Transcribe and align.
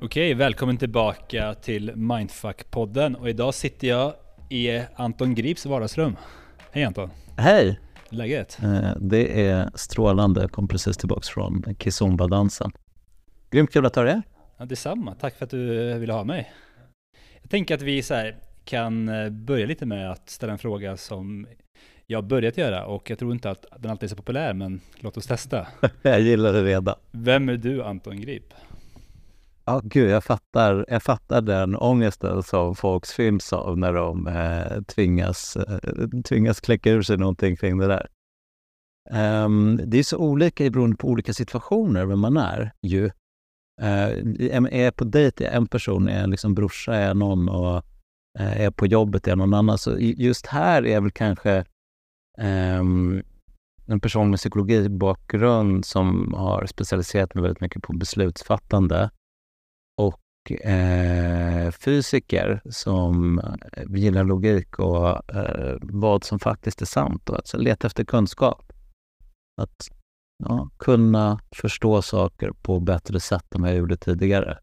Okej, 0.00 0.34
välkommen 0.34 0.76
tillbaka 0.76 1.54
till 1.54 1.90
Mindfuck-podden 1.94 3.14
och 3.14 3.28
idag 3.28 3.54
sitter 3.54 3.88
jag 3.88 4.14
i 4.50 4.80
Anton 4.94 5.34
Grips 5.34 5.66
vardagsrum. 5.66 6.16
Hej 6.72 6.84
Anton! 6.84 7.10
Hej! 7.36 7.80
Läget? 8.08 8.58
Eh, 8.62 8.90
Det 9.00 9.46
är 9.46 9.70
strålande. 9.74 10.40
Jag 10.40 10.52
kom 10.52 10.68
precis 10.68 10.96
tillbaks 10.96 11.28
från 11.28 11.62
Kizomba-dansen. 11.78 12.72
Grymt 13.50 13.72
kul 13.72 13.86
att 13.86 13.96
ha 13.96 14.02
dig. 14.02 14.22
Ja, 14.58 14.64
detsamma, 14.64 15.14
tack 15.14 15.34
för 15.36 15.44
att 15.44 15.50
du 15.50 15.94
ville 15.98 16.12
ha 16.12 16.24
mig. 16.24 16.52
Jag 17.42 17.50
tänker 17.50 17.74
att 17.74 17.82
vi 17.82 18.02
så 18.02 18.30
kan 18.64 19.08
eh, 19.08 19.30
börja 19.30 19.66
lite 19.66 19.86
med 19.86 20.10
att 20.10 20.30
ställa 20.30 20.52
en 20.52 20.58
fråga 20.58 20.96
som 20.96 21.46
jag 22.06 22.18
har 22.22 22.28
börjat 22.28 22.56
göra 22.58 22.86
och 22.86 23.10
jag 23.10 23.18
tror 23.18 23.32
inte 23.32 23.50
att 23.50 23.66
den 23.78 23.90
alltid 23.90 24.04
är 24.06 24.08
så 24.10 24.16
populär 24.16 24.54
men 24.54 24.80
låt 25.00 25.16
oss 25.16 25.26
testa. 25.26 25.66
Jag 26.02 26.20
gillar 26.20 26.52
det 26.52 26.62
redan. 26.64 26.94
Vem 27.10 27.48
är 27.48 27.56
du 27.56 27.82
Anton 27.84 28.20
Grip? 28.20 28.54
Ja, 29.68 29.80
gud, 29.84 30.10
jag 30.10 30.24
fattar, 30.24 30.84
jag 30.88 31.02
fattar 31.02 31.40
den 31.40 31.76
ångesten 31.76 32.42
som 32.42 32.74
folk 32.74 33.06
fylls 33.06 33.52
av 33.52 33.78
när 33.78 33.92
de 33.92 34.26
eh, 34.26 34.82
tvingas, 34.82 35.56
eh, 35.56 36.08
tvingas 36.24 36.60
kläcka 36.60 36.90
ur 36.90 37.02
sig 37.02 37.16
någonting 37.16 37.56
kring 37.56 37.78
det 37.78 37.86
där. 37.86 38.06
Um, 39.44 39.80
det 39.84 39.98
är 39.98 40.02
så 40.02 40.18
olika 40.18 40.70
beroende 40.70 40.96
på 40.96 41.08
olika 41.08 41.32
situationer 41.32 42.06
vem 42.06 42.20
man 42.20 42.36
är 42.36 42.72
ju. 42.82 43.04
Uh, 43.82 44.72
är 44.72 44.84
jag 44.84 44.96
på 44.96 45.04
dejt 45.04 45.44
är 45.44 45.48
jag 45.48 45.56
en 45.56 45.66
person, 45.66 46.08
är 46.08 46.20
jag 46.20 46.30
liksom 46.30 46.54
brorsa 46.54 46.94
är 46.94 47.06
jag 47.06 47.16
någon 47.16 47.48
och 47.48 47.84
uh, 48.40 48.60
är 48.60 48.62
jag 48.62 48.76
på 48.76 48.86
jobbet 48.86 49.26
är 49.26 49.30
jag 49.30 49.38
någon 49.38 49.54
annan. 49.54 49.78
Så 49.78 49.96
just 49.98 50.46
här 50.46 50.86
är 50.86 50.92
jag 50.92 51.02
väl 51.02 51.10
kanske 51.10 51.64
um, 52.78 53.22
en 53.86 54.00
person 54.00 54.30
med 54.30 54.38
psykologibakgrund 54.38 55.84
som 55.84 56.34
har 56.34 56.66
specialiserat 56.66 57.34
mig 57.34 57.42
väldigt 57.42 57.60
mycket 57.60 57.82
på 57.82 57.92
beslutsfattande 57.92 59.10
och 60.46 60.66
eh, 60.66 61.70
fysiker 61.70 62.60
som 62.70 63.38
eh, 63.38 63.84
gillar 63.88 64.24
logik 64.24 64.78
och 64.78 65.34
eh, 65.34 65.76
vad 65.80 66.24
som 66.24 66.38
faktiskt 66.38 66.82
är 66.82 66.86
sant 66.86 67.30
och 67.30 67.36
alltså 67.36 67.58
leta 67.58 67.86
efter 67.86 68.04
kunskap. 68.04 68.72
Att 69.62 69.88
ja, 70.44 70.70
kunna 70.78 71.40
förstå 71.54 72.02
saker 72.02 72.50
på 72.62 72.80
bättre 72.80 73.20
sätt 73.20 73.54
än 73.54 73.62
vad 73.62 73.70
jag 73.70 73.78
gjorde 73.78 73.96
tidigare. 73.96 74.58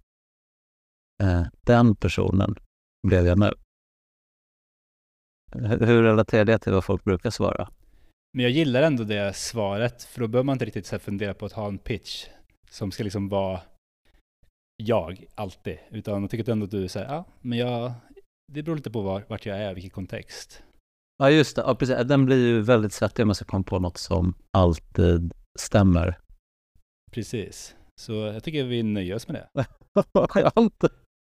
Eh, 1.24 1.44
den 1.62 1.96
personen 1.96 2.56
blev 3.08 3.28
jag 3.28 3.40
nu. 3.40 3.54
Hur 5.52 5.86
hur 5.86 6.04
relaterar 6.04 6.46
det 6.46 6.60
till 6.60 6.74
vad 6.74 6.84
folk 6.84 7.04
brukar 7.04 7.30
svara? 7.30 7.70
Men 8.34 8.44
jag 8.44 8.52
gillar 8.52 8.82
ändå 8.82 9.04
det 9.04 9.36
svaret, 9.36 10.04
för 10.04 10.22
då 10.22 10.28
behöver 10.28 10.46
man 10.46 10.54
inte 10.54 10.66
riktigt 10.66 10.86
så 10.86 10.96
här 10.96 11.00
fundera 11.00 11.34
på 11.34 11.46
att 11.46 11.52
ha 11.52 11.68
en 11.68 11.78
pitch 11.78 12.28
som 12.70 12.92
ska 12.92 13.04
liksom 13.04 13.30
vara 13.30 13.62
jag, 14.78 15.26
alltid. 15.36 15.78
Utan 15.90 16.22
jag 16.22 16.32
tycker 16.32 16.52
ändå 16.52 16.66
att 16.66 16.72
du 16.72 16.88
säger, 16.88 17.08
ja, 17.08 17.26
men 17.42 17.58
jag, 17.58 17.92
det 18.54 18.64
beror 18.64 18.76
lite 18.76 18.92
på 18.92 19.02
var, 19.02 19.26
vart 19.28 19.46
jag 19.46 19.58
är, 19.58 19.74
vilken 19.74 19.92
kontext. 19.92 20.64
Ja, 21.18 21.30
just 21.30 21.56
det. 21.56 21.62
Ja, 21.62 21.76
precis. 21.76 21.98
Den 22.06 22.26
blir 22.26 22.48
ju 22.48 22.62
väldigt 22.62 22.94
svettig 22.94 23.24
om 23.24 23.28
man 23.28 23.36
ska 23.36 23.46
komma 23.46 23.64
på 23.64 23.80
något 23.80 23.98
som 23.98 24.34
alltid 24.52 25.34
stämmer. 25.60 26.18
Precis. 27.12 27.76
Så 28.02 28.14
jag 28.14 28.44
tycker 28.44 28.64
vi 28.64 28.84
nöjer 28.84 29.16
oss 29.16 29.28
med 29.28 29.36
det. 29.54 29.66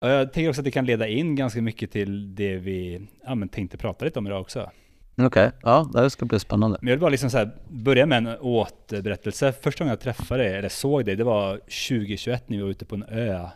Och 0.03 0.08
jag 0.08 0.33
tänker 0.33 0.48
också 0.48 0.61
att 0.61 0.64
det 0.64 0.70
kan 0.70 0.86
leda 0.86 1.08
in 1.08 1.36
ganska 1.36 1.62
mycket 1.62 1.91
till 1.91 2.34
det 2.34 2.56
vi 2.56 3.08
ja, 3.23 3.34
men 3.34 3.48
tänkte 3.48 3.78
prata 3.78 4.05
lite 4.05 4.19
om 4.19 4.27
idag 4.27 4.41
också. 4.41 4.70
Okej, 5.16 5.50
ja, 5.62 5.91
det 5.92 6.10
ska 6.10 6.24
bli 6.24 6.38
spännande. 6.38 6.78
Men 6.80 6.88
jag 6.88 6.96
vill 6.96 7.00
bara 7.00 7.10
liksom 7.10 7.30
så 7.30 7.38
här 7.38 7.50
börja 7.68 8.06
med 8.06 8.18
en 8.18 8.38
återberättelse. 8.41 9.52
Första 9.52 9.84
gången 9.84 9.91
jag 9.91 10.00
träffade 10.00 10.42
dig, 10.42 10.55
eller 10.55 10.68
såg 10.68 11.05
dig, 11.05 11.16
det 11.16 11.24
var 11.24 11.56
2021 11.56 12.48
när 12.48 12.56
vi 12.56 12.62
var 12.62 12.70
ute 12.70 12.84
på 12.84 12.94
en 12.94 13.02
ö 13.02 13.48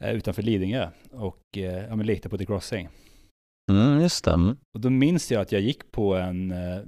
eh, 0.00 0.14
utanför 0.14 0.42
Lidingö 0.42 0.88
och 1.10 1.42
eh, 1.56 1.84
ja, 1.88 1.96
men 1.96 2.06
lekte 2.06 2.28
på 2.28 2.38
The 2.38 2.46
Crossing. 2.46 2.88
Mm, 3.72 4.00
just 4.00 4.24
det. 4.24 4.32
Mm. 4.32 4.56
Och 4.74 4.80
då 4.80 4.90
minns 4.90 5.32
jag 5.32 5.42
att 5.42 5.52
jag 5.52 5.60
gick 5.60 5.92
på 5.92 6.14
en 6.14 6.50
eh, 6.50 6.80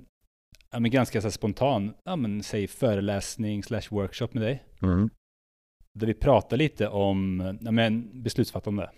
ja, 0.70 0.80
men 0.80 0.90
ganska 0.90 1.20
så 1.20 1.30
spontan, 1.30 1.94
ja, 2.04 2.16
men, 2.16 2.42
säg 2.42 2.66
föreläsning 2.66 3.62
slash 3.62 3.88
workshop 3.90 4.28
med 4.32 4.42
dig. 4.42 4.64
Mm. 4.82 5.10
Där 5.92 6.06
vi 6.06 6.14
pratade 6.14 6.56
lite 6.56 6.88
om 6.88 7.40
ja, 7.60 7.70
men, 7.70 8.22
beslutsfattande. 8.22 8.90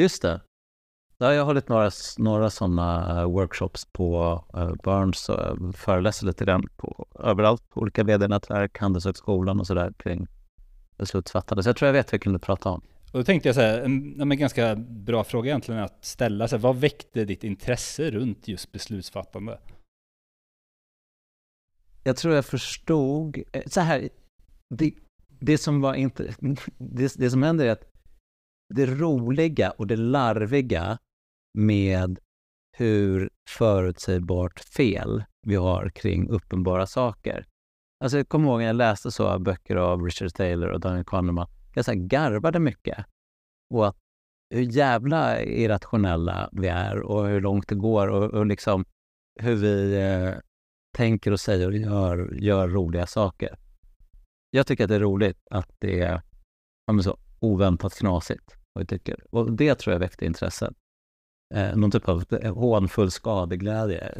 Just 0.00 0.22
det. 0.22 0.40
Ja, 1.20 1.34
jag 1.34 1.40
har 1.40 1.46
hållit 1.46 1.68
några, 1.68 1.90
några 2.18 2.50
sådana 2.50 3.26
workshops 3.26 3.84
på 3.84 4.44
uh, 4.56 4.74
Burns 4.82 5.28
och 5.28 5.62
uh, 5.62 5.72
föreläser 5.72 6.26
lite 6.26 6.44
grann 6.44 6.68
på 6.76 7.06
överallt, 7.18 7.68
på 7.70 7.80
olika 7.80 8.04
vd-nätverk, 8.04 8.78
Handelshögskolan 8.78 9.60
och 9.60 9.66
sådär 9.66 9.92
kring 9.98 10.26
beslutsfattande. 10.96 11.62
Så 11.62 11.68
jag 11.68 11.76
tror 11.76 11.86
jag 11.86 11.92
vet 11.92 12.06
vad 12.06 12.14
jag 12.14 12.22
kunde 12.22 12.38
prata 12.38 12.68
om. 12.68 12.80
Och 13.12 13.18
då 13.18 13.24
tänkte 13.24 13.48
jag 13.48 13.56
så 13.56 13.60
här, 13.60 13.78
en 13.80 14.28
men 14.28 14.38
ganska 14.38 14.76
bra 14.76 15.24
fråga 15.24 15.48
egentligen 15.50 15.82
att 15.82 16.04
ställa. 16.04 16.48
Så 16.48 16.56
här, 16.56 16.62
vad 16.62 16.76
väckte 16.76 17.24
ditt 17.24 17.44
intresse 17.44 18.10
runt 18.10 18.48
just 18.48 18.72
beslutsfattande? 18.72 19.58
Jag 22.04 22.16
tror 22.16 22.34
jag 22.34 22.44
förstod, 22.44 23.42
eh, 23.52 23.62
så 23.66 23.80
här, 23.80 24.08
det, 24.74 24.94
det 25.28 25.58
som 25.58 25.80
var 25.80 25.94
inte, 25.94 26.34
det, 26.78 27.14
det 27.16 27.30
som 27.30 27.42
händer 27.42 27.66
är 27.66 27.70
att 27.70 27.84
det 28.74 28.86
roliga 28.86 29.70
och 29.70 29.86
det 29.86 29.96
larviga 29.96 30.98
med 31.54 32.18
hur 32.76 33.30
förutsägbart 33.50 34.60
fel 34.60 35.24
vi 35.46 35.54
har 35.54 35.88
kring 35.88 36.28
uppenbara 36.28 36.86
saker. 36.86 37.46
Alltså 38.04 38.16
jag 38.16 38.28
kommer 38.28 38.48
ihåg 38.48 38.58
när 38.58 38.66
jag 38.66 38.76
läste 38.76 39.10
så 39.10 39.38
böcker 39.38 39.76
av 39.76 40.04
Richard 40.04 40.32
Taylor 40.32 40.68
och 40.68 40.80
Daniel 40.80 41.04
Kahneman. 41.04 41.48
Jag 41.74 41.84
så 41.84 41.92
garvade 41.94 42.58
mycket. 42.58 43.06
Och 43.74 43.86
att 43.88 43.96
hur 44.50 44.62
jävla 44.62 45.42
irrationella 45.42 46.48
vi 46.52 46.68
är 46.68 47.00
och 47.00 47.26
hur 47.26 47.40
långt 47.40 47.68
det 47.68 47.74
går 47.74 48.08
och, 48.08 48.34
och 48.34 48.46
liksom 48.46 48.84
hur 49.40 49.54
vi 49.54 49.94
eh, 49.94 50.34
tänker 50.96 51.32
och 51.32 51.40
säger 51.40 51.66
och 51.66 51.76
gör, 51.76 52.34
gör 52.34 52.68
roliga 52.68 53.06
saker. 53.06 53.58
Jag 54.50 54.66
tycker 54.66 54.84
att 54.84 54.88
det 54.88 54.96
är 54.96 55.00
roligt 55.00 55.38
att 55.50 55.70
det 55.78 56.00
är 56.00 56.22
ja, 56.86 57.02
så 57.02 57.18
oväntat 57.40 57.94
knasigt. 57.94 58.56
Och, 58.74 58.80
jag 58.80 58.88
tycker, 58.88 59.34
och 59.34 59.52
det 59.52 59.74
tror 59.74 59.92
jag 59.92 60.00
väckte 60.00 60.26
intresset. 60.26 60.74
Eh, 61.54 61.76
någon 61.76 61.90
typ 61.90 62.08
av 62.08 62.46
hånfull 62.54 63.10
skadeglädje. 63.10 64.12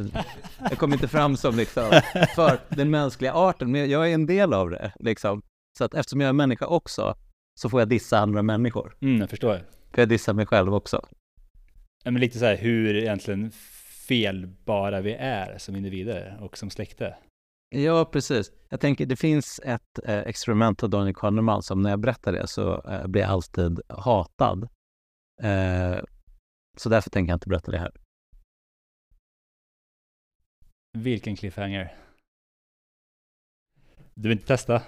Jag 0.61 0.79
kommer 0.79 0.95
inte 0.95 1.09
fram 1.09 1.37
som 1.37 1.57
liksom 1.57 2.01
för 2.35 2.61
den 2.69 2.91
mänskliga 2.91 3.35
arten, 3.35 3.73
men 3.73 3.91
jag 3.91 4.11
är 4.11 4.15
en 4.15 4.27
del 4.27 4.55
av 4.55 4.71
det. 4.71 4.93
Liksom. 4.99 5.43
Så 5.79 5.85
att 5.85 5.95
eftersom 5.95 6.21
jag 6.21 6.29
är 6.29 6.33
människa 6.33 6.67
också, 6.67 7.15
så 7.61 7.69
får 7.69 7.81
jag 7.81 7.89
dissa 7.89 8.19
andra 8.19 8.43
människor. 8.43 8.97
Mm, 9.01 9.21
jag 9.21 9.31
förstår. 9.31 9.61
För 9.95 10.03
jag 10.03 10.09
dissar 10.09 10.33
mig 10.33 10.47
själv 10.47 10.75
också. 10.75 11.07
Ja, 12.05 12.11
men 12.11 12.21
lite 12.21 12.39
så 12.39 12.45
här 12.45 12.57
hur 12.57 12.95
egentligen 12.97 13.51
felbara 14.09 15.01
vi 15.01 15.15
är 15.15 15.59
som 15.59 15.77
individer 15.77 16.39
och 16.41 16.59
som 16.59 16.71
släkte. 16.71 17.15
Ja, 17.71 18.05
precis. 18.05 18.53
Jag 18.69 18.81
tänker, 18.81 19.07
det 19.07 19.17
finns 19.17 19.61
ett 19.65 19.99
eh, 20.05 20.19
experiment 20.19 20.83
av 20.83 20.91
Daniel 20.91 21.15
Kahneman 21.15 21.63
som 21.63 21.83
när 21.83 21.91
jag 21.91 22.01
berättar 22.01 22.33
det 22.33 22.47
så 22.47 22.83
eh, 22.91 23.07
blir 23.07 23.23
jag 23.23 23.31
alltid 23.31 23.81
hatad. 23.89 24.69
Eh, 25.43 25.99
så 26.81 26.89
därför 26.89 27.11
tänker 27.11 27.31
jag 27.31 27.37
inte 27.37 27.49
berätta 27.49 27.71
det 27.71 27.79
här. 27.79 27.93
Vilken 30.99 31.37
cliffhanger. 31.37 31.97
Du 34.15 34.29
vill 34.29 34.39
inte 34.39 34.47
testa? 34.47 34.83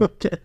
Okej. 0.00 0.42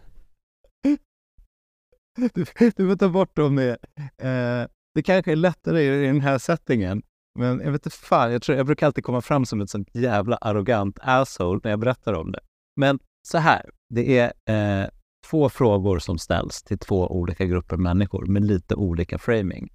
Du, 2.15 2.45
du 2.75 2.89
får 2.89 2.95
ta 2.95 3.09
bort 3.09 3.35
dem 3.35 3.55
med. 3.55 3.77
Eh, 4.17 4.67
det 4.95 5.03
kanske 5.03 5.31
är 5.31 5.35
lättare 5.35 5.81
i, 5.81 6.03
i 6.03 6.07
den 6.07 6.21
här 6.21 6.37
settingen. 6.37 7.01
Men 7.39 7.59
jag 7.59 7.71
vet 7.71 7.85
inte 7.85 7.97
fan, 7.97 8.31
jag, 8.31 8.41
tror, 8.41 8.57
jag 8.57 8.65
brukar 8.65 8.85
alltid 8.85 9.03
komma 9.03 9.21
fram 9.21 9.45
som 9.45 9.61
ett 9.61 9.69
sånt 9.69 9.95
jävla 9.95 10.35
arrogant 10.35 10.99
asshole 11.01 11.59
när 11.63 11.71
jag 11.71 11.79
berättar 11.79 12.13
om 12.13 12.31
det. 12.31 12.39
Men 12.75 12.99
så 13.27 13.37
här, 13.37 13.69
det 13.89 14.19
är 14.19 14.33
eh, 14.49 14.89
två 15.29 15.49
frågor 15.49 15.99
som 15.99 16.17
ställs 16.17 16.63
till 16.63 16.79
två 16.79 17.07
olika 17.07 17.45
grupper 17.45 17.77
människor 17.77 18.25
med 18.25 18.45
lite 18.45 18.75
olika 18.75 19.17
framing. 19.17 19.69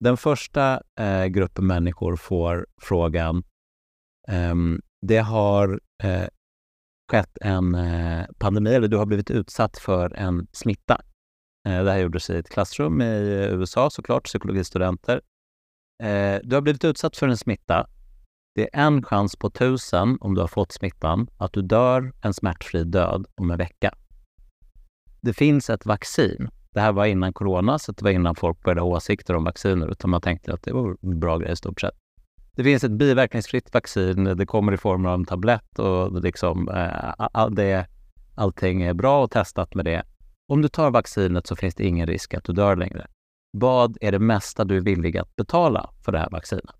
Den 0.00 0.16
första 0.16 0.82
eh, 1.00 1.26
gruppen 1.26 1.66
människor 1.66 2.16
får 2.16 2.66
frågan, 2.82 3.44
ehm, 4.28 4.80
det 5.06 5.18
har 5.18 5.80
eh, 6.02 6.28
skett 7.10 7.38
en 7.40 7.74
eh, 7.74 8.26
pandemi, 8.38 8.74
eller 8.74 8.88
du 8.88 8.96
har 8.96 9.06
blivit 9.06 9.30
utsatt 9.30 9.78
för 9.78 10.14
en 10.14 10.46
smitta. 10.52 11.00
Eh, 11.68 11.84
det 11.84 11.90
här 11.90 11.98
gjordes 11.98 12.30
i 12.30 12.36
ett 12.36 12.48
klassrum 12.48 13.00
i 13.00 13.48
USA 13.52 13.90
såklart, 13.90 14.24
psykologistudenter. 14.24 15.20
Eh, 16.02 16.40
du 16.42 16.56
har 16.56 16.60
blivit 16.60 16.84
utsatt 16.84 17.16
för 17.16 17.28
en 17.28 17.36
smitta. 17.36 17.86
Det 18.54 18.62
är 18.62 18.86
en 18.86 19.02
chans 19.02 19.36
på 19.36 19.50
tusen, 19.50 20.18
om 20.20 20.34
du 20.34 20.40
har 20.40 20.48
fått 20.48 20.72
smittan, 20.72 21.28
att 21.38 21.52
du 21.52 21.62
dör 21.62 22.12
en 22.22 22.34
smärtfri 22.34 22.84
död 22.84 23.26
om 23.34 23.50
en 23.50 23.58
vecka. 23.58 23.94
Det 25.20 25.32
finns 25.32 25.70
ett 25.70 25.86
vaccin. 25.86 26.48
Det 26.76 26.82
här 26.82 26.92
var 26.92 27.06
innan 27.06 27.32
corona, 27.32 27.78
så 27.78 27.92
det 27.92 28.02
var 28.02 28.10
innan 28.10 28.34
folk 28.34 28.62
började 28.62 28.80
ha 28.80 28.88
åsikter 28.88 29.34
om 29.34 29.44
vacciner, 29.44 29.90
utan 29.90 30.10
man 30.10 30.20
tänkte 30.20 30.54
att 30.54 30.62
det 30.62 30.72
var 30.72 30.96
en 31.02 31.20
bra 31.20 31.38
grej 31.38 31.52
i 31.52 31.56
stort 31.56 31.80
sett. 31.80 31.94
Det 32.56 32.64
finns 32.64 32.84
ett 32.84 32.90
biverkningsfritt 32.90 33.74
vaccin, 33.74 34.24
det 34.24 34.46
kommer 34.46 34.72
i 34.72 34.76
form 34.76 35.06
av 35.06 35.14
en 35.14 35.24
tablett 35.24 35.78
och 35.78 36.22
liksom, 36.22 36.68
eh, 36.68 37.48
det, 37.50 37.86
allting 38.34 38.82
är 38.82 38.94
bra 38.94 39.22
och 39.22 39.30
testat 39.30 39.74
med 39.74 39.84
det. 39.84 40.02
Om 40.52 40.62
du 40.62 40.68
tar 40.68 40.90
vaccinet 40.90 41.46
så 41.46 41.56
finns 41.56 41.74
det 41.74 41.86
ingen 41.86 42.06
risk 42.06 42.34
att 42.34 42.44
du 42.44 42.52
dör 42.52 42.76
längre. 42.76 43.06
Vad 43.58 43.98
är 44.00 44.12
det 44.12 44.18
mesta 44.18 44.64
du 44.64 44.76
är 44.76 44.80
villig 44.80 45.18
att 45.18 45.36
betala 45.36 45.90
för 46.04 46.12
det 46.12 46.18
här 46.18 46.30
vaccinet? 46.30 46.76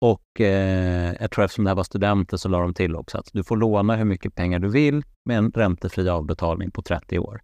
Och 0.00 0.40
eh, 0.40 1.14
jag 1.20 1.30
tror 1.30 1.44
eftersom 1.44 1.64
det 1.64 1.70
här 1.70 1.76
var 1.76 1.84
studenter 1.84 2.36
så 2.36 2.48
la 2.48 2.60
de 2.60 2.74
till 2.74 2.96
också 2.96 3.18
att 3.18 3.30
du 3.32 3.44
får 3.44 3.56
låna 3.56 3.96
hur 3.96 4.04
mycket 4.04 4.34
pengar 4.34 4.58
du 4.58 4.68
vill 4.68 5.02
med 5.24 5.38
en 5.38 5.50
räntefri 5.50 6.08
avbetalning 6.08 6.70
på 6.70 6.82
30 6.82 7.18
år. 7.18 7.40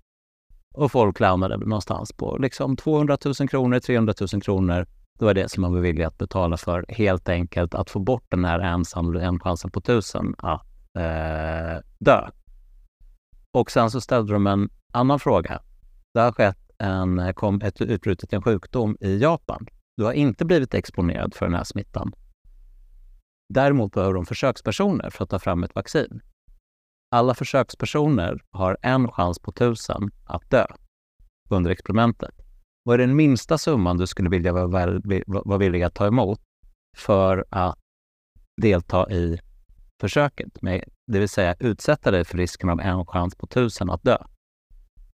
Och 0.75 0.93
folk 0.93 1.21
landade 1.21 1.57
någonstans 1.57 2.13
på 2.13 2.37
liksom 2.37 2.77
200 2.77 3.19
000 3.41 3.49
kronor, 3.49 3.81
300 3.81 4.15
000 4.33 4.43
kronor. 4.43 4.87
Det 5.19 5.25
var 5.25 5.35
det 5.35 5.49
som 5.49 5.61
man 5.61 5.73
var 5.73 5.81
villig 5.81 6.05
att 6.05 6.19
betala 6.19 6.57
för, 6.57 6.85
helt 6.89 7.29
enkelt 7.29 7.75
att 7.75 7.91
få 7.91 7.99
bort 7.99 8.25
den 8.29 8.45
här 8.45 8.59
ensam, 8.59 9.17
en 9.17 9.41
chansen 9.41 9.71
på 9.71 9.81
tusen 9.81 10.35
att 10.39 10.67
eh, 10.99 11.83
dö. 11.99 12.29
Och 13.57 13.71
sen 13.71 13.91
så 13.91 14.01
ställde 14.01 14.33
de 14.33 14.47
en 14.47 14.69
annan 14.93 15.21
fråga. 15.21 15.61
Det 16.15 16.21
har 16.21 16.33
skett 16.33 16.59
en, 16.79 17.35
kom 17.35 17.61
ett 17.61 17.81
utbrutet 17.81 18.33
en 18.33 18.43
sjukdom 18.43 18.97
i 19.01 19.19
Japan. 19.19 19.67
Du 19.97 20.05
har 20.05 20.13
inte 20.13 20.45
blivit 20.45 20.75
exponerad 20.75 21.35
för 21.35 21.47
den 21.47 21.55
här 21.55 21.65
smittan. 21.65 22.13
Däremot 23.49 23.93
behöver 23.93 24.15
de 24.15 24.27
försökspersoner 24.27 25.11
för 25.11 25.25
att 25.25 25.31
ta 25.31 25.39
fram 25.39 25.65
ett 25.65 25.75
vaccin. 25.75 26.21
Alla 27.15 27.35
försökspersoner 27.35 28.41
har 28.51 28.77
en 28.83 29.13
chans 29.13 29.39
på 29.39 29.53
tusen 29.53 30.11
att 30.25 30.51
dö 30.51 30.67
under 31.51 31.71
experimentet. 31.71 32.35
Vad 32.85 32.95
är 32.95 32.99
den 32.99 33.17
minsta 33.17 33.59
summan 33.59 33.97
du 33.97 34.07
skulle 34.07 34.31
vilja 34.31 34.53
vara, 34.53 35.01
vara 35.27 35.59
villig 35.59 35.83
att 35.83 35.95
ta 35.95 36.07
emot 36.07 36.41
för 36.97 37.45
att 37.51 37.79
delta 38.63 39.11
i 39.11 39.39
försöket, 40.01 40.63
med, 40.63 40.85
det 41.13 41.19
vill 41.19 41.29
säga 41.29 41.55
utsätta 41.61 42.11
dig 42.11 42.25
för 42.25 42.39
risken 42.39 42.69
av 42.69 42.81
en 42.81 43.07
chans 43.07 43.35
på 43.35 43.47
tusen 43.47 43.91
att 43.91 44.03
dö? 44.03 44.19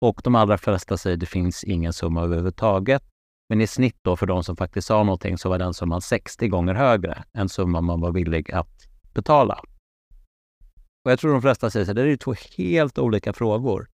Och 0.01 0.21
de 0.23 0.35
allra 0.35 0.57
flesta 0.57 0.97
säger 0.97 1.15
att 1.15 1.19
det 1.19 1.25
finns 1.25 1.63
ingen 1.63 1.93
summa 1.93 2.23
överhuvudtaget. 2.23 3.03
Men 3.49 3.61
i 3.61 3.67
snitt 3.67 3.97
då 4.01 4.15
för 4.15 4.25
de 4.25 4.43
som 4.43 4.57
faktiskt 4.57 4.87
sa 4.87 5.03
någonting 5.03 5.37
så 5.37 5.49
var 5.49 5.59
den 5.59 5.73
summan 5.73 6.01
60 6.01 6.47
gånger 6.47 6.73
högre 6.73 7.23
än 7.33 7.49
summan 7.49 7.85
man 7.85 8.01
var 8.01 8.11
villig 8.11 8.51
att 8.51 8.87
betala. 9.13 9.63
Och 11.07 11.11
jag 11.11 11.19
tror 11.19 11.31
de 11.31 11.41
flesta 11.41 11.69
säger 11.69 11.85
så 11.85 11.93
det 11.93 12.01
är 12.01 12.05
ju 12.05 12.17
två 12.17 12.33
helt 12.57 12.97
olika 12.97 13.33
frågor. 13.33 13.87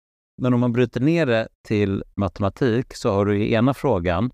Men 0.41 0.53
om 0.53 0.59
man 0.59 0.73
bryter 0.73 0.99
ner 0.99 1.25
det 1.25 1.47
till 1.67 2.03
matematik 2.15 2.93
så 2.95 3.11
har 3.13 3.25
du 3.25 3.37
i 3.37 3.53
ena 3.53 3.73
frågan 3.73 4.31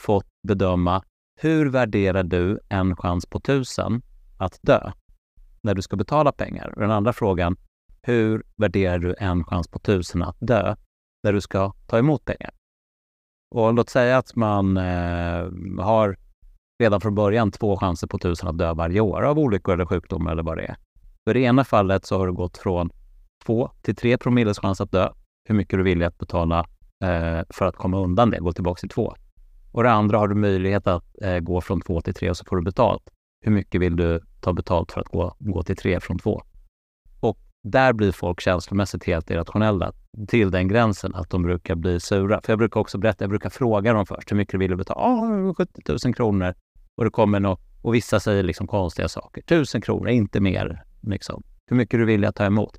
fått 0.00 0.26
bedöma 0.48 1.02
hur 1.40 1.70
värderar 1.70 2.22
du 2.22 2.60
en 2.68 2.96
chans 2.96 3.26
på 3.26 3.40
tusen 3.40 4.02
att 4.38 4.58
dö 4.62 4.92
när 5.62 5.74
du 5.74 5.82
ska 5.82 5.96
betala 5.96 6.32
pengar? 6.32 6.72
Och 6.74 6.80
den 6.80 6.90
andra 6.90 7.12
frågan, 7.12 7.56
hur 8.02 8.42
värderar 8.56 8.98
du 8.98 9.14
en 9.18 9.44
chans 9.44 9.68
på 9.68 9.78
tusen 9.78 10.22
att 10.22 10.36
dö 10.40 10.76
när 11.22 11.32
du 11.32 11.40
ska 11.40 11.72
ta 11.86 11.98
emot 11.98 12.24
pengar? 12.24 12.50
Och 13.54 13.74
låt 13.74 13.88
säga 13.88 14.18
att 14.18 14.36
man 14.36 14.76
eh, 14.76 15.50
har 15.78 16.16
redan 16.82 17.00
från 17.00 17.14
början 17.14 17.50
två 17.50 17.76
chanser 17.76 18.06
på 18.06 18.18
tusen 18.18 18.48
att 18.48 18.58
dö 18.58 18.74
varje 18.74 19.00
år 19.00 19.22
av 19.22 19.38
olyckor 19.38 19.74
eller 19.74 19.86
sjukdom 19.86 20.26
eller 20.26 20.42
vad 20.42 20.56
det 20.56 20.64
är. 20.64 20.76
För 21.24 21.36
i 21.36 21.40
det 21.40 21.46
ena 21.46 21.64
fallet 21.64 22.06
så 22.06 22.18
har 22.18 22.26
du 22.26 22.32
gått 22.32 22.58
från 22.58 22.90
två 23.44 23.70
till 23.82 23.96
tre 23.96 24.18
promilles 24.18 24.58
chans 24.58 24.80
att 24.80 24.92
dö, 24.92 25.08
hur 25.48 25.54
mycket 25.54 25.78
du 25.78 25.82
vill 25.82 26.02
att 26.02 26.18
betala 26.18 26.58
eh, 27.04 27.40
för 27.50 27.66
att 27.66 27.76
komma 27.76 27.98
undan 27.98 28.30
det, 28.30 28.38
gå 28.38 28.52
tillbaka 28.52 28.80
till 28.80 28.88
två. 28.88 29.14
Och 29.72 29.82
det 29.82 29.90
andra 29.90 30.18
har 30.18 30.28
du 30.28 30.34
möjlighet 30.34 30.86
att 30.86 31.04
eh, 31.22 31.38
gå 31.38 31.60
från 31.60 31.80
två 31.80 32.00
till 32.00 32.14
tre 32.14 32.30
och 32.30 32.36
så 32.36 32.44
får 32.44 32.56
du 32.56 32.62
betalt. 32.62 33.02
Hur 33.44 33.52
mycket 33.52 33.80
vill 33.80 33.96
du 33.96 34.20
ta 34.40 34.52
betalt 34.52 34.92
för 34.92 35.00
att 35.00 35.08
gå, 35.08 35.34
gå 35.38 35.62
till 35.62 35.76
tre 35.76 36.00
från 36.00 36.18
två? 36.18 36.42
Och 37.20 37.38
där 37.62 37.92
blir 37.92 38.12
folk 38.12 38.40
känslomässigt 38.40 39.04
helt 39.04 39.30
irrationella 39.30 39.92
till 40.28 40.50
den 40.50 40.68
gränsen 40.68 41.14
att 41.14 41.30
de 41.30 41.42
brukar 41.42 41.74
bli 41.74 42.00
sura. 42.00 42.40
För 42.44 42.52
jag 42.52 42.58
brukar 42.58 42.80
också 42.80 42.98
berätta, 42.98 43.24
jag 43.24 43.30
brukar 43.30 43.50
fråga 43.50 43.92
dem 43.92 44.06
först 44.06 44.30
hur 44.30 44.36
mycket 44.36 44.60
vill 44.60 44.70
du 44.70 44.76
betala? 44.76 45.00
Ja, 45.00 45.54
70 45.54 46.06
000 46.06 46.14
kronor. 46.14 46.54
Och 46.96 47.04
det 47.04 47.10
kommer 47.10 47.40
något, 47.40 47.60
och 47.82 47.94
vissa 47.94 48.20
säger 48.20 48.42
liksom 48.42 48.66
konstiga 48.66 49.08
saker. 49.08 49.40
1000 49.40 49.80
kronor, 49.80 50.08
inte 50.08 50.40
mer. 50.40 50.82
Liksom. 51.02 51.42
Hur 51.66 51.76
mycket 51.76 52.00
du 52.00 52.04
vill 52.04 52.22
jag 52.22 52.34
ta 52.34 52.44
emot? 52.44 52.78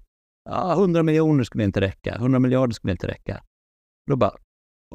Ja, 0.49 0.73
100 0.73 1.03
miljoner 1.03 1.43
skulle 1.43 1.63
inte 1.63 1.81
räcka. 1.81 2.15
100 2.15 2.39
miljarder 2.39 2.73
skulle 2.73 2.91
inte 2.91 3.07
räcka. 3.07 3.43
Då 4.07 4.15
bara, 4.15 4.37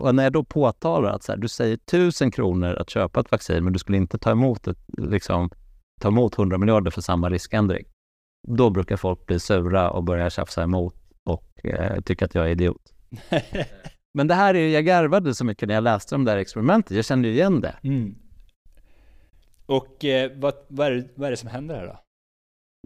och 0.00 0.14
när 0.14 0.22
jag 0.22 0.32
då 0.32 0.44
påtalar 0.44 1.10
att 1.10 1.22
så 1.22 1.32
här, 1.32 1.38
du 1.38 1.48
säger 1.48 1.75
1000 1.75 2.30
kronor 2.30 2.75
att 2.75 2.90
köpa 2.90 3.20
ett 3.20 3.30
vaccin, 3.30 3.64
men 3.64 3.72
du 3.72 3.78
skulle 3.78 3.98
inte 3.98 4.19
ta 4.19 4.30
emot, 4.30 4.66
ett, 4.69 4.78
liksom, 4.98 5.50
ta 6.00 6.08
emot 6.08 6.38
100 6.38 6.58
miljarder 6.58 6.90
för 6.90 7.00
samma 7.00 7.30
riskändring. 7.30 7.86
Då 8.48 8.70
brukar 8.70 8.96
folk 8.96 9.26
bli 9.26 9.40
sura 9.40 9.90
och 9.90 10.04
börja 10.04 10.30
tjafsa 10.30 10.62
emot 10.62 10.94
och 11.25 11.64
eh, 11.64 12.00
tycka 12.00 12.25
att 12.25 12.34
jag 12.34 12.46
är 12.46 12.50
idiot. 12.50 12.92
Men 14.14 14.28
det 14.28 14.34
här 14.34 14.54
är, 14.54 14.69
jag 14.69 14.84
garvade 14.84 15.34
så 15.34 15.44
mycket 15.44 15.69
när 15.69 15.75
jag 15.75 15.84
läste 15.84 16.14
om 16.14 16.25
det 16.25 16.30
här 16.30 16.38
experimentet. 16.38 16.96
Jag 16.96 17.04
kände 17.04 17.28
ju 17.28 17.34
igen 17.34 17.60
det. 17.60 17.75
Mm. 17.82 18.14
Och 19.66 20.04
eh, 20.04 20.30
vad, 20.34 20.54
vad, 20.69 20.86
är 20.86 20.90
det, 20.90 21.08
vad 21.14 21.26
är 21.26 21.30
det 21.30 21.36
som 21.36 21.48
händer 21.48 21.75
här 21.75 21.86
då? 21.86 22.00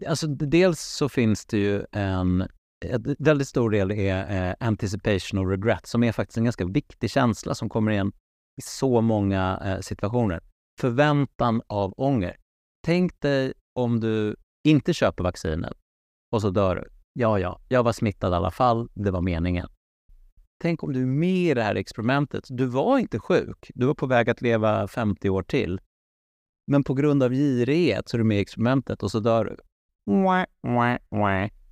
Alltså, 0.07 0.27
dels 0.27 0.81
så 0.81 1.09
finns 1.09 1.45
det 1.45 1.57
ju 1.57 1.85
en 1.91 2.47
en 2.83 3.15
väldigt 3.19 3.47
stor 3.47 3.69
del 3.69 3.91
är 3.91 4.49
eh, 4.49 4.55
anticipation 4.59 5.39
och 5.39 5.49
regret, 5.49 5.85
som 5.85 6.03
är 6.03 6.11
faktiskt 6.11 6.37
en 6.37 6.43
ganska 6.43 6.65
viktig 6.65 7.11
känsla 7.11 7.55
som 7.55 7.69
kommer 7.69 7.91
igen 7.91 8.11
i 8.57 8.61
så 8.61 9.01
många 9.01 9.61
eh, 9.65 9.79
situationer. 9.79 10.43
Förväntan 10.79 11.61
av 11.67 11.93
ånger. 11.97 12.37
Tänk 12.85 13.21
dig 13.21 13.53
om 13.79 13.99
du 13.99 14.35
inte 14.67 14.93
köper 14.93 15.23
vaccinet 15.23 15.73
och 16.31 16.41
så 16.41 16.49
dör 16.49 16.75
du. 16.75 16.89
Ja, 17.13 17.39
ja, 17.39 17.59
jag 17.69 17.83
var 17.83 17.91
smittad 17.91 18.31
i 18.31 18.35
alla 18.35 18.51
fall. 18.51 18.89
Det 18.93 19.11
var 19.11 19.21
meningen. 19.21 19.67
Tänk 20.61 20.83
om 20.83 20.93
du 20.93 21.01
är 21.01 21.05
med 21.05 21.29
i 21.29 21.53
det 21.53 21.63
här 21.63 21.75
experimentet. 21.75 22.47
Du 22.49 22.65
var 22.65 22.99
inte 22.99 23.19
sjuk. 23.19 23.71
Du 23.75 23.85
var 23.85 23.93
på 23.93 24.05
väg 24.05 24.29
att 24.29 24.41
leva 24.41 24.87
50 24.87 25.29
år 25.29 25.43
till. 25.43 25.81
Men 26.67 26.83
på 26.83 26.93
grund 26.93 27.23
av 27.23 27.31
girighet 27.31 28.09
så 28.09 28.17
är 28.17 28.19
du 28.19 28.23
med 28.23 28.37
i 28.37 28.41
experimentet 28.41 29.03
och 29.03 29.11
så 29.11 29.19
dör 29.19 29.45
du. 29.45 29.57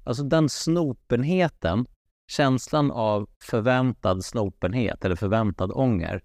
Alltså 0.04 0.24
den 0.24 0.50
snopenheten, 0.50 1.86
känslan 2.32 2.92
av 2.92 3.30
förväntad 3.44 4.26
snopenhet 4.26 5.06
eller 5.06 5.16
förväntad 5.16 5.72
ånger, 5.72 6.24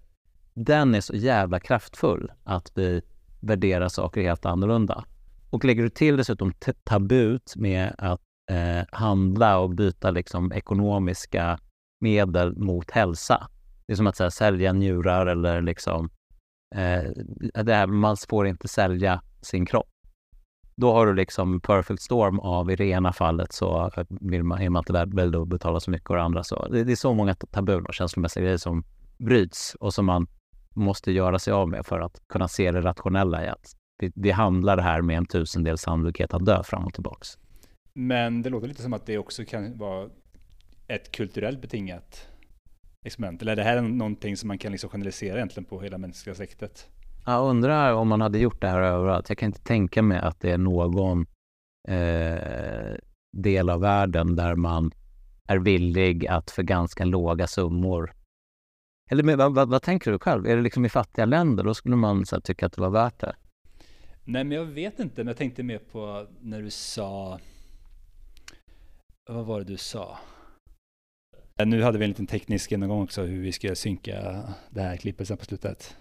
den 0.53 0.95
är 0.95 1.01
så 1.01 1.15
jävla 1.15 1.59
kraftfull 1.59 2.31
att 2.43 2.71
vi 2.75 3.01
värderar 3.39 3.87
saker 3.87 4.21
helt 4.21 4.45
annorlunda. 4.45 5.05
Och 5.49 5.65
lägger 5.65 5.83
du 5.83 5.89
till 5.89 6.17
dessutom 6.17 6.53
tabut 6.83 7.55
med 7.55 7.95
att 7.97 8.21
eh, 8.51 8.85
handla 8.91 9.59
och 9.59 9.69
byta 9.69 10.11
liksom, 10.11 10.51
ekonomiska 10.51 11.59
medel 11.99 12.57
mot 12.57 12.91
hälsa. 12.91 13.47
Det 13.85 13.93
är 13.93 13.97
som 13.97 14.07
att 14.07 14.15
så 14.15 14.23
här, 14.23 14.29
sälja 14.29 14.73
njurar 14.73 15.25
eller 15.25 15.61
liksom, 15.61 16.09
eh, 16.75 17.03
det 17.63 17.73
här, 17.73 17.87
man 17.87 18.17
får 18.29 18.47
inte 18.47 18.67
sälja 18.67 19.21
sin 19.41 19.65
kropp. 19.65 19.89
Då 20.81 20.93
har 20.93 21.05
du 21.05 21.13
liksom 21.13 21.59
perfect 21.61 22.01
storm 22.01 22.39
av 22.39 22.71
i 22.71 22.75
det 22.75 22.85
ena 22.85 23.13
fallet 23.13 23.51
så 23.53 23.91
vill 24.09 24.43
man, 24.43 24.61
är 24.61 24.69
man 24.69 24.81
inte 24.81 24.93
värd 24.93 25.35
att 25.35 25.47
betala 25.47 25.79
så 25.79 25.91
mycket 25.91 26.09
och 26.09 26.15
det 26.15 26.21
andra 26.21 26.43
så. 26.43 26.67
Det, 26.67 26.83
det 26.83 26.91
är 26.91 26.95
så 26.95 27.13
många 27.13 27.35
tabun 27.35 27.85
och 27.85 27.93
känslomässiga 27.93 28.43
grejer 28.43 28.57
som 28.57 28.83
bryts 29.17 29.75
och 29.79 29.93
som 29.93 30.05
man 30.05 30.27
måste 30.75 31.11
göra 31.11 31.39
sig 31.39 31.53
av 31.53 31.69
med 31.69 31.85
för 31.85 31.99
att 31.99 32.21
kunna 32.29 32.47
se 32.47 32.71
det 32.71 32.81
rationella 32.81 33.45
i 33.45 33.47
att 33.47 33.75
vi, 33.99 34.11
vi 34.15 34.31
handlar 34.31 34.77
här 34.77 35.01
med 35.01 35.17
en 35.17 35.25
tusendels 35.25 35.81
sannolikhet 35.81 36.33
att 36.33 36.45
dö 36.45 36.63
fram 36.63 36.85
och 36.85 36.93
tillbaks. 36.93 37.37
Men 37.93 38.41
det 38.41 38.49
låter 38.49 38.67
lite 38.67 38.81
som 38.81 38.93
att 38.93 39.05
det 39.05 39.17
också 39.17 39.45
kan 39.45 39.77
vara 39.77 40.09
ett 40.87 41.11
kulturellt 41.11 41.61
betingat 41.61 42.27
experiment. 43.05 43.41
Eller 43.41 43.51
är 43.51 43.55
det 43.55 43.63
här 43.63 43.81
någonting 43.81 44.37
som 44.37 44.47
man 44.47 44.57
kan 44.57 44.71
liksom 44.71 44.89
generalisera 44.89 45.35
egentligen 45.35 45.65
på 45.65 45.81
hela 45.81 45.97
mänskliga 45.97 46.35
släktet? 46.35 46.87
Jag 47.29 47.49
undrar 47.49 47.93
om 47.93 48.07
man 48.07 48.21
hade 48.21 48.39
gjort 48.39 48.61
det 48.61 48.67
här 48.67 48.81
överallt. 48.81 49.29
Jag 49.29 49.37
kan 49.37 49.47
inte 49.47 49.63
tänka 49.63 50.01
mig 50.01 50.19
att 50.19 50.39
det 50.39 50.51
är 50.51 50.57
någon 50.57 51.25
eh, 51.87 52.95
del 53.37 53.69
av 53.69 53.81
världen 53.81 54.35
där 54.35 54.55
man 54.55 54.91
är 55.47 55.57
villig 55.57 56.27
att 56.27 56.51
för 56.51 56.63
ganska 56.63 57.05
låga 57.05 57.47
summor 57.47 58.13
eller 59.09 59.23
med, 59.23 59.37
vad, 59.37 59.55
vad, 59.55 59.69
vad, 59.69 59.81
tänker 59.81 60.11
du 60.11 60.19
själv? 60.19 60.47
Är 60.47 60.55
det 60.55 60.61
liksom 60.61 60.85
i 60.85 60.89
fattiga 60.89 61.25
länder? 61.25 61.63
Då 61.63 61.73
skulle 61.73 61.95
man 61.95 62.25
så 62.25 62.35
här, 62.35 62.41
tycka 62.41 62.65
att 62.65 62.73
det 62.73 62.81
var 62.81 62.89
värt 62.89 63.19
det. 63.19 63.35
Nej, 64.23 64.43
men 64.43 64.57
jag 64.57 64.65
vet 64.65 64.99
inte. 64.99 65.23
Men 65.23 65.27
jag 65.27 65.37
tänkte 65.37 65.63
mer 65.63 65.79
på 65.79 66.27
när 66.39 66.61
du 66.61 66.69
sa... 66.69 67.39
Vad 69.29 69.45
var 69.45 69.59
det 69.59 69.65
du 69.65 69.77
sa? 69.77 70.17
Nu 71.65 71.81
hade 71.81 71.97
vi 71.97 72.03
en 72.05 72.09
liten 72.09 72.27
teknisk 72.27 72.71
genomgång 72.71 73.03
också 73.03 73.21
hur 73.21 73.41
vi 73.41 73.51
ska 73.51 73.75
synka 73.75 74.43
det 74.69 74.81
här 74.81 74.97
klippet 74.97 75.27
sen 75.27 75.37
på 75.37 75.45
slutet. 75.45 75.95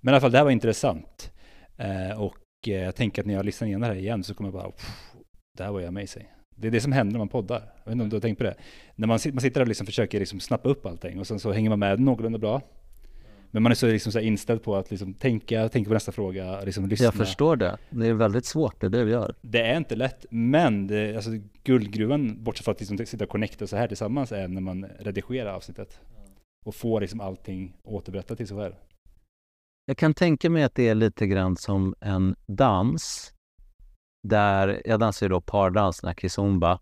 Men 0.00 0.12
i 0.12 0.14
alla 0.14 0.20
fall, 0.20 0.32
det 0.32 0.38
här 0.38 0.44
var 0.44 0.50
intressant. 0.50 1.32
Eh, 1.76 2.20
och 2.20 2.38
eh, 2.66 2.72
jag 2.72 2.94
tänker 2.94 3.22
att 3.22 3.26
när 3.26 3.34
jag 3.34 3.44
lyssnar 3.44 3.68
igenom 3.68 3.80
det 3.80 3.86
här 3.86 4.00
igen 4.00 4.24
så 4.24 4.34
kommer 4.34 4.50
jag 4.50 4.54
bara, 4.54 4.72
det 5.56 5.64
här 5.64 5.72
var 5.72 5.80
ju 5.80 5.86
amazing. 5.86 6.26
Det 6.56 6.66
är 6.68 6.72
det 6.72 6.80
som 6.80 6.92
händer 6.92 7.12
när 7.12 7.18
man 7.18 7.28
poddar. 7.28 7.72
Jag 7.76 7.84
vet 7.84 7.92
inte 7.92 8.02
om 8.02 8.08
du 8.08 8.16
har 8.16 8.20
tänkt 8.20 8.38
på 8.38 8.44
det? 8.44 8.54
När 8.94 9.06
man, 9.06 9.18
man 9.32 9.40
sitter 9.40 9.50
där 9.50 9.60
och 9.60 9.68
liksom 9.68 9.86
försöker 9.86 10.18
liksom 10.18 10.40
snappa 10.40 10.68
upp 10.68 10.86
allting 10.86 11.18
och 11.18 11.26
sen 11.26 11.38
så 11.38 11.52
hänger 11.52 11.70
man 11.70 11.78
med 11.78 12.00
någorlunda 12.00 12.38
bra. 12.38 12.62
Men 13.50 13.62
man 13.62 13.72
är 13.72 13.76
så, 13.76 13.86
liksom 13.86 14.12
så 14.12 14.20
inställd 14.20 14.62
på 14.62 14.76
att 14.76 14.90
liksom 14.90 15.14
tänka, 15.14 15.68
tänka 15.68 15.88
på 15.88 15.94
nästa 15.94 16.12
fråga, 16.12 16.60
liksom 16.60 16.88
lyssna. 16.88 17.04
Jag 17.04 17.14
förstår 17.14 17.56
det. 17.56 17.78
Det 17.90 18.06
är 18.06 18.12
väldigt 18.12 18.44
svårt 18.44 18.80
det 18.80 18.88
du 18.88 19.10
gör. 19.10 19.34
Det 19.42 19.62
är 19.62 19.76
inte 19.76 19.96
lätt, 19.96 20.26
men 20.30 20.86
det, 20.86 21.16
alltså, 21.16 21.30
guldgruvan, 21.64 22.44
bortsett 22.44 22.64
från 22.64 22.72
att 22.72 22.80
liksom 22.80 23.06
sitta 23.06 23.24
och 23.24 23.30
connecta 23.30 23.66
så 23.66 23.76
här 23.76 23.88
tillsammans, 23.88 24.32
är 24.32 24.48
när 24.48 24.60
man 24.60 24.86
redigerar 24.98 25.54
avsnittet. 25.54 26.00
Och 26.66 26.74
får 26.74 27.00
liksom 27.00 27.20
allting 27.20 27.76
återberättat 27.84 28.38
till 28.38 28.46
sig 28.46 28.56
själv. 28.56 28.74
Jag 29.88 29.96
kan 29.96 30.14
tänka 30.14 30.50
mig 30.50 30.62
att 30.62 30.74
det 30.74 30.88
är 30.88 30.94
lite 30.94 31.26
grann 31.26 31.56
som 31.56 31.94
en 32.00 32.36
dans. 32.46 33.32
Där, 34.22 34.82
jag 34.84 35.00
dansar 35.00 35.26
ju 35.26 35.30
då 35.30 35.40
pardans, 35.40 36.00
den 36.00 36.14
kizomba. 36.14 36.72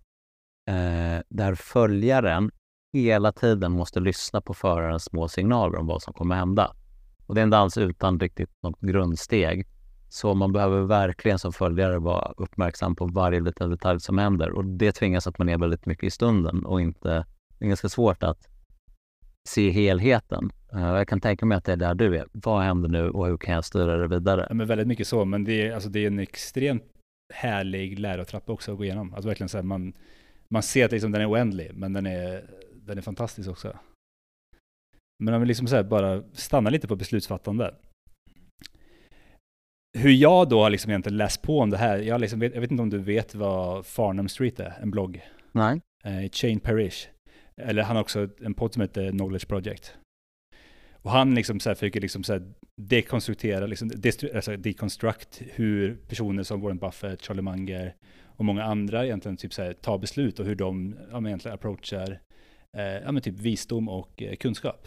Eh, 0.68 1.22
där 1.28 1.54
följaren 1.54 2.50
hela 2.92 3.32
tiden 3.32 3.72
måste 3.72 4.00
lyssna 4.00 4.40
på 4.40 4.54
förarens 4.54 5.04
små 5.04 5.28
signaler 5.28 5.78
om 5.78 5.86
vad 5.86 6.02
som 6.02 6.14
kommer 6.14 6.34
hända. 6.34 6.74
Och 7.26 7.34
det 7.34 7.40
är 7.40 7.42
en 7.42 7.50
dans 7.50 7.78
utan 7.78 8.20
riktigt 8.20 8.50
något 8.62 8.80
grundsteg. 8.80 9.66
Så 10.08 10.34
man 10.34 10.52
behöver 10.52 10.82
verkligen 10.82 11.38
som 11.38 11.52
följare 11.52 11.98
vara 11.98 12.32
uppmärksam 12.36 12.96
på 12.96 13.06
varje 13.06 13.40
liten 13.40 13.70
detalj 13.70 14.00
som 14.00 14.18
händer. 14.18 14.50
Och 14.50 14.64
det 14.64 14.92
tvingas 14.92 15.26
att 15.26 15.38
man 15.38 15.48
är 15.48 15.58
väldigt 15.58 15.86
mycket 15.86 16.04
i 16.04 16.10
stunden 16.10 16.66
och 16.66 16.80
inte... 16.80 17.26
Det 17.58 17.64
är 17.64 17.68
ganska 17.68 17.88
svårt 17.88 18.22
att 18.22 18.48
se 19.48 19.70
helheten. 19.70 20.50
Uh, 20.74 20.80
jag 20.80 21.08
kan 21.08 21.20
tänka 21.20 21.46
mig 21.46 21.58
att 21.58 21.64
det 21.64 21.72
är 21.72 21.76
där 21.76 21.94
du 21.94 22.16
är. 22.16 22.26
Vad 22.32 22.62
händer 22.62 22.88
nu 22.88 23.10
och 23.10 23.26
hur 23.26 23.36
kan 23.36 23.54
jag 23.54 23.64
styra 23.64 23.96
det 23.96 24.08
vidare? 24.08 24.46
Ja, 24.48 24.54
men 24.54 24.66
väldigt 24.66 24.86
mycket 24.86 25.06
så, 25.06 25.24
men 25.24 25.44
det 25.44 25.68
är, 25.68 25.74
alltså, 25.74 25.88
det 25.88 26.00
är 26.00 26.06
en 26.06 26.18
extremt 26.18 26.84
härlig 27.34 27.98
lärotrappa 27.98 28.52
också 28.52 28.72
att 28.72 28.78
gå 28.78 28.84
igenom. 28.84 29.14
Alltså 29.14 29.28
verkligen 29.28 29.48
så 29.48 29.58
här, 29.58 29.62
man, 29.62 29.92
man 30.48 30.62
ser 30.62 30.84
att 30.84 30.92
liksom, 30.92 31.12
den 31.12 31.22
är 31.22 31.30
oändlig, 31.30 31.70
men 31.74 31.92
den 31.92 32.06
är, 32.06 32.44
den 32.74 32.98
är 32.98 33.02
fantastisk 33.02 33.50
också. 33.50 33.76
Men 35.24 35.34
om 35.34 35.40
vi 35.40 35.46
liksom 35.46 35.66
så 35.66 35.76
här, 35.76 35.82
bara 35.82 36.22
stannar 36.32 36.70
lite 36.70 36.88
på 36.88 36.96
beslutsfattande. 36.96 37.74
Hur 39.98 40.10
jag 40.10 40.48
då 40.48 40.62
har 40.62 40.70
liksom 40.70 40.90
egentligen 40.90 41.16
läst 41.16 41.42
på 41.42 41.60
om 41.60 41.70
det 41.70 41.76
här, 41.76 41.98
jag, 41.98 42.20
liksom 42.20 42.40
vet, 42.40 42.54
jag 42.54 42.60
vet 42.60 42.70
inte 42.70 42.82
om 42.82 42.90
du 42.90 42.98
vet 42.98 43.34
vad 43.34 43.86
Farnham 43.86 44.28
Street 44.28 44.60
är, 44.60 44.74
en 44.82 44.90
blogg? 44.90 45.22
Nej. 45.52 45.80
Eh, 46.04 46.30
Shane 46.32 46.60
Parrish. 46.60 47.08
Eller 47.62 47.82
han 47.82 47.96
har 47.96 48.02
också 48.02 48.28
en 48.40 48.54
podd 48.54 48.72
som 48.72 48.80
heter 48.80 49.10
Knowledge 49.10 49.48
Project. 49.48 49.94
Och 50.92 51.10
han 51.10 51.34
liksom 51.34 51.60
så 51.60 51.70
här 51.70 51.74
försöker 51.74 52.00
liksom 52.00 52.24
så 52.24 52.32
här 52.32 52.52
dekonstruera, 52.82 53.66
liksom, 53.66 53.90
alltså 54.34 54.56
deconstruct 54.56 55.42
hur 55.54 55.96
personer 56.08 56.42
som 56.42 56.60
Warren 56.60 56.78
Buffett, 56.78 57.22
Charlie 57.22 57.42
Munger 57.42 57.94
och 58.22 58.44
många 58.44 58.64
andra 58.64 59.04
egentligen 59.04 59.36
typ 59.36 59.54
så 59.54 59.62
här, 59.62 59.72
tar 59.72 59.98
beslut 59.98 60.40
och 60.40 60.46
hur 60.46 60.54
de 60.54 60.96
ja, 61.10 61.20
men 61.20 61.26
egentligen 61.26 61.54
approachar 61.54 62.20
eh, 62.76 62.82
ja, 62.84 63.12
men 63.12 63.22
typ 63.22 63.38
visdom 63.40 63.88
och 63.88 64.22
eh, 64.22 64.36
kunskap. 64.36 64.86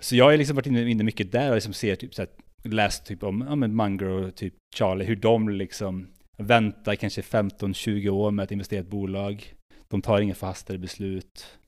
Så 0.00 0.16
jag 0.16 0.24
har 0.24 0.36
liksom 0.36 0.56
varit 0.56 0.66
inne, 0.66 0.90
inne 0.90 1.04
mycket 1.04 1.32
där 1.32 1.48
och 1.48 1.54
liksom 1.54 1.72
ser 1.72 1.96
typ 1.96 2.14
så 2.14 2.22
här, 2.22 2.30
läst 2.64 3.06
typ 3.06 3.22
om 3.22 3.44
ja, 3.48 3.54
men 3.54 3.76
Munger 3.76 4.06
och 4.06 4.34
typ 4.34 4.54
Charlie, 4.74 5.04
hur 5.04 5.16
de 5.16 5.48
liksom 5.48 6.08
väntar 6.38 6.94
kanske 6.94 7.20
15-20 7.20 8.08
år 8.08 8.30
med 8.30 8.42
att 8.42 8.52
investera 8.52 8.78
i 8.78 8.82
ett 8.82 8.90
bolag. 8.90 9.54
De 9.92 10.02
tar 10.02 10.20
inga 10.20 10.34
förhastade 10.34 10.78
beslut. 10.78 11.58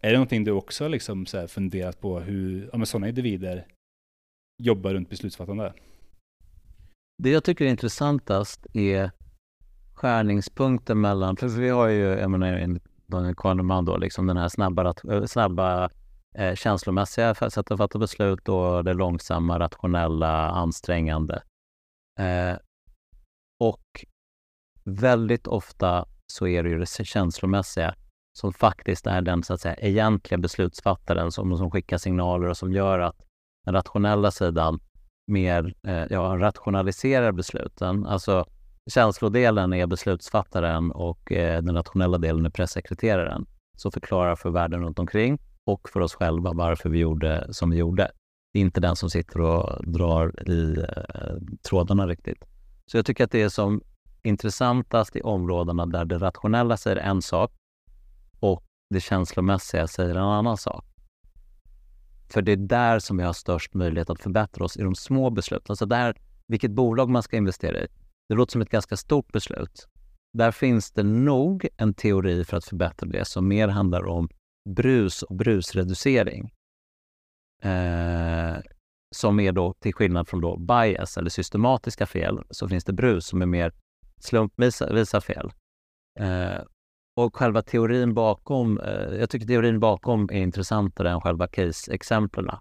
Är 0.00 0.10
det 0.10 0.16
någonting 0.16 0.44
du 0.44 0.50
också 0.50 0.88
liksom 0.88 1.26
så 1.26 1.48
funderat 1.48 2.00
på 2.00 2.20
hur 2.20 2.70
ja, 2.72 2.84
sådana 2.84 3.08
individer 3.08 3.66
jobbar 4.62 4.94
runt 4.94 5.10
beslutsfattande? 5.10 5.74
Det 7.22 7.30
jag 7.30 7.44
tycker 7.44 7.64
är 7.64 7.68
intressantast 7.68 8.66
är 8.72 9.10
skärningspunkten 9.94 11.00
mellan, 11.00 11.36
för 11.36 11.48
vi 11.48 11.68
har 11.68 11.88
ju, 11.88 12.02
jag 12.02 12.30
menar, 12.30 12.80
Daniel 13.06 13.34
Kahneman 13.36 13.84
då, 13.84 13.96
liksom 13.96 14.26
den 14.26 14.36
här 14.36 14.48
snabba, 14.48 14.94
eh, 15.10 15.24
snabba 15.24 15.90
eh, 16.34 16.54
känslomässiga 16.54 17.34
sättet 17.34 17.70
att 17.70 17.78
fatta 17.78 17.98
beslut 17.98 18.48
och 18.48 18.84
det 18.84 18.94
långsamma, 18.94 19.58
rationella, 19.58 20.50
ansträngande. 20.50 21.42
Eh, 22.18 22.56
och 23.60 24.04
väldigt 24.84 25.46
ofta 25.46 26.06
så 26.30 26.46
är 26.46 26.62
det 26.62 26.68
ju 26.68 26.78
det 26.78 27.04
känslomässiga 27.04 27.94
som 28.32 28.52
faktiskt 28.52 29.06
är 29.06 29.22
den 29.22 29.42
så 29.42 29.54
att 29.54 29.60
säga 29.60 29.74
egentliga 29.74 30.38
beslutsfattaren 30.38 31.32
som, 31.32 31.56
som 31.56 31.70
skickar 31.70 31.98
signaler 31.98 32.48
och 32.48 32.56
som 32.56 32.72
gör 32.72 32.98
att 32.98 33.16
den 33.64 33.74
rationella 33.74 34.30
sidan 34.30 34.80
mer 35.26 35.74
eh, 35.86 36.04
ja, 36.10 36.36
rationaliserar 36.38 37.32
besluten. 37.32 38.06
Alltså 38.06 38.46
känslodelen 38.90 39.72
är 39.72 39.86
beslutsfattaren 39.86 40.90
och 40.90 41.32
eh, 41.32 41.62
den 41.62 41.74
rationella 41.74 42.18
delen 42.18 42.46
är 42.46 42.50
pressekreteraren. 42.50 43.46
som 43.76 43.92
förklarar 43.92 44.36
för 44.36 44.50
världen 44.50 44.82
runt 44.82 44.98
omkring 44.98 45.38
och 45.64 45.88
för 45.88 46.00
oss 46.00 46.14
själva 46.14 46.52
varför 46.52 46.88
vi 46.88 46.98
gjorde 46.98 47.46
som 47.50 47.70
vi 47.70 47.76
gjorde. 47.76 48.10
Det 48.52 48.58
är 48.58 48.60
inte 48.60 48.80
den 48.80 48.96
som 48.96 49.10
sitter 49.10 49.40
och 49.40 49.86
drar 49.86 50.50
i 50.50 50.76
eh, 50.78 51.34
trådarna 51.68 52.06
riktigt. 52.06 52.44
Så 52.86 52.96
jag 52.96 53.06
tycker 53.06 53.24
att 53.24 53.30
det 53.30 53.42
är 53.42 53.48
som 53.48 53.82
intressantast 54.22 55.16
i 55.16 55.20
områdena 55.20 55.86
där 55.86 56.04
det 56.04 56.18
rationella 56.18 56.76
säger 56.76 56.96
en 56.96 57.22
sak 57.22 57.52
och 58.40 58.64
det 58.90 59.00
känslomässiga 59.00 59.86
säger 59.86 60.14
en 60.14 60.22
annan 60.22 60.56
sak. 60.56 60.84
För 62.32 62.42
det 62.42 62.52
är 62.52 62.56
där 62.56 62.98
som 62.98 63.16
vi 63.16 63.22
har 63.22 63.32
störst 63.32 63.74
möjlighet 63.74 64.10
att 64.10 64.20
förbättra 64.20 64.64
oss 64.64 64.76
i 64.76 64.82
de 64.82 64.94
små 64.94 65.30
besluten. 65.30 65.66
Alltså 65.68 65.86
där, 65.86 66.16
vilket 66.46 66.70
bolag 66.70 67.08
man 67.08 67.22
ska 67.22 67.36
investera 67.36 67.78
i. 67.78 67.86
Det 68.28 68.34
låter 68.34 68.52
som 68.52 68.62
ett 68.62 68.70
ganska 68.70 68.96
stort 68.96 69.32
beslut. 69.32 69.86
Där 70.32 70.50
finns 70.50 70.90
det 70.90 71.02
nog 71.02 71.68
en 71.76 71.94
teori 71.94 72.44
för 72.44 72.56
att 72.56 72.64
förbättra 72.64 73.08
det 73.08 73.24
som 73.24 73.48
mer 73.48 73.68
handlar 73.68 74.06
om 74.06 74.28
brus 74.68 75.22
och 75.22 75.36
brusreducering. 75.36 76.52
Eh, 77.62 78.56
som 79.14 79.40
är 79.40 79.52
då, 79.52 79.74
till 79.78 79.94
skillnad 79.94 80.28
från 80.28 80.40
då 80.40 80.56
bias 80.56 81.18
eller 81.18 81.30
systematiska 81.30 82.06
fel, 82.06 82.38
så 82.50 82.68
finns 82.68 82.84
det 82.84 82.92
brus 82.92 83.26
som 83.26 83.42
är 83.42 83.46
mer 83.46 83.72
slumpvisa 84.20 85.20
fel. 85.20 85.52
Eh, 86.20 86.62
och 87.16 87.36
själva 87.36 87.62
teorin 87.62 88.14
bakom, 88.14 88.80
eh, 88.80 89.14
jag 89.14 89.30
tycker 89.30 89.46
teorin 89.46 89.80
bakom 89.80 90.24
är 90.24 90.40
intressantare 90.40 91.10
än 91.10 91.20
själva 91.20 91.46
case-exemplen. 91.46 92.56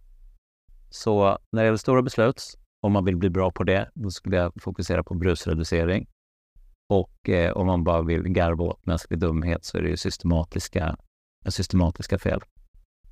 Så 0.89 1.37
när 1.51 1.61
det 1.61 1.65
gäller 1.65 1.77
stora 1.77 2.01
beslut, 2.01 2.43
om 2.81 2.91
man 2.91 3.05
vill 3.05 3.17
bli 3.17 3.29
bra 3.29 3.51
på 3.51 3.63
det, 3.63 3.89
då 3.93 4.11
skulle 4.11 4.37
jag 4.37 4.61
fokusera 4.61 5.03
på 5.03 5.13
brusreducering. 5.13 6.07
Och 6.89 7.29
eh, 7.29 7.51
om 7.51 7.67
man 7.67 7.83
bara 7.83 8.01
vill 8.01 8.23
garva 8.23 8.63
åt 8.63 8.85
mänsklig 8.85 9.19
dumhet 9.19 9.65
så 9.65 9.77
är 9.77 9.81
det 9.81 9.89
ju 9.89 9.97
systematiska, 9.97 10.97
eh, 11.45 11.49
systematiska 11.49 12.17
fel. 12.17 12.41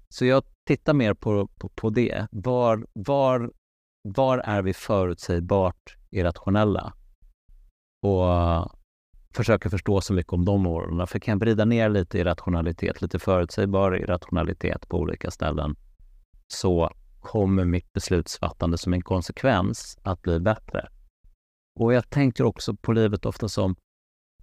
Så 0.10 0.26
jag 0.26 0.44
tittar 0.68 0.94
mer 0.94 1.14
på, 1.14 1.48
på, 1.48 1.70
på 1.70 1.90
det. 1.90 2.28
Var, 2.32 2.88
var, 2.94 3.52
var 4.02 4.38
är 4.38 4.62
vi 4.62 4.74
förutsägbart 4.74 5.98
irrationella? 6.12 6.94
Och 8.08 8.34
eh, 8.34 8.66
försöker 9.34 9.70
förstå 9.70 10.02
så 10.02 10.14
mycket 10.14 10.34
om 10.34 10.46
de 10.46 10.68
åren. 10.68 11.08
För 11.08 11.20
kan 11.20 11.32
jag 11.32 11.40
vrida 11.40 11.66
ner 11.66 11.90
lite 11.90 12.18
i 12.20 12.24
rationalitet, 12.24 13.02
lite 13.02 13.20
förutsägbar 13.20 13.96
irrationalitet 13.96 14.90
på 14.90 14.98
olika 14.98 15.32
ställen, 15.32 15.76
så 16.48 16.92
kommer 17.20 17.66
mitt 17.66 17.94
beslutsfattande 17.94 18.78
som 18.78 18.94
en 18.94 19.02
konsekvens 19.02 19.98
att 20.02 20.22
bli 20.22 20.40
bättre. 20.40 20.88
Och 21.80 21.94
jag 21.94 22.10
tänker 22.10 22.44
också 22.44 22.76
på 22.76 22.92
livet 22.92 23.26
ofta 23.26 23.50
som 23.50 23.76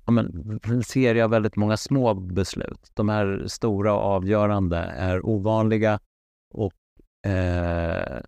ja, 0.06 0.12
men, 0.12 0.60
en 0.64 0.82
serie 0.82 1.24
av 1.24 1.30
väldigt 1.30 1.56
många 1.56 1.76
små 1.76 2.14
beslut. 2.14 2.90
De 2.94 3.08
här 3.08 3.44
stora 3.46 3.94
och 3.94 4.00
avgörande 4.00 4.78
är 4.78 5.26
ovanliga 5.26 6.00
och 6.54 6.72
eh, 7.26 8.20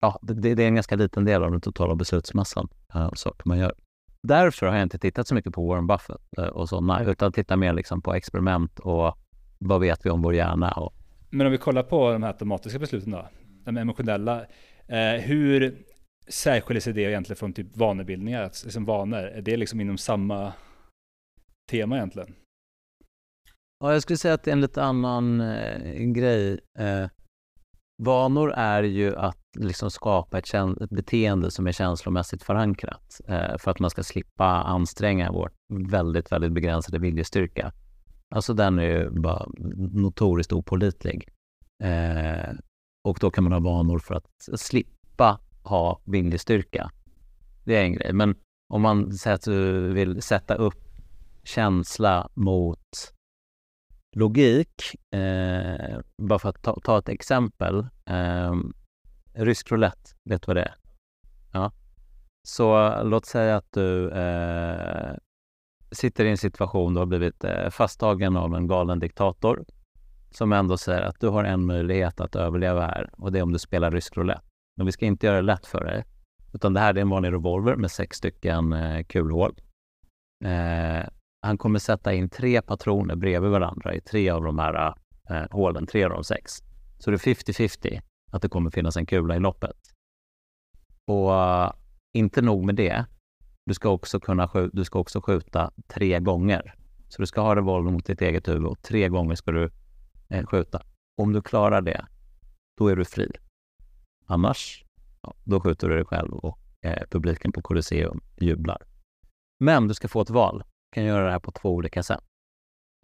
ja, 0.00 0.18
det, 0.22 0.54
det, 0.54 0.62
är 0.62 0.68
en 0.68 0.74
ganska 0.74 0.96
liten 0.96 1.24
del 1.24 1.42
av 1.42 1.50
den 1.50 1.60
totala 1.60 1.94
beslutsmassan, 1.94 2.68
eh, 2.94 3.10
saker 3.14 3.48
man 3.48 3.58
gör 3.58 3.74
därför 4.26 4.66
har 4.66 4.74
jag 4.74 4.82
inte 4.82 4.98
tittat 4.98 5.28
så 5.28 5.34
mycket 5.34 5.52
på 5.52 5.68
Warren 5.68 5.86
Buffett 5.86 6.20
eh, 6.38 6.44
och 6.44 6.68
sådana, 6.68 7.04
utan 7.04 7.32
tittar 7.32 7.56
mer 7.56 7.72
liksom 7.72 8.02
på 8.02 8.14
experiment 8.14 8.78
och 8.78 9.18
vad 9.58 9.80
vet 9.80 10.06
vi 10.06 10.10
om 10.10 10.22
vår 10.22 10.34
hjärna. 10.34 10.70
Och... 10.70 10.94
Men 11.30 11.46
om 11.46 11.52
vi 11.52 11.58
kollar 11.58 11.82
på 11.82 12.12
de 12.12 12.22
här 12.22 12.30
automatiska 12.30 12.78
besluten 12.78 13.10
då, 13.10 13.28
de 13.64 13.76
emotionella, 13.76 14.40
eh, 14.88 15.20
hur 15.20 15.78
särskiljer 16.28 16.80
sig 16.80 16.92
det 16.92 17.02
egentligen 17.02 17.36
från 17.36 17.52
typ 17.52 17.76
vanebildningar, 17.76 18.50
liksom 18.64 18.84
vanor? 18.84 19.18
Är 19.18 19.42
det 19.42 19.56
liksom 19.56 19.80
inom 19.80 19.98
samma 19.98 20.52
tema 21.70 21.96
egentligen? 21.96 22.34
Ja, 23.80 23.92
jag 23.92 24.02
skulle 24.02 24.16
säga 24.16 24.34
att 24.34 24.42
det 24.42 24.50
är 24.50 24.52
en 24.52 24.60
lite 24.60 24.82
annan 24.82 25.40
eh, 25.40 26.02
grej. 26.02 26.60
Eh, 26.78 27.08
vanor 27.96 28.52
är 28.52 28.82
ju 28.82 29.16
att 29.16 29.38
liksom 29.58 29.90
skapa 29.90 30.38
ett, 30.38 30.54
ett 30.54 30.90
beteende 30.90 31.50
som 31.50 31.66
är 31.66 31.72
känslomässigt 31.72 32.42
förankrat 32.42 33.20
eh, 33.28 33.58
för 33.58 33.70
att 33.70 33.78
man 33.78 33.90
ska 33.90 34.02
slippa 34.02 34.46
anstränga 34.46 35.32
vår 35.32 35.50
väldigt, 35.90 36.32
väldigt 36.32 36.52
begränsade 36.52 36.98
viljestyrka. 36.98 37.72
Alltså 38.34 38.54
den 38.54 38.78
är 38.78 38.82
ju 38.82 39.10
bara 39.10 39.46
notoriskt 39.92 40.52
opolitlig. 40.52 41.28
Eh, 41.82 42.54
och 43.04 43.18
då 43.20 43.30
kan 43.30 43.44
man 43.44 43.52
ha 43.52 43.60
vanor 43.60 43.98
för 43.98 44.14
att 44.14 44.60
slippa 44.60 45.40
ha 45.62 46.00
viljestyrka. 46.04 46.90
Det 47.64 47.76
är 47.76 47.82
en 47.82 47.92
grej. 47.92 48.12
Men 48.12 48.36
om 48.68 48.82
man 48.82 49.12
säger 49.12 49.34
att 49.34 49.42
du 49.42 49.92
vill 49.92 50.22
sätta 50.22 50.54
upp 50.54 50.84
känsla 51.44 52.28
mot 52.34 53.14
logik, 54.16 54.82
eh, 55.10 55.98
bara 56.22 56.38
för 56.38 56.48
att 56.48 56.62
ta, 56.62 56.80
ta 56.80 56.98
ett 56.98 57.08
exempel. 57.08 57.86
Eh, 58.06 58.54
rysk 59.32 59.72
roulette, 59.72 60.10
vet 60.24 60.42
du 60.42 60.46
vad 60.46 60.56
det 60.56 60.62
är? 60.62 60.74
Ja. 61.52 61.72
Så 62.48 63.02
låt 63.02 63.26
säga 63.26 63.56
att 63.56 63.72
du 63.72 64.10
eh, 64.10 65.14
sitter 65.92 66.24
i 66.24 66.30
en 66.30 66.38
situation, 66.38 66.94
du 66.94 67.00
har 67.00 67.06
blivit 67.06 67.44
eh, 67.44 67.70
fasttagen 67.70 68.36
av 68.36 68.54
en 68.54 68.66
galen 68.66 68.98
diktator 68.98 69.64
som 70.30 70.52
ändå 70.52 70.76
säger 70.76 71.02
att 71.02 71.20
du 71.20 71.28
har 71.28 71.44
en 71.44 71.66
möjlighet 71.66 72.20
att 72.20 72.36
överleva 72.36 72.86
här 72.86 73.10
och 73.12 73.32
det 73.32 73.38
är 73.38 73.42
om 73.42 73.52
du 73.52 73.58
spelar 73.58 73.90
rysk 73.90 74.16
roulette. 74.16 74.44
Men 74.76 74.86
vi 74.86 74.92
ska 74.92 75.06
inte 75.06 75.26
göra 75.26 75.36
det 75.36 75.42
lätt 75.42 75.66
för 75.66 75.84
dig, 75.84 76.04
utan 76.54 76.74
det 76.74 76.80
här 76.80 76.94
är 76.94 77.00
en 77.00 77.08
vanlig 77.08 77.32
revolver 77.32 77.76
med 77.76 77.90
sex 77.90 78.16
stycken 78.16 78.72
eh, 78.72 79.04
kulhål. 79.04 79.54
Eh, 80.44 81.08
han 81.44 81.58
kommer 81.58 81.78
sätta 81.78 82.12
in 82.12 82.28
tre 82.28 82.62
patroner 82.62 83.16
bredvid 83.16 83.50
varandra 83.50 83.94
i 83.94 84.00
tre 84.00 84.30
av 84.30 84.44
de 84.44 84.58
här 84.58 84.94
eh, 85.30 85.44
hålen, 85.50 85.86
tre 85.86 86.04
av 86.04 86.10
de 86.10 86.24
sex. 86.24 86.52
Så 86.98 87.10
det 87.10 87.16
är 87.16 87.34
50-50 87.34 88.00
att 88.32 88.42
det 88.42 88.48
kommer 88.48 88.70
finnas 88.70 88.96
en 88.96 89.06
kula 89.06 89.36
i 89.36 89.40
loppet. 89.40 89.76
Och 91.06 91.30
uh, 91.30 91.72
inte 92.12 92.42
nog 92.42 92.64
med 92.64 92.74
det, 92.74 93.06
du 93.66 93.74
ska 93.74 93.88
också 93.88 94.20
kunna 94.20 94.48
skjuta, 94.48 94.76
du 94.76 94.84
ska 94.84 94.98
också 94.98 95.20
skjuta 95.20 95.70
tre 95.86 96.20
gånger. 96.20 96.74
Så 97.08 97.22
du 97.22 97.26
ska 97.26 97.40
ha 97.40 97.56
revolver 97.56 97.92
mot 97.92 98.06
ditt 98.06 98.22
eget 98.22 98.48
huvud 98.48 98.66
och 98.66 98.82
tre 98.82 99.08
gånger 99.08 99.34
ska 99.34 99.52
du 99.52 99.70
eh, 100.28 100.46
skjuta. 100.46 100.82
Om 101.22 101.32
du 101.32 101.42
klarar 101.42 101.80
det, 101.80 102.06
då 102.78 102.88
är 102.88 102.96
du 102.96 103.04
fri. 103.04 103.30
Annars, 104.26 104.84
ja, 105.22 105.34
då 105.44 105.60
skjuter 105.60 105.88
du 105.88 105.94
dig 105.94 106.04
själv 106.04 106.32
och 106.32 106.58
eh, 106.82 107.02
publiken 107.10 107.52
på 107.52 107.62
Colosseum 107.62 108.20
jublar. 108.40 108.82
Men 109.60 109.88
du 109.88 109.94
ska 109.94 110.08
få 110.08 110.20
ett 110.20 110.30
val. 110.30 110.64
Kan 110.94 111.04
göra 111.04 111.24
det 111.24 111.30
här 111.30 111.38
på 111.38 111.52
två 111.52 111.70
olika 111.70 112.02
sätt. 112.02 112.24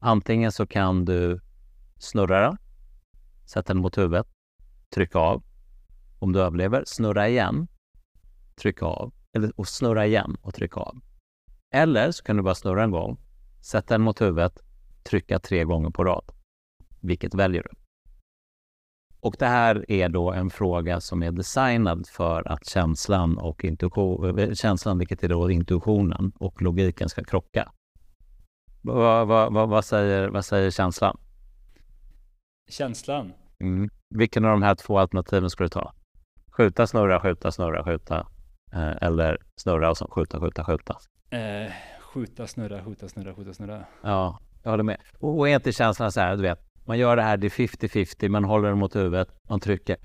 Antingen 0.00 0.52
så 0.52 0.66
kan 0.66 1.04
du 1.04 1.40
snurra 1.98 2.40
den, 2.40 2.56
sätta 3.46 3.72
den 3.72 3.82
mot 3.82 3.98
huvudet, 3.98 4.26
trycka 4.94 5.18
av. 5.18 5.42
Om 6.18 6.32
du 6.32 6.40
överlever, 6.40 6.82
snurra 6.86 7.28
igen, 7.28 7.68
trycka 8.56 8.86
av. 8.86 9.12
Eller, 9.36 9.52
och 9.56 9.68
snurra 9.68 10.06
igen 10.06 10.36
och 10.42 10.54
trycka 10.54 10.80
av. 10.80 11.00
Eller 11.74 12.10
så 12.10 12.24
kan 12.24 12.36
du 12.36 12.42
bara 12.42 12.54
snurra 12.54 12.84
en 12.84 12.90
gång, 12.90 13.18
sätta 13.60 13.94
den 13.94 14.02
mot 14.02 14.20
huvudet, 14.20 14.62
trycka 15.02 15.38
tre 15.38 15.64
gånger 15.64 15.90
på 15.90 16.04
rad. 16.04 16.32
Vilket 17.00 17.34
väljer 17.34 17.62
du? 17.62 17.70
Och 19.20 19.36
det 19.38 19.46
här 19.46 19.90
är 19.90 20.08
då 20.08 20.32
en 20.32 20.50
fråga 20.50 21.00
som 21.00 21.22
är 21.22 21.32
designad 21.32 22.06
för 22.08 22.48
att 22.48 22.66
känslan 22.66 23.38
och 23.38 23.64
intuition, 23.64 24.38
eh, 24.38 24.52
känslan, 24.52 24.98
vilket 24.98 25.24
är 25.24 25.28
då 25.28 25.50
intuitionen 25.50 26.32
och 26.38 26.62
logiken 26.62 27.08
ska 27.08 27.24
krocka. 27.24 27.72
Vad, 28.82 29.28
vad, 29.28 29.52
vad, 29.52 29.68
vad, 29.68 29.84
säger, 29.84 30.28
vad 30.28 30.44
säger 30.44 30.70
känslan? 30.70 31.18
Känslan? 32.70 33.32
Mm. 33.60 33.90
Vilken 34.14 34.44
av 34.44 34.50
de 34.50 34.62
här 34.62 34.74
två 34.74 34.98
alternativen 34.98 35.50
ska 35.50 35.64
du 35.64 35.68
ta? 35.68 35.92
Skjuta, 36.50 36.86
snurra, 36.86 37.20
skjuta, 37.20 37.52
snurra, 37.52 37.84
skjuta. 37.84 38.26
Eh, 38.72 39.02
eller 39.02 39.38
snurra 39.56 39.90
och 39.90 39.96
så 39.96 40.10
skjuta, 40.10 40.40
skjuta, 40.40 40.64
skjuta. 40.64 40.96
Eh, 41.30 41.72
skjuta, 42.00 42.46
snurra, 42.46 42.84
skjuta, 42.84 43.08
snurra, 43.08 43.34
skjuta, 43.34 43.54
snurra. 43.54 43.84
Ja, 44.02 44.38
jag 44.62 44.70
håller 44.70 44.84
med. 44.84 45.00
Och, 45.18 45.48
är 45.48 45.54
inte 45.54 45.72
känslan 45.72 46.12
så 46.12 46.20
här, 46.20 46.36
du 46.36 46.42
vet, 46.42 46.58
man 46.84 46.98
gör 46.98 47.16
det 47.16 47.22
här, 47.22 47.36
det 47.36 47.46
är 47.46 47.50
50-50, 47.50 48.28
man 48.28 48.44
håller 48.44 48.68
den 48.68 48.78
mot 48.78 48.96
huvudet, 48.96 49.28
man 49.48 49.60
trycker. 49.60 49.96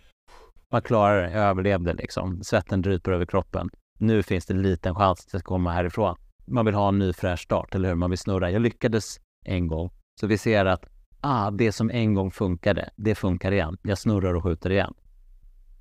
Man 0.72 0.82
klarar 0.82 1.22
det, 1.22 1.32
jag 1.32 1.44
överlevde 1.44 1.94
liksom. 1.94 2.44
Svetten 2.44 2.82
dryper 2.82 3.12
över 3.12 3.26
kroppen. 3.26 3.70
Nu 4.00 4.24
finns 4.24 4.46
det 4.46 4.54
en 4.54 4.62
liten 4.62 4.96
chans 4.96 5.36
att 5.36 5.44
komma 5.44 5.72
härifrån. 5.72 6.16
Man 6.48 6.66
vill 6.66 6.76
ha 6.76 6.88
en 6.88 7.00
ny 7.00 7.14
fräsch 7.14 7.40
start, 7.40 7.76
eller 7.76 7.90
hur? 7.90 7.96
Man 7.96 8.10
vill 8.10 8.20
snurra. 8.20 8.52
Jag 8.52 8.62
lyckades 8.62 9.20
en 9.46 9.68
gång. 9.68 9.90
Så 10.20 10.28
vi 10.28 10.38
ser 10.38 10.66
att 10.66 10.86
ah, 11.22 11.52
det 11.52 11.72
som 11.72 11.92
en 11.92 12.14
gång 12.14 12.32
funkade, 12.32 12.90
det 12.96 13.16
funkar 13.16 13.52
igen. 13.52 13.78
Jag 13.82 13.98
snurrar 13.98 14.34
och 14.34 14.44
skjuter 14.44 14.72
igen. 14.72 14.94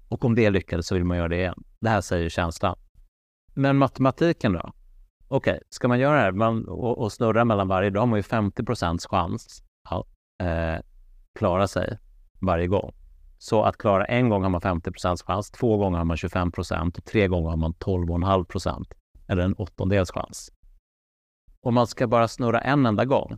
Och 0.08 0.24
om 0.24 0.34
det 0.34 0.50
lyckades 0.50 0.86
så 0.86 0.94
vill 0.94 1.04
man 1.04 1.16
göra 1.16 1.28
det 1.28 1.36
igen. 1.36 1.64
Det 1.80 1.88
här 1.88 2.00
säger 2.00 2.28
känslan. 2.28 2.76
Men 3.54 3.76
matematiken 3.76 4.52
då? 4.52 4.72
Okej, 5.28 5.52
okay, 5.52 5.60
ska 5.70 5.88
man 5.88 6.00
göra 6.00 6.16
det 6.16 6.22
här 6.22 6.32
man, 6.32 6.68
och, 6.68 6.98
och 6.98 7.12
snurra 7.12 7.44
mellan 7.44 7.68
varje, 7.68 7.90
då 7.90 8.00
har 8.00 8.06
man 8.06 8.18
ju 8.18 8.22
50 8.22 8.64
procents 8.64 9.06
chans 9.06 9.62
att 9.88 10.06
eh, 10.42 10.82
klara 11.38 11.68
sig 11.68 11.98
varje 12.40 12.66
gång. 12.66 12.92
Så 13.38 13.62
att 13.62 13.76
klara 13.76 14.04
en 14.04 14.28
gång 14.28 14.42
har 14.42 14.50
man 14.50 14.60
50 14.60 14.90
procents 14.90 15.22
chans, 15.22 15.50
två 15.50 15.76
gånger 15.76 15.98
har 15.98 16.04
man 16.04 16.16
25 16.16 16.52
procent 16.52 16.98
och 16.98 17.04
tre 17.04 17.28
gånger 17.28 17.50
har 17.50 17.56
man 17.56 17.74
12,5 17.74 18.44
procent, 18.44 18.94
eller 19.28 19.42
en 19.42 19.54
åttondels 19.54 20.10
chans. 20.10 20.52
Om 21.60 21.74
man 21.74 21.86
ska 21.86 22.06
bara 22.06 22.28
snurra 22.28 22.60
en 22.60 22.86
enda 22.86 23.04
gång, 23.04 23.36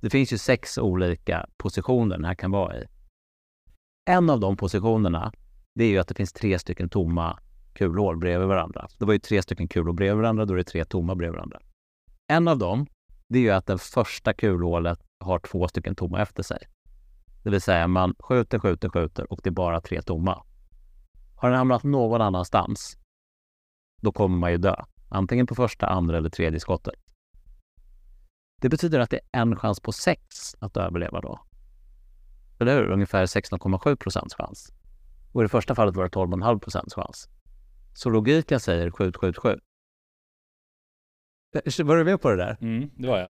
det 0.00 0.10
finns 0.10 0.32
ju 0.32 0.38
sex 0.38 0.78
olika 0.78 1.46
positioner 1.56 2.16
den 2.16 2.24
här 2.24 2.34
kan 2.34 2.50
vara 2.50 2.78
i. 2.78 2.86
En 4.10 4.30
av 4.30 4.40
de 4.40 4.56
positionerna, 4.56 5.32
det 5.74 5.84
är 5.84 5.88
ju 5.88 5.98
att 5.98 6.08
det 6.08 6.14
finns 6.14 6.32
tre 6.32 6.58
stycken 6.58 6.88
tomma 6.88 7.38
kulhål 7.72 8.16
bredvid 8.16 8.48
varandra. 8.48 8.88
Det 8.98 9.04
var 9.04 9.12
ju 9.12 9.18
tre 9.18 9.42
stycken 9.42 9.68
kulor 9.68 9.92
bredvid 9.92 10.16
varandra, 10.16 10.44
då 10.44 10.54
är 10.54 10.58
det 10.58 10.64
tre 10.64 10.84
tomma 10.84 11.14
bredvid 11.14 11.34
varandra. 11.34 11.60
En 12.26 12.48
av 12.48 12.58
dem, 12.58 12.86
det 13.28 13.38
är 13.38 13.42
ju 13.42 13.50
att 13.50 13.66
det 13.66 13.78
första 13.78 14.32
kulhålet 14.32 15.00
har 15.24 15.38
två 15.38 15.68
stycken 15.68 15.94
tomma 15.94 16.22
efter 16.22 16.42
sig. 16.42 16.58
Det 17.42 17.50
vill 17.50 17.60
säga 17.60 17.86
man 17.86 18.14
skjuter, 18.18 18.58
skjuter, 18.58 18.88
skjuter 18.88 19.32
och 19.32 19.40
det 19.42 19.48
är 19.48 19.52
bara 19.52 19.80
tre 19.80 20.02
tomma. 20.02 20.42
Har 21.36 21.48
den 21.48 21.58
hamnat 21.58 21.82
någon 21.82 22.20
annanstans, 22.20 22.96
då 24.02 24.12
kommer 24.12 24.38
man 24.38 24.50
ju 24.50 24.58
dö. 24.58 24.84
Antingen 25.14 25.46
på 25.46 25.54
första, 25.54 25.86
andra 25.86 26.16
eller 26.16 26.30
tredje 26.30 26.60
skottet. 26.60 26.94
Det 28.60 28.68
betyder 28.68 29.00
att 29.00 29.10
det 29.10 29.20
är 29.32 29.40
en 29.42 29.56
chans 29.56 29.80
på 29.80 29.92
sex 29.92 30.54
att 30.58 30.76
överleva 30.76 31.20
då. 31.20 31.40
Eller 32.60 32.76
hur? 32.76 32.90
Ungefär 32.90 33.26
16,7 33.26 33.96
procents 33.96 34.34
chans. 34.34 34.72
Och 35.32 35.42
i 35.42 35.44
det 35.44 35.48
första 35.48 35.74
fallet 35.74 35.96
var 35.96 36.04
det 36.04 36.10
12,5 36.10 36.58
procents 36.58 36.94
chans. 36.94 37.28
Så 37.94 38.10
logiken 38.10 38.60
säger 38.60 38.90
skjut, 38.90 39.16
skjut, 39.16 39.36
skjut. 39.36 39.60
Var 41.78 41.96
du 41.96 42.04
med 42.04 42.20
på 42.20 42.30
det 42.30 42.36
där? 42.36 42.56
Mm, 42.60 42.90
det 42.96 43.08
var 43.08 43.18
jag. 43.18 43.28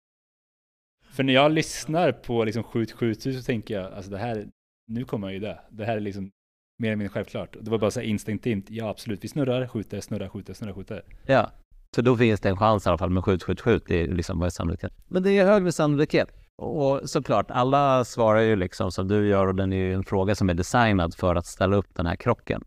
För 1.04 1.24
när 1.24 1.34
jag 1.34 1.52
lyssnar 1.52 2.12
på 2.12 2.44
liksom 2.44 2.64
skjut, 2.64 2.92
skjut, 2.92 3.22
så 3.22 3.42
tänker 3.42 3.74
jag, 3.74 3.94
alltså 3.94 4.12
det 4.12 4.18
här, 4.18 4.48
nu 4.88 5.06
kommer 5.06 5.28
jag 5.28 5.34
ju 5.34 5.40
dö. 5.40 5.58
Det 5.70 5.86
här 5.86 5.98
är 5.98 6.00
liksom 6.00 6.32
mer 6.78 6.90
eller 6.90 6.96
mindre 6.96 7.14
självklart. 7.14 7.58
Det 7.62 7.72
var 7.72 7.78
bara 7.78 7.92
så 7.92 8.02
instinktivt, 8.02 8.70
ja 8.70 8.90
absolut, 8.90 9.24
vi 9.24 9.28
snurrar, 9.28 9.68
skjuter, 9.68 10.02
snurrar, 10.02 10.30
skjuter, 10.30 10.54
snurrar, 10.54 10.74
skjuter. 10.74 11.04
Ja, 11.26 11.52
så 11.96 12.02
då 12.02 12.18
finns 12.18 12.40
det 12.40 12.50
en 12.50 12.58
chans 12.58 12.86
i 12.86 12.90
alla 12.90 12.98
fall 12.98 13.10
med 13.10 13.24
skjut, 13.24 13.44
skjut, 13.44 13.62
skjut. 13.62 13.84
Det 13.88 14.04
är 14.04 14.08
liksom 14.08 14.40
vad 14.40 14.46
är 14.46 14.50
sannolikheten? 14.50 14.98
Men 15.08 15.24
det 15.24 15.38
är 15.38 15.46
högre 15.46 15.72
sannolikhet. 15.72 16.30
Och 16.62 17.10
såklart, 17.10 17.52
alla 17.52 18.06
svarar 18.06 18.40
ju 18.40 18.56
liksom 18.56 18.92
som 18.92 19.08
du 19.08 19.28
gör 19.28 19.48
och 19.48 19.56
den 19.56 19.74
är 19.74 19.78
ju 19.78 19.94
en 19.94 20.04
fråga 20.04 20.36
som 20.36 20.50
är 20.50 20.54
designad 20.54 21.16
för 21.16 21.36
att 21.36 21.46
ställa 21.46 21.76
upp 21.76 21.96
den 21.96 22.06
här 22.06 22.16
krocken. 22.16 22.64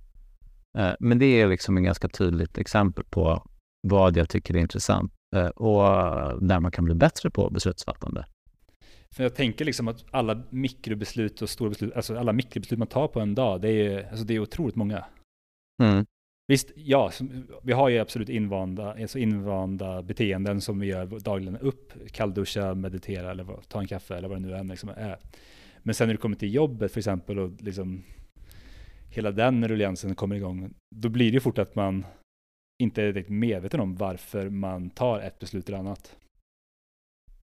Eh, 0.79 0.93
men 1.01 1.19
det 1.19 1.27
är 1.27 1.49
liksom 1.49 1.77
en 1.77 1.85
ganska 1.85 2.09
tydligt 2.09 2.59
exempel 2.59 3.05
på 3.05 3.47
vad 3.89 4.17
jag 4.17 4.29
tycker 4.29 4.57
är 4.57 4.61
intressant 4.61 5.13
eh, 5.37 5.47
och 5.47 5.83
där 6.43 6.61
man 6.61 6.71
kan 6.71 6.85
bli 6.85 6.95
bättre 6.95 7.31
på 7.31 7.51
beslutsfattande. 7.51 8.27
För 9.15 9.23
jag 9.23 9.35
tänker 9.35 9.65
liksom 9.65 9.89
att 9.89 10.05
alla 10.11 10.43
mikrobeslut 10.51 11.43
och 11.43 11.51
stora 11.51 11.69
beslut, 11.69 11.93
alltså 11.97 12.19
alla 12.19 12.33
mikrobeslut 12.33 12.79
man 12.79 12.89
tar 12.89 13.09
på 13.09 13.21
en 13.21 13.35
dag, 13.35 13.61
det 13.61 13.71
är, 13.71 14.09
alltså 14.11 14.25
det 14.25 14.35
är 14.35 14.41
otroligt 14.41 14.77
många. 14.77 15.05
Mm. 15.83 16.07
Visst, 16.47 16.73
ja, 16.75 17.11
vi 17.63 17.73
har 17.73 17.89
ju 17.89 17.99
absolut 17.99 18.29
invanda, 18.29 18.93
alltså 18.93 19.19
invanda 19.19 20.03
beteenden 20.03 20.61
som 20.61 20.79
vi 20.79 20.87
gör 20.87 21.21
dagligen. 21.21 21.57
Upp, 21.57 21.93
kallduscha, 22.11 22.75
meditera 22.75 23.31
eller 23.31 23.47
ta 23.69 23.81
en 23.81 23.87
kaffe 23.87 24.17
eller 24.17 24.29
vad 24.29 24.37
det 24.37 24.49
nu 24.49 24.55
än 24.55 24.69
liksom 24.69 24.89
är. 24.89 25.19
Men 25.83 25.95
sen 25.95 26.09
när 26.09 26.15
du 26.15 26.19
kommer 26.19 26.37
till 26.37 26.55
jobbet 26.55 26.93
för 26.93 27.01
exempel 27.01 27.39
och 27.39 27.63
liksom 27.63 28.03
hela 29.11 29.31
den 29.31 29.69
rulliansen 29.69 30.15
kommer 30.15 30.37
igång, 30.37 30.75
då 30.95 31.09
blir 31.09 31.31
det 31.31 31.35
ju 31.35 31.41
fort 31.41 31.59
att 31.59 31.75
man 31.75 32.05
inte 32.83 33.03
är 33.03 33.13
riktigt 33.13 33.35
medveten 33.35 33.81
om 33.81 33.97
varför 33.97 34.51
man 34.51 34.91
tar 34.91 35.21
ett 35.21 35.39
beslut 35.39 35.69
eller 35.69 35.79
annat. 35.79 36.17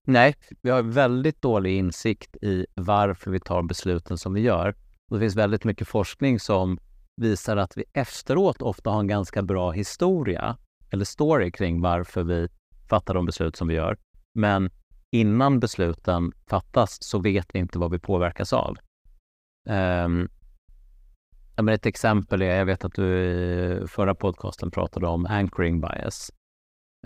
Nej, 0.06 0.34
vi 0.62 0.70
har 0.70 0.82
väldigt 0.82 1.42
dålig 1.42 1.76
insikt 1.76 2.36
i 2.42 2.66
varför 2.74 3.30
vi 3.30 3.40
tar 3.40 3.62
besluten 3.62 4.18
som 4.18 4.34
vi 4.34 4.40
gör. 4.40 4.74
Och 5.10 5.16
det 5.16 5.20
finns 5.20 5.36
väldigt 5.36 5.64
mycket 5.64 5.88
forskning 5.88 6.40
som 6.40 6.78
visar 7.20 7.56
att 7.56 7.76
vi 7.76 7.84
efteråt 7.92 8.62
ofta 8.62 8.90
har 8.90 9.00
en 9.00 9.06
ganska 9.06 9.42
bra 9.42 9.70
historia 9.70 10.56
eller 10.90 11.04
story 11.04 11.50
kring 11.50 11.80
varför 11.80 12.22
vi 12.22 12.48
fattar 12.88 13.14
de 13.14 13.26
beslut 13.26 13.56
som 13.56 13.68
vi 13.68 13.74
gör. 13.74 13.98
Men 14.34 14.70
innan 15.10 15.60
besluten 15.60 16.32
fattas 16.46 17.02
så 17.02 17.18
vet 17.18 17.46
vi 17.52 17.58
inte 17.58 17.78
vad 17.78 17.90
vi 17.90 17.98
påverkas 17.98 18.52
av. 18.52 18.76
Um, 19.68 20.28
ett 21.68 21.86
exempel 21.86 22.42
är, 22.42 22.58
jag 22.58 22.66
vet 22.66 22.84
att 22.84 22.94
du 22.94 23.06
i 23.06 23.86
förra 23.88 24.14
podcasten 24.14 24.70
pratade 24.70 25.06
om 25.06 25.26
anchoring 25.26 25.80
bias 25.80 26.30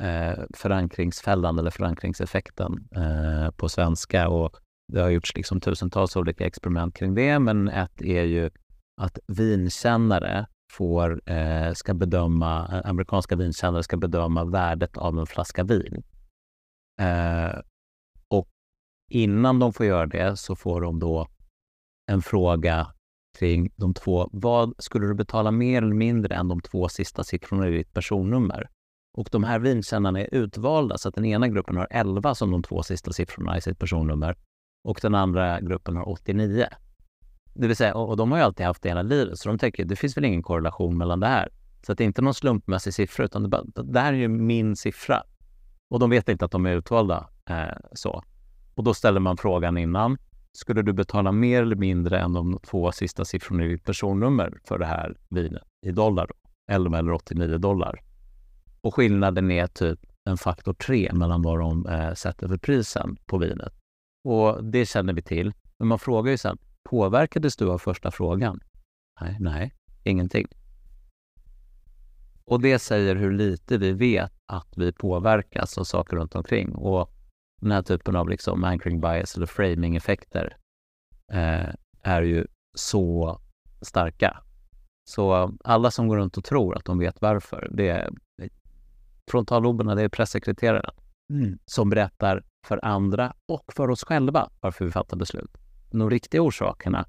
eh, 0.01 0.45
förankringsfällan 0.55 1.59
eller 1.59 1.71
förankringseffekten 1.71 2.89
eh, 2.97 3.51
på 3.51 3.69
svenska. 3.69 4.29
Och 4.29 4.57
det 4.93 5.01
har 5.01 5.11
gjorts 5.11 5.37
liksom 5.37 5.61
tusentals 5.61 6.17
olika 6.17 6.47
experiment 6.47 6.97
kring 6.97 7.15
det, 7.15 7.39
men 7.39 7.69
ett 7.69 8.03
är 8.03 8.23
ju 8.23 8.51
att 8.97 9.19
vinkännare 9.27 10.47
får, 10.73 11.31
eh, 11.31 11.73
ska 11.73 11.95
bedöma, 11.95 12.69
eh, 12.73 12.91
amerikanska 12.91 13.37
vinkännare 13.37 13.83
ska 13.83 13.97
bedöma 13.97 14.45
värdet 14.45 14.97
av 14.97 15.19
en 15.19 15.27
flaska 15.27 15.65
vin. 15.65 16.03
Eh, 17.01 17.59
och 18.29 18.49
innan 19.11 19.59
de 19.59 19.73
får 19.73 19.87
göra 19.87 20.07
det 20.07 20.37
så 20.37 20.57
får 20.57 20.81
de 20.81 20.99
då 20.99 21.29
en 22.13 22.23
fråga 22.23 22.87
kring 23.39 23.71
de 23.77 23.95
två. 23.95 24.29
Vad 24.33 24.75
skulle 24.79 25.07
du 25.07 25.15
betala 25.15 25.51
mer 25.51 25.83
eller 25.83 25.95
mindre 25.95 26.35
än 26.35 26.49
de 26.49 26.61
två 26.61 26.89
sista 26.89 27.25
siffrorna 27.25 27.69
i 27.69 27.71
ditt 27.71 27.93
personnummer? 27.93 28.71
Och 29.17 29.29
de 29.33 29.45
här 29.45 29.59
vinkännarna 29.59 30.21
är 30.21 30.35
utvalda 30.35 30.99
så 30.99 31.09
att 31.09 31.15
den 31.15 31.25
ena 31.25 31.49
gruppen 31.49 31.77
har 31.77 31.89
11 31.91 32.35
som 32.35 32.51
de 32.51 32.63
två 32.63 32.83
sista 32.83 33.13
siffrorna 33.13 33.59
i 33.59 33.61
sitt 33.61 33.79
personnummer 33.79 34.37
och 34.85 34.99
den 35.03 35.15
andra 35.15 35.61
gruppen 35.61 35.97
har 35.97 36.09
89. 36.09 36.67
Det 37.55 37.67
vill 37.67 37.77
säga, 37.77 37.95
och 37.95 38.17
de 38.17 38.31
har 38.31 38.39
ju 38.39 38.45
alltid 38.45 38.67
haft 38.67 38.83
det 38.83 38.89
hela 38.89 39.03
livet, 39.03 39.39
så 39.39 39.49
de 39.49 39.59
tänker 39.59 39.85
det 39.85 39.97
finns 39.97 40.17
väl 40.17 40.25
ingen 40.25 40.43
korrelation 40.43 40.99
mellan 40.99 41.21
det 41.21 41.27
här. 41.27 41.49
Så 41.87 41.93
att 41.93 41.99
det 41.99 42.05
är 42.05 42.07
inte 42.07 42.23
någon 42.23 42.35
slumpmässig 42.35 42.95
siffra, 42.95 43.25
utan 43.25 43.43
det, 43.43 43.49
bara, 43.49 43.65
det 43.65 44.01
här 44.01 44.13
är 44.13 44.17
ju 44.17 44.29
min 44.29 44.77
siffra. 44.77 45.23
Och 45.91 45.99
de 45.99 46.11
vet 46.11 46.29
inte 46.29 46.45
att 46.45 46.51
de 46.51 46.67
är 46.67 46.77
utvalda 46.77 47.29
eh, 47.51 47.77
så. 47.93 48.23
Och 48.75 48.85
då 48.85 48.95
ställer 48.95 49.21
man 49.21 49.37
frågan 49.37 49.79
innan. 49.79 50.19
Skulle 50.53 50.83
du 50.83 50.93
betala 50.93 51.33
mer 51.33 51.63
eller 51.63 51.77
mindre 51.77 52.21
än 52.21 52.33
de 52.33 52.59
två 52.63 52.93
sista 52.93 53.25
siffrorna 53.25 53.65
i 53.65 53.69
ditt 53.69 53.85
personnummer 53.85 54.59
för 54.65 54.79
det 54.79 54.87
här 54.87 55.17
vinet 55.29 55.63
i 55.87 55.91
dollar? 55.91 56.31
11 56.71 56.99
eller 56.99 57.13
89 57.13 57.59
dollar. 57.59 58.01
Och 58.81 58.95
skillnaden 58.95 59.51
är 59.51 59.67
typ 59.67 60.01
en 60.25 60.37
faktor 60.37 60.75
3 60.75 61.11
mellan 61.13 61.43
vad 61.43 61.59
de 61.59 61.87
eh, 61.87 62.15
sätter 62.15 62.49
för 62.49 62.57
prisen 62.57 63.17
på 63.27 63.39
vinet. 63.39 63.73
Och 64.25 64.65
det 64.65 64.87
känner 64.87 65.13
vi 65.13 65.23
till. 65.23 65.53
Men 65.79 65.89
man 65.89 65.99
frågar 65.99 66.31
ju 66.31 66.39
sen, 66.39 66.59
påverkades 66.85 67.57
du 67.57 67.71
av 67.71 67.79
första 67.79 68.11
frågan? 68.11 68.61
Nej, 69.21 69.37
nej, 69.41 69.75
ingenting. 70.03 70.47
Och 72.45 72.61
det 72.61 72.79
säger 72.79 73.17
hur 73.17 73.33
lite 73.33 73.79
vi 73.79 73.93
vet 73.93 74.33
att 74.47 74.69
vi 74.77 74.93
påverkas 74.93 75.79
av 75.79 75.85
saker 75.85 76.17
runt 76.17 76.35
omkring. 76.35 76.75
Och 76.75 77.11
den 77.61 77.71
här 77.71 77.83
typen 77.83 78.17
av 78.17 78.29
liksom 78.29 78.65
anchoring 78.65 79.01
bias 79.01 79.37
eller 79.37 79.47
framing-effekter 79.47 80.57
eh, 81.33 81.69
är 82.03 82.23
ju 82.23 82.47
så 82.77 83.41
starka. 83.83 84.43
Så 85.11 85.53
alla 85.65 85.91
som 85.91 86.09
går 86.09 86.17
runt 86.17 86.37
och 86.37 86.45
tror 86.45 86.77
att 86.77 86.85
de 86.85 86.99
vet 86.99 87.21
varför, 87.21 87.69
det 87.73 87.89
är 87.89 88.11
frontalloberna, 89.31 89.95
det 89.95 90.03
är 90.03 90.09
pressekreteraren 90.09 90.91
mm. 91.33 91.59
som 91.67 91.91
berättar 91.91 92.45
för 92.67 92.85
andra 92.85 93.35
och 93.49 93.73
för 93.73 93.91
oss 93.91 94.05
själva 94.05 94.51
varför 94.61 94.85
vi 94.85 94.91
fattar 94.91 95.17
beslut. 95.17 95.64
De 95.99 96.11
riktiga 96.11 96.43
orsakerna, 96.43 97.07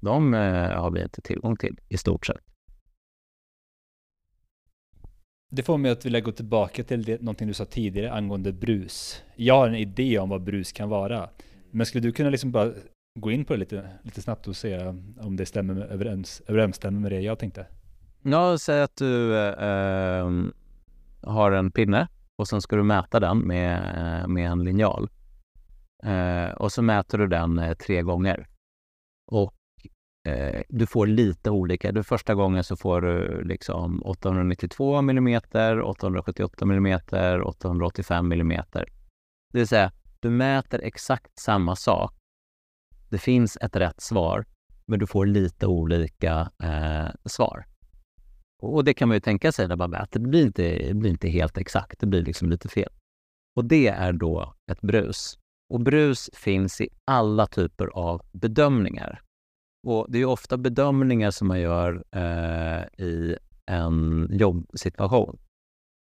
de 0.00 0.34
eh, 0.34 0.70
har 0.70 0.90
vi 0.90 1.02
inte 1.02 1.20
tillgång 1.20 1.56
till 1.56 1.78
i 1.88 1.96
stort 1.96 2.26
sett. 2.26 2.40
Det 5.50 5.62
får 5.62 5.78
mig 5.78 5.90
att 5.90 6.04
vilja 6.04 6.20
gå 6.20 6.32
tillbaka 6.32 6.84
till 6.84 7.02
det, 7.02 7.20
någonting 7.20 7.48
du 7.48 7.54
sa 7.54 7.64
tidigare 7.64 8.12
angående 8.12 8.52
brus. 8.52 9.22
Jag 9.36 9.56
har 9.56 9.68
en 9.68 9.74
idé 9.74 10.18
om 10.18 10.28
vad 10.28 10.42
brus 10.42 10.72
kan 10.72 10.88
vara. 10.88 11.28
Men 11.70 11.86
skulle 11.86 12.02
du 12.02 12.12
kunna 12.12 12.30
liksom 12.30 12.52
bara 12.52 12.72
gå 13.20 13.30
in 13.30 13.44
på 13.44 13.52
det 13.52 13.58
lite, 13.58 13.90
lite 14.02 14.22
snabbt 14.22 14.48
och 14.48 14.56
se 14.56 14.86
om 15.20 15.36
det 15.36 15.46
stämmer 15.46 15.74
med, 15.74 15.90
överens, 15.90 16.42
överensstämmer 16.46 17.00
med 17.00 17.12
det 17.12 17.20
jag 17.20 17.38
tänkte? 17.38 17.66
Ja, 18.22 18.58
säg 18.58 18.82
att 18.82 18.96
du 18.96 19.38
äh, 19.38 20.30
har 21.22 21.52
en 21.52 21.70
pinne 21.70 22.08
och 22.36 22.48
sen 22.48 22.60
ska 22.60 22.76
du 22.76 22.82
mäta 22.82 23.20
den 23.20 23.38
med, 23.38 24.28
med 24.28 24.50
en 24.50 24.64
linjal. 24.64 25.08
Eh, 26.04 26.50
och 26.50 26.72
så 26.72 26.82
mäter 26.82 27.18
du 27.18 27.26
den 27.26 27.58
eh, 27.58 27.74
tre 27.74 28.02
gånger. 28.02 28.48
Och 29.26 29.54
eh, 30.28 30.62
du 30.68 30.86
får 30.86 31.06
lite 31.06 31.50
olika. 31.50 31.92
Du 31.92 32.02
första 32.02 32.34
gången 32.34 32.64
så 32.64 32.76
får 32.76 33.00
du 33.00 33.44
liksom 33.44 34.02
892 34.02 34.96
mm, 34.96 35.40
878 35.84 36.64
mm, 36.64 37.00
885 37.44 38.32
mm. 38.32 38.62
Det 39.52 39.58
vill 39.58 39.68
säga, 39.68 39.92
du 40.20 40.30
mäter 40.30 40.80
exakt 40.82 41.38
samma 41.38 41.76
sak. 41.76 42.14
Det 43.10 43.18
finns 43.18 43.58
ett 43.60 43.76
rätt 43.76 44.00
svar, 44.00 44.44
men 44.86 44.98
du 44.98 45.06
får 45.06 45.26
lite 45.26 45.66
olika 45.66 46.50
eh, 46.62 47.08
svar. 47.24 47.66
Och 48.62 48.84
det 48.84 48.94
kan 48.94 49.08
man 49.08 49.16
ju 49.16 49.20
tänka 49.20 49.52
sig 49.52 49.68
när 49.68 49.76
man 49.76 49.90
mäter. 49.90 50.20
Det 50.20 50.28
blir 50.28 50.46
inte, 50.46 50.62
det 50.88 50.94
blir 50.94 51.10
inte 51.10 51.28
helt 51.28 51.58
exakt, 51.58 52.00
det 52.00 52.06
blir 52.06 52.22
liksom 52.22 52.50
lite 52.50 52.68
fel. 52.68 52.92
Och 53.56 53.64
det 53.64 53.88
är 53.88 54.12
då 54.12 54.54
ett 54.70 54.80
brus. 54.80 55.38
Och 55.70 55.80
brus 55.80 56.30
finns 56.32 56.80
i 56.80 56.88
alla 57.04 57.46
typer 57.46 57.86
av 57.86 58.22
bedömningar. 58.32 59.20
Och 59.86 60.06
det 60.08 60.18
är 60.18 60.24
ofta 60.24 60.56
bedömningar 60.56 61.30
som 61.30 61.48
man 61.48 61.60
gör 61.60 62.04
eh, 62.10 63.04
i 63.04 63.36
en 63.66 64.28
jobbsituation. 64.30 65.38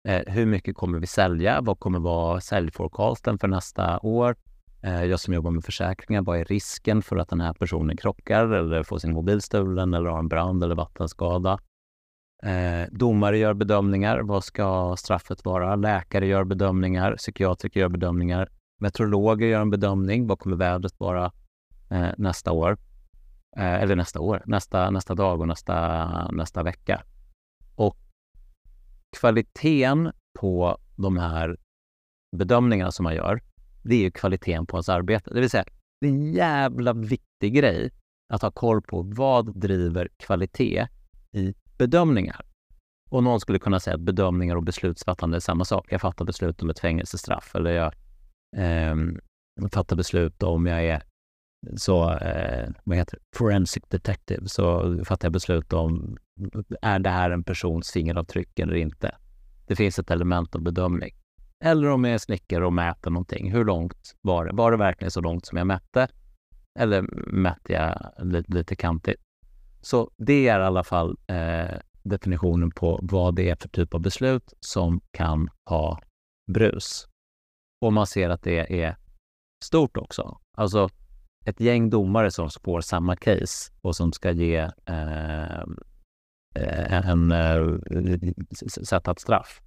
Eh, 0.08 0.34
hur 0.34 0.46
mycket 0.46 0.76
kommer 0.76 1.00
vi 1.00 1.08
sälja? 1.08 1.62
Vad 1.62 1.80
kommer 1.80 2.00
vara 2.00 2.42
säljforecasten 2.42 3.40
för 3.40 3.48
nästa 3.48 4.00
år? 4.00 4.36
Eh, 4.82 5.04
jag 5.04 5.20
som 5.20 5.34
jobbar 5.34 5.52
med 5.52 5.64
försäkringar, 5.64 6.22
vad 6.22 6.40
är 6.40 6.46
risken 6.46 7.02
för 7.02 7.18
att 7.18 7.30
den 7.30 7.42
här 7.42 7.54
personen 7.54 7.98
krockar 7.98 8.48
eller 8.48 8.84
får 8.84 8.98
sin 9.00 9.14
mobil 9.14 9.42
stulen 9.42 9.94
eller 9.94 10.10
har 10.10 10.20
en 10.20 10.28
brand 10.28 10.64
eller 10.64 10.76
vattenskada? 10.76 11.60
Eh, 12.44 12.88
domare 12.92 13.38
gör 13.38 13.54
bedömningar. 13.54 14.20
Vad 14.20 14.44
ska 14.44 14.96
straffet 14.98 15.46
vara? 15.46 15.76
Läkare 15.76 16.28
gör 16.28 16.44
bedömningar. 16.44 17.16
Psykiatriker 17.16 17.80
gör 17.80 17.90
bedömningar. 17.90 18.50
Meteorologer 18.80 19.48
gör 19.48 19.62
en 19.62 19.70
bedömning. 19.70 20.28
Vad 20.28 20.40
kommer 20.40 20.56
vädret 20.56 21.00
vara 21.00 21.32
eh, 21.90 22.10
nästa 22.18 22.52
år? 22.52 22.78
Eh, 23.58 23.74
eller 23.74 23.96
nästa 23.96 24.20
år, 24.20 24.44
nästa, 24.46 24.92
nästa 24.92 25.16
dag 25.16 25.42
och 25.42 25.48
nästa, 25.48 26.32
nästa 26.32 26.64
vecka. 26.64 27.04
Och 27.76 27.98
kvaliteten 29.18 30.12
på 30.40 30.78
de 30.96 31.18
här 31.18 31.58
bedömningarna 32.38 32.92
som 32.92 33.04
man 33.04 33.16
gör, 33.16 33.42
det 33.84 33.96
är 33.96 34.00
ju 34.00 34.12
kvaliteten 34.12 34.66
på 34.66 34.78
ens 34.78 34.90
arbete. 34.90 35.34
Det 35.34 35.40
vill 35.40 35.50
säga, 35.50 35.66
det 36.02 36.08
är 36.08 36.12
en 36.12 36.34
jävla 36.34 36.94
viktig 36.94 37.54
grej 37.54 37.92
att 38.34 38.42
ha 38.42 38.52
koll 38.52 38.82
på 38.82 39.02
vad 39.02 39.60
driver 39.60 40.10
kvalitet 40.18 40.88
i 41.32 41.54
bedömningar. 41.78 42.46
Och 43.10 43.24
någon 43.24 43.40
skulle 43.40 43.60
kunna 43.60 43.80
säga 43.80 43.96
att 43.96 44.02
bedömningar 44.02 44.56
och 44.56 44.64
beslutsfattande 44.64 45.38
är 45.38 45.40
samma 45.40 45.66
sak. 45.66 45.88
Jag 45.90 46.02
fattar 46.02 46.26
beslut 46.26 46.62
om 46.62 46.70
ett 46.70 46.80
fängelsestraff 46.80 47.56
eller 47.56 47.72
jag 47.72 47.94
Ehm, 48.58 49.20
eh, 49.62 49.68
fattar 49.70 49.96
beslut 49.96 50.44
om 50.44 50.66
jag 50.66 50.86
är 50.86 51.04
så, 51.78 52.14
eh, 52.14 52.70
vad 52.84 52.98
heter 52.98 53.18
det, 53.18 53.38
forensic 53.38 53.84
detective, 53.88 54.48
så 54.48 54.96
fattar 55.06 55.26
jag 55.26 55.34
beslut 55.34 55.74
om, 55.74 56.18
är 56.82 57.00
det 57.00 57.10
här 57.10 57.32
en 57.32 57.44
persons 57.44 57.92
fingeravtryck 57.92 58.60
eller 58.60 58.76
inte? 58.76 59.16
Det 59.68 59.76
finns 59.76 60.00
ett 60.00 60.12
element 60.12 60.56
av 60.56 60.62
bedömning. 60.62 61.12
Eller 61.64 61.90
om 61.90 62.04
jag 62.04 62.14
är 62.14 62.18
snickare 62.18 62.66
och 62.66 62.74
mäter 62.74 63.12
någonting, 63.12 63.52
hur 63.52 63.66
långt 63.66 64.16
var 64.22 64.46
det? 64.46 64.54
Var 64.54 64.72
det 64.72 64.78
verkligen 64.78 65.12
så 65.12 65.22
långt 65.22 65.46
som 65.46 65.58
jag 65.58 65.68
mätte? 65.68 66.08
Eller 66.80 67.02
mätte 67.32 67.74
jag 67.74 68.12
lite, 68.24 68.54
lite 68.54 68.76
kantigt? 68.76 69.22
Så 69.82 70.12
det 70.18 70.48
är 70.48 70.60
i 70.60 70.64
alla 70.64 70.84
fall 70.84 71.18
eh, 71.28 71.78
definitionen 72.04 72.72
på 72.72 73.00
vad 73.04 73.36
det 73.36 73.50
är 73.50 73.56
för 73.56 73.70
typ 73.70 73.94
av 73.94 74.02
beslut 74.02 74.54
som 74.60 75.02
kan 75.12 75.50
ha 75.70 76.00
brus. 76.52 77.09
Och 77.82 77.94
man 77.94 78.08
ser 78.08 78.30
att 78.30 78.44
det 78.44 78.82
är 78.84 78.96
stort 79.64 79.98
också. 79.98 80.38
Alltså 80.58 80.90
ett 81.46 81.60
gäng 81.60 81.90
domare 81.90 82.32
som 82.32 82.50
får 82.64 82.82
samma 82.82 83.16
case 83.16 83.72
och 83.82 83.96
som 83.96 84.14
ska 84.14 84.32
ge 84.32 84.58
eh, 84.86 85.60
eh 86.56 87.10
en 87.10 87.32
eh, 87.32 87.64
sätta 88.84 89.12
ett 89.12 89.20
straff. 89.20 89.62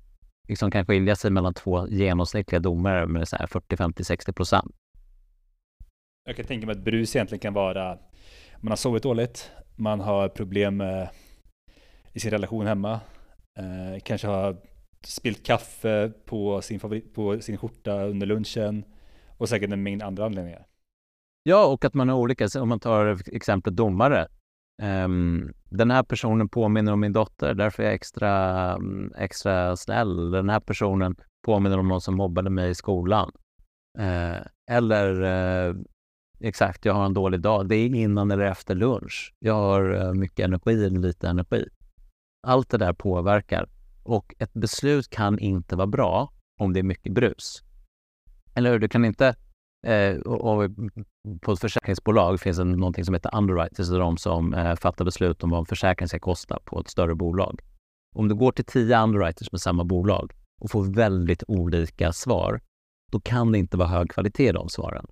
Liksom 0.48 0.70
kan 0.70 0.86
skilja 0.86 1.16
sig 1.16 1.30
mellan 1.30 1.54
två 1.54 1.88
genomsnittliga 1.88 2.60
domare 2.60 3.06
med 3.06 3.28
så 3.28 3.36
här 3.36 3.46
40, 3.46 3.76
50, 3.76 4.04
60 4.04 4.32
procent. 4.32 4.74
Jag 6.24 6.36
kan 6.36 6.44
tänka 6.44 6.66
mig 6.66 6.76
att 6.76 6.84
brus 6.84 7.16
egentligen 7.16 7.40
kan 7.40 7.54
vara 7.54 7.98
man 8.62 8.70
har 8.70 8.76
sovit 8.76 9.02
dåligt, 9.02 9.50
man 9.76 10.00
har 10.00 10.28
problem 10.28 10.76
med, 10.76 11.08
i 12.12 12.20
sin 12.20 12.30
relation 12.30 12.66
hemma, 12.66 13.00
eh, 13.58 14.00
kanske 14.04 14.26
har 14.26 14.56
spilt 15.06 15.46
kaffe 15.46 16.12
på 16.24 16.62
sin, 16.62 16.80
favorit, 16.80 17.14
på 17.14 17.40
sin 17.40 17.56
skjorta 17.56 18.02
under 18.02 18.26
lunchen 18.26 18.84
och 19.38 19.48
säkert 19.48 19.72
en 19.72 19.82
mängd 19.82 20.02
andra 20.02 20.26
anledningar. 20.26 20.66
Ja, 21.42 21.66
och 21.66 21.84
att 21.84 21.94
man 21.94 22.08
är 22.08 22.14
olika. 22.14 22.48
Om 22.60 22.68
man 22.68 22.80
tar 22.80 23.18
exemplet 23.34 23.76
domare. 23.76 24.28
Um, 24.82 25.52
den 25.64 25.90
här 25.90 26.02
personen 26.02 26.48
påminner 26.48 26.92
om 26.92 27.00
min 27.00 27.12
dotter, 27.12 27.54
därför 27.54 27.82
är 27.82 27.86
jag 27.86 27.94
extra, 27.94 28.78
extra 29.18 29.76
snäll. 29.76 30.30
Den 30.30 30.48
här 30.48 30.60
personen 30.60 31.16
påminner 31.46 31.78
om 31.78 31.88
någon 31.88 32.00
som 32.00 32.14
mobbade 32.14 32.50
mig 32.50 32.70
i 32.70 32.74
skolan. 32.74 33.30
Uh, 33.98 34.46
eller 34.70 35.22
uh, 35.22 35.76
exakt, 36.40 36.84
jag 36.84 36.94
har 36.94 37.06
en 37.06 37.14
dålig 37.14 37.40
dag. 37.40 37.68
Det 37.68 37.76
är 37.76 37.94
innan 37.94 38.30
eller 38.30 38.44
efter 38.44 38.74
lunch. 38.74 39.34
Jag 39.38 39.54
har 39.54 39.94
uh, 39.94 40.14
mycket 40.14 40.44
energi 40.44 40.84
eller 40.86 40.98
lite 40.98 41.28
energi. 41.28 41.68
Allt 42.46 42.70
det 42.70 42.78
där 42.78 42.92
påverkar. 42.92 43.68
Och 44.02 44.34
ett 44.38 44.52
beslut 44.52 45.10
kan 45.10 45.38
inte 45.38 45.76
vara 45.76 45.86
bra 45.86 46.32
om 46.60 46.72
det 46.72 46.78
är 46.78 46.84
mycket 46.84 47.12
brus. 47.12 47.62
Eller 48.54 48.72
hur? 48.72 48.78
Du 48.78 48.88
kan 48.88 49.04
inte 49.04 49.34
Eh, 49.86 50.16
och, 50.16 50.70
på 51.40 51.52
ett 51.52 51.60
försäkringsbolag 51.60 52.40
finns 52.40 52.56
det 52.56 52.64
någonting 52.64 53.04
som 53.04 53.14
heter 53.14 53.36
underwriters, 53.36 53.88
de 53.88 54.16
som 54.16 54.54
eh, 54.54 54.76
fattar 54.76 55.04
beslut 55.04 55.42
om 55.42 55.50
vad 55.50 55.60
en 55.60 55.66
försäkring 55.66 56.08
ska 56.08 56.18
kosta 56.18 56.58
på 56.64 56.80
ett 56.80 56.88
större 56.88 57.14
bolag. 57.14 57.60
Om 58.14 58.28
du 58.28 58.34
går 58.34 58.52
till 58.52 58.64
tio 58.64 59.02
underwriters 59.02 59.52
med 59.52 59.60
samma 59.60 59.84
bolag 59.84 60.32
och 60.60 60.70
får 60.70 60.94
väldigt 60.94 61.42
olika 61.48 62.12
svar, 62.12 62.60
då 63.12 63.20
kan 63.20 63.52
det 63.52 63.58
inte 63.58 63.76
vara 63.76 63.88
hög 63.88 64.10
kvalitet 64.10 64.48
i 64.48 64.52
de 64.52 64.68
svaren. 64.68 65.06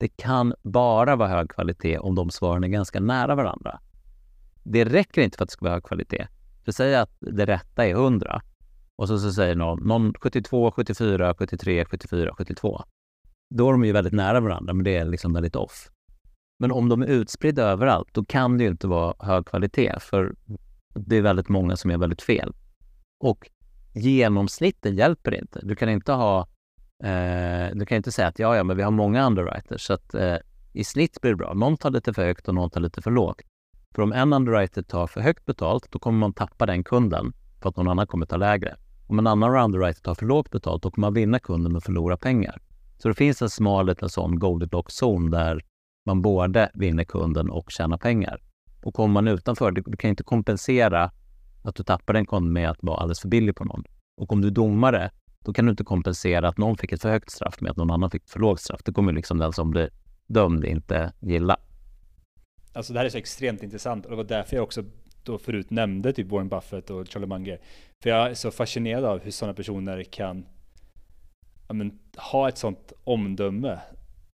Det 0.00 0.08
kan 0.08 0.54
bara 0.62 1.16
vara 1.16 1.28
hög 1.28 1.50
kvalitet 1.50 1.98
om 1.98 2.14
de 2.14 2.30
svaren 2.30 2.64
är 2.64 2.68
ganska 2.68 3.00
nära 3.00 3.34
varandra. 3.34 3.80
Det 4.62 4.84
räcker 4.84 5.22
inte 5.22 5.36
för 5.36 5.44
att 5.44 5.48
det 5.48 5.52
ska 5.52 5.64
vara 5.64 5.74
hög 5.74 5.84
kvalitet. 5.84 6.26
För 6.70 6.74
säg 6.74 6.94
att 6.94 7.16
det 7.20 7.46
rätta 7.46 7.86
är 7.86 7.90
100 7.90 8.42
och 8.96 9.08
så, 9.08 9.18
så 9.18 9.32
säger 9.32 9.54
någon, 9.54 9.88
någon 9.88 10.14
72, 10.14 10.70
74, 10.70 11.34
73, 11.38 11.84
74, 11.84 12.34
72. 12.38 12.82
Då 13.54 13.68
är 13.68 13.72
de 13.72 13.84
ju 13.84 13.92
väldigt 13.92 14.12
nära 14.12 14.40
varandra, 14.40 14.72
men 14.72 14.84
det 14.84 14.96
är 14.96 15.04
liksom 15.04 15.32
väldigt 15.32 15.56
off. 15.56 15.88
Men 16.58 16.72
om 16.72 16.88
de 16.88 17.02
är 17.02 17.06
utspridda 17.06 17.62
överallt, 17.62 18.08
då 18.12 18.24
kan 18.24 18.58
det 18.58 18.64
ju 18.64 18.70
inte 18.70 18.86
vara 18.86 19.14
hög 19.18 19.46
kvalitet, 19.46 20.00
för 20.00 20.34
det 20.94 21.16
är 21.16 21.22
väldigt 21.22 21.48
många 21.48 21.76
som 21.76 21.90
är 21.90 21.98
väldigt 21.98 22.22
fel. 22.22 22.52
Och 23.20 23.50
genomsnitten 23.94 24.96
hjälper 24.96 25.34
inte. 25.34 25.60
Du 25.62 25.76
kan 25.76 25.88
inte 25.88 26.12
ha 26.12 26.40
eh, 27.04 27.70
du 27.74 27.86
kan 27.86 27.96
inte 27.96 28.12
säga 28.12 28.28
att 28.28 28.38
ja, 28.38 28.56
ja, 28.56 28.64
men 28.64 28.76
vi 28.76 28.82
har 28.82 28.90
många 28.90 29.26
underwriters, 29.26 29.82
så 29.86 29.92
att 29.92 30.14
eh, 30.14 30.36
i 30.72 30.84
snitt 30.84 31.20
blir 31.20 31.30
det 31.30 31.36
bra. 31.36 31.54
Någon 31.54 31.76
tar 31.76 31.90
lite 31.90 32.12
för 32.12 32.24
högt 32.24 32.48
och 32.48 32.54
någon 32.54 32.70
tar 32.70 32.80
lite 32.80 33.02
för 33.02 33.10
lågt. 33.10 33.49
För 33.94 34.02
om 34.02 34.12
en 34.12 34.32
underwriter 34.32 34.82
tar 34.82 35.06
för 35.06 35.20
högt 35.20 35.46
betalt, 35.46 35.86
då 35.90 35.98
kommer 35.98 36.18
man 36.18 36.32
tappa 36.32 36.66
den 36.66 36.84
kunden 36.84 37.32
för 37.62 37.68
att 37.68 37.76
någon 37.76 37.88
annan 37.88 38.06
kommer 38.06 38.26
ta 38.26 38.36
lägre. 38.36 38.76
Om 39.06 39.18
en 39.18 39.26
annan 39.26 39.64
underwriter 39.64 40.02
tar 40.02 40.14
för 40.14 40.26
lågt 40.26 40.50
betalt, 40.50 40.82
då 40.82 40.90
kommer 40.90 41.06
man 41.06 41.14
vinna 41.14 41.38
kunden 41.38 41.76
och 41.76 41.82
förlora 41.82 42.16
pengar. 42.16 42.60
Så 42.98 43.08
det 43.08 43.14
finns 43.14 43.42
en 43.42 43.50
smal 43.50 43.86
liten 43.86 44.08
sån 44.08 44.38
Goldilocks-zon 44.38 45.30
där 45.30 45.62
man 46.06 46.22
både 46.22 46.70
vinner 46.74 47.04
kunden 47.04 47.50
och 47.50 47.70
tjänar 47.70 47.98
pengar. 47.98 48.40
Och 48.82 48.94
kommer 48.94 49.12
man 49.12 49.28
utanför, 49.28 49.70
du, 49.70 49.96
kan 49.96 50.10
inte 50.10 50.22
kompensera 50.22 51.10
att 51.62 51.74
du 51.74 51.82
tappar 51.82 52.14
en 52.14 52.26
kund 52.26 52.52
med 52.52 52.70
att 52.70 52.78
vara 52.80 52.96
alldeles 52.96 53.20
för 53.20 53.28
billig 53.28 53.56
på 53.56 53.64
någon. 53.64 53.84
Och 54.16 54.32
om 54.32 54.40
du 54.40 54.48
är 54.48 54.52
domare, 54.52 55.10
då 55.44 55.52
kan 55.52 55.66
du 55.66 55.70
inte 55.70 55.84
kompensera 55.84 56.48
att 56.48 56.58
någon 56.58 56.76
fick 56.76 56.92
ett 56.92 57.02
för 57.02 57.10
högt 57.10 57.30
straff 57.30 57.60
med 57.60 57.70
att 57.70 57.76
någon 57.76 57.90
annan 57.90 58.10
fick 58.10 58.22
ett 58.22 58.30
för 58.30 58.40
lågt 58.40 58.60
straff. 58.60 58.80
Det 58.84 58.92
kommer 58.92 59.12
liksom 59.12 59.38
den 59.38 59.52
som 59.52 59.70
blir 59.70 59.90
dömd 60.26 60.64
inte 60.64 61.12
gilla. 61.20 61.56
Alltså 62.72 62.92
det 62.92 62.98
här 62.98 63.06
är 63.06 63.10
så 63.10 63.18
extremt 63.18 63.62
intressant 63.62 64.04
och 64.04 64.10
det 64.10 64.16
var 64.16 64.24
därför 64.24 64.56
jag 64.56 64.62
också 64.62 64.84
då 65.24 65.38
förut 65.38 65.70
nämnde 65.70 66.12
typ 66.12 66.26
Warren 66.26 66.48
Buffett 66.48 66.90
och 66.90 67.08
Charlie 67.08 67.26
Munger. 67.26 67.60
För 68.02 68.10
jag 68.10 68.30
är 68.30 68.34
så 68.34 68.50
fascinerad 68.50 69.04
av 69.04 69.20
hur 69.20 69.30
sådana 69.30 69.54
personer 69.54 70.02
kan 70.02 70.46
men, 71.68 71.98
ha 72.16 72.48
ett 72.48 72.58
sådant 72.58 72.92
omdöme 73.04 73.78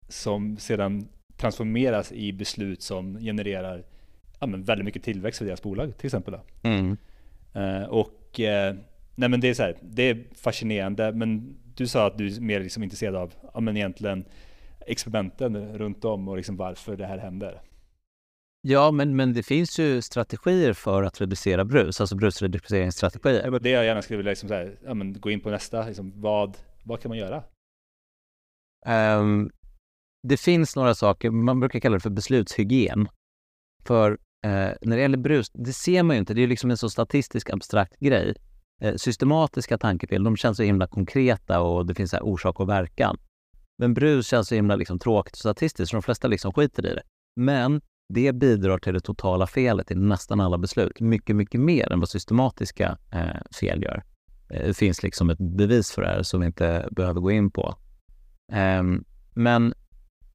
som 0.08 0.56
sedan 0.56 1.08
transformeras 1.36 2.12
i 2.12 2.32
beslut 2.32 2.82
som 2.82 3.18
genererar 3.18 3.84
ja, 4.40 4.46
men 4.46 4.62
väldigt 4.62 4.84
mycket 4.84 5.02
tillväxt 5.02 5.38
för 5.38 5.46
deras 5.46 5.62
bolag 5.62 5.98
till 5.98 6.06
exempel. 6.06 6.38
Mm. 6.62 6.96
Uh, 7.56 7.82
och 7.82 8.40
uh, 8.40 8.78
nej 9.14 9.28
men 9.28 9.40
det 9.40 9.48
är 9.48 9.54
så 9.54 9.62
här, 9.62 9.76
det 9.82 10.02
är 10.02 10.24
fascinerande 10.34 11.12
men 11.12 11.56
du 11.74 11.86
sa 11.86 12.06
att 12.06 12.18
du 12.18 12.26
är 12.26 12.40
mer 12.40 12.60
liksom 12.60 12.82
intresserad 12.82 13.16
av 13.16 13.34
ja, 13.54 13.60
men 13.60 13.76
egentligen 13.76 14.24
experimenten 14.86 15.78
runt 15.78 16.04
om 16.04 16.28
och 16.28 16.36
liksom 16.36 16.56
varför 16.56 16.96
det 16.96 17.06
här 17.06 17.18
händer. 17.18 17.60
Ja, 18.68 18.90
men, 18.90 19.16
men 19.16 19.32
det 19.32 19.42
finns 19.42 19.78
ju 19.78 20.02
strategier 20.02 20.72
för 20.72 21.02
att 21.02 21.20
reducera 21.20 21.64
brus, 21.64 22.00
alltså 22.00 22.16
brusreduceringsstrategier. 22.16 23.58
Det 23.60 23.70
jag 23.70 23.84
gärna 23.84 24.02
skulle 24.02 24.16
vilja 24.16 24.30
liksom 24.30 24.48
så 24.48 24.54
här, 24.54 24.78
ja, 24.84 24.94
men 24.94 25.20
gå 25.20 25.30
in 25.30 25.40
på 25.40 25.50
nästa, 25.50 25.86
liksom, 25.86 26.12
vad, 26.20 26.56
vad 26.84 27.00
kan 27.00 27.08
man 27.08 27.18
göra? 27.18 27.42
Um, 29.18 29.50
det 30.28 30.36
finns 30.36 30.76
några 30.76 30.94
saker, 30.94 31.30
man 31.30 31.60
brukar 31.60 31.80
kalla 31.80 31.94
det 31.94 32.00
för 32.00 32.10
beslutshygien. 32.10 33.08
För 33.84 34.10
eh, 34.44 34.72
när 34.80 34.96
det 34.96 35.00
gäller 35.00 35.18
brus, 35.18 35.50
det 35.52 35.72
ser 35.72 36.02
man 36.02 36.16
ju 36.16 36.20
inte, 36.20 36.34
det 36.34 36.42
är 36.42 36.46
liksom 36.46 36.70
en 36.70 36.76
så 36.76 36.90
statistisk 36.90 37.50
abstrakt 37.50 37.98
grej. 37.98 38.34
Eh, 38.80 38.94
systematiska 38.94 39.78
tankefel, 39.78 40.24
de 40.24 40.36
känns 40.36 40.56
så 40.56 40.62
himla 40.62 40.86
konkreta 40.86 41.60
och 41.60 41.86
det 41.86 41.94
finns 41.94 42.10
så 42.10 42.18
orsak 42.18 42.60
och 42.60 42.68
verkan. 42.68 43.18
Men 43.78 43.94
brus 43.94 44.26
känns 44.26 44.48
så 44.48 44.54
himla 44.54 44.76
liksom 44.76 44.98
tråkigt 44.98 45.32
och 45.32 45.38
statistiskt, 45.38 45.90
så 45.90 45.96
de 45.96 46.02
flesta 46.02 46.28
liksom 46.28 46.52
skiter 46.52 46.86
i 46.86 46.94
det. 46.94 47.02
Men 47.40 47.80
det 48.08 48.32
bidrar 48.32 48.78
till 48.78 48.94
det 48.94 49.00
totala 49.00 49.46
felet 49.46 49.90
i 49.90 49.94
nästan 49.94 50.40
alla 50.40 50.58
beslut, 50.58 51.00
mycket, 51.00 51.36
mycket 51.36 51.60
mer 51.60 51.92
än 51.92 52.00
vad 52.00 52.08
systematiska 52.08 52.98
eh, 53.12 53.56
fel 53.60 53.82
gör. 53.82 54.04
Eh, 54.50 54.66
det 54.66 54.76
finns 54.76 55.02
liksom 55.02 55.30
ett 55.30 55.38
bevis 55.38 55.92
för 55.92 56.02
det 56.02 56.08
här 56.08 56.22
som 56.22 56.40
vi 56.40 56.46
inte 56.46 56.88
behöver 56.90 57.20
gå 57.20 57.30
in 57.30 57.50
på. 57.50 57.74
Eh, 58.52 58.82
men 59.34 59.74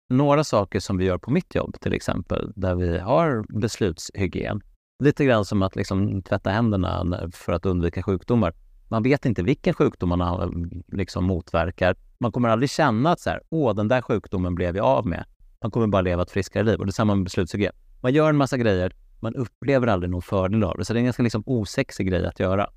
några 0.09 0.43
saker 0.43 0.79
som 0.79 0.97
vi 0.97 1.05
gör 1.05 1.17
på 1.17 1.31
mitt 1.31 1.55
jobb 1.55 1.79
till 1.79 1.93
exempel, 1.93 2.53
där 2.55 2.75
vi 2.75 2.99
har 2.99 3.59
beslutshygien. 3.59 4.61
Lite 5.03 5.25
grann 5.25 5.45
som 5.45 5.61
att 5.61 5.75
liksom 5.75 6.21
tvätta 6.21 6.49
händerna 6.49 7.19
för 7.33 7.53
att 7.53 7.65
undvika 7.65 8.03
sjukdomar. 8.03 8.53
Man 8.89 9.03
vet 9.03 9.25
inte 9.25 9.43
vilken 9.43 9.73
sjukdom 9.73 10.09
man 10.09 10.69
liksom 10.87 11.23
motverkar. 11.23 11.95
Man 12.17 12.31
kommer 12.31 12.49
aldrig 12.49 12.69
känna 12.69 13.11
att 13.11 13.19
så 13.19 13.29
här, 13.29 13.41
åh, 13.49 13.75
den 13.75 13.87
där 13.87 14.01
sjukdomen 14.01 14.55
blev 14.55 14.77
jag 14.77 14.85
av 14.85 15.07
med. 15.07 15.25
Man 15.61 15.71
kommer 15.71 15.87
bara 15.87 16.01
leva 16.01 16.21
ett 16.21 16.31
friskare 16.31 16.63
liv 16.63 16.79
och 16.79 16.85
det 16.85 16.89
är 16.89 16.93
samma 16.93 17.15
med 17.15 17.23
beslutshygien. 17.23 17.73
Man 18.01 18.13
gör 18.13 18.29
en 18.29 18.37
massa 18.37 18.57
grejer, 18.57 18.95
man 19.19 19.35
upplever 19.35 19.87
aldrig 19.87 20.09
någon 20.09 20.21
fördel 20.21 20.63
av 20.63 20.77
det. 20.77 20.85
Så 20.85 20.93
det 20.93 20.97
är 20.97 21.01
en 21.01 21.05
ganska 21.05 21.23
liksom 21.23 21.43
osexig 21.45 22.07
grej 22.07 22.25
att 22.25 22.39
göra. 22.39 22.69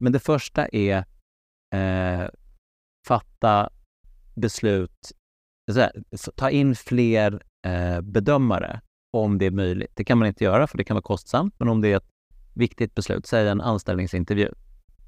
Men 0.00 0.12
det 0.12 0.18
första 0.18 0.68
är 0.68 1.04
eh, 1.74 2.28
fatta 3.06 3.70
beslut 4.34 5.12
här, 5.76 5.92
ta 6.36 6.50
in 6.50 6.74
fler 6.74 7.42
eh, 7.66 8.00
bedömare 8.00 8.80
om 9.10 9.38
det 9.38 9.46
är 9.46 9.50
möjligt. 9.50 9.90
Det 9.94 10.04
kan 10.04 10.18
man 10.18 10.28
inte 10.28 10.44
göra 10.44 10.66
för 10.66 10.78
det 10.78 10.84
kan 10.84 10.94
vara 10.94 11.02
kostsamt, 11.02 11.54
men 11.58 11.68
om 11.68 11.80
det 11.80 11.92
är 11.92 11.96
ett 11.96 12.10
viktigt 12.54 12.94
beslut, 12.94 13.26
säg 13.26 13.48
en 13.48 13.60
anställningsintervju, 13.60 14.52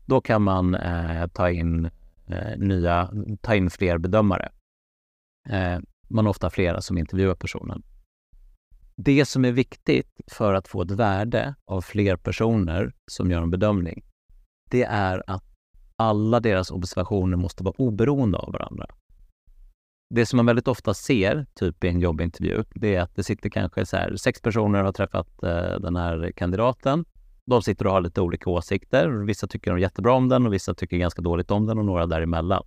då 0.07 0.21
kan 0.21 0.43
man 0.43 0.75
eh, 0.75 1.27
ta, 1.27 1.51
in, 1.51 1.91
eh, 2.27 2.59
nya, 2.59 3.11
ta 3.41 3.55
in 3.55 3.71
fler 3.71 3.99
bedömare. 3.99 4.53
Eh, 5.49 5.79
man 6.11 6.25
har 6.25 6.31
ofta 6.31 6.51
flera 6.51 6.81
som 6.81 6.99
intervjuar 6.99 7.35
personen. 7.35 7.83
Det 8.96 9.25
som 9.25 9.44
är 9.44 9.53
viktigt 9.53 10.20
för 10.31 10.55
att 10.55 10.68
få 10.68 10.83
ett 10.83 10.90
värde 10.90 11.55
av 11.64 11.81
fler 11.81 12.16
personer 12.16 12.92
som 13.11 13.31
gör 13.31 13.42
en 13.42 13.51
bedömning, 13.51 14.05
det 14.70 14.83
är 14.83 15.23
att 15.27 15.44
alla 15.96 16.40
deras 16.40 16.70
observationer 16.70 17.37
måste 17.37 17.64
vara 17.64 17.75
oberoende 17.79 18.38
av 18.38 18.53
varandra 18.53 18.87
det 20.14 20.27
som 20.27 20.37
man 20.37 20.46
väldigt 20.46 20.68
ofta 20.68 20.94
ser, 20.94 21.46
typ 21.55 21.85
i 21.85 21.88
en 21.88 22.01
jobbintervju, 22.01 22.64
det 22.75 22.94
är 22.94 23.01
att 23.01 23.16
det 23.16 23.25
sitter 23.25 23.51
kanske 23.51 23.87
så 23.87 23.96
här, 23.96 24.16
sex 24.16 24.42
personer 24.42 24.83
har 24.83 24.92
träffat 24.92 25.42
eh, 25.42 25.81
den 25.81 25.96
här 25.96 26.33
kandidaten. 26.37 27.05
De 27.46 27.62
sitter 27.62 27.87
och 27.87 27.92
har 27.92 28.01
lite 28.01 28.20
olika 28.20 28.51
åsikter. 28.51 29.09
Vissa 29.09 29.46
tycker 29.46 29.70
de 29.70 29.81
jättebra 29.81 30.12
om 30.12 30.29
den 30.29 30.46
och 30.46 30.53
vissa 30.53 30.75
tycker 30.75 30.96
ganska 30.96 31.23
dåligt 31.23 31.51
om 31.51 31.66
den 31.66 31.79
och 31.79 31.85
några 31.85 32.07
däremellan. 32.07 32.62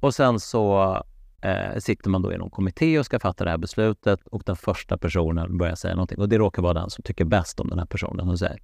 Och 0.00 0.14
sen 0.14 0.40
så 0.40 1.02
eh, 1.44 1.78
sitter 1.78 2.10
man 2.10 2.22
då 2.22 2.32
i 2.32 2.38
någon 2.38 2.50
kommitté 2.50 2.98
och 2.98 3.06
ska 3.06 3.20
fatta 3.20 3.44
det 3.44 3.50
här 3.50 3.58
beslutet 3.58 4.26
och 4.26 4.42
den 4.46 4.56
första 4.56 4.98
personen 4.98 5.58
börjar 5.58 5.74
säga 5.74 5.94
någonting 5.94 6.18
och 6.18 6.28
det 6.28 6.38
råkar 6.38 6.62
vara 6.62 6.74
den 6.74 6.90
som 6.90 7.02
tycker 7.02 7.24
bäst 7.24 7.60
om 7.60 7.68
den 7.68 7.78
här 7.78 7.86
personen 7.86 8.28
och 8.28 8.38
säger 8.38 8.60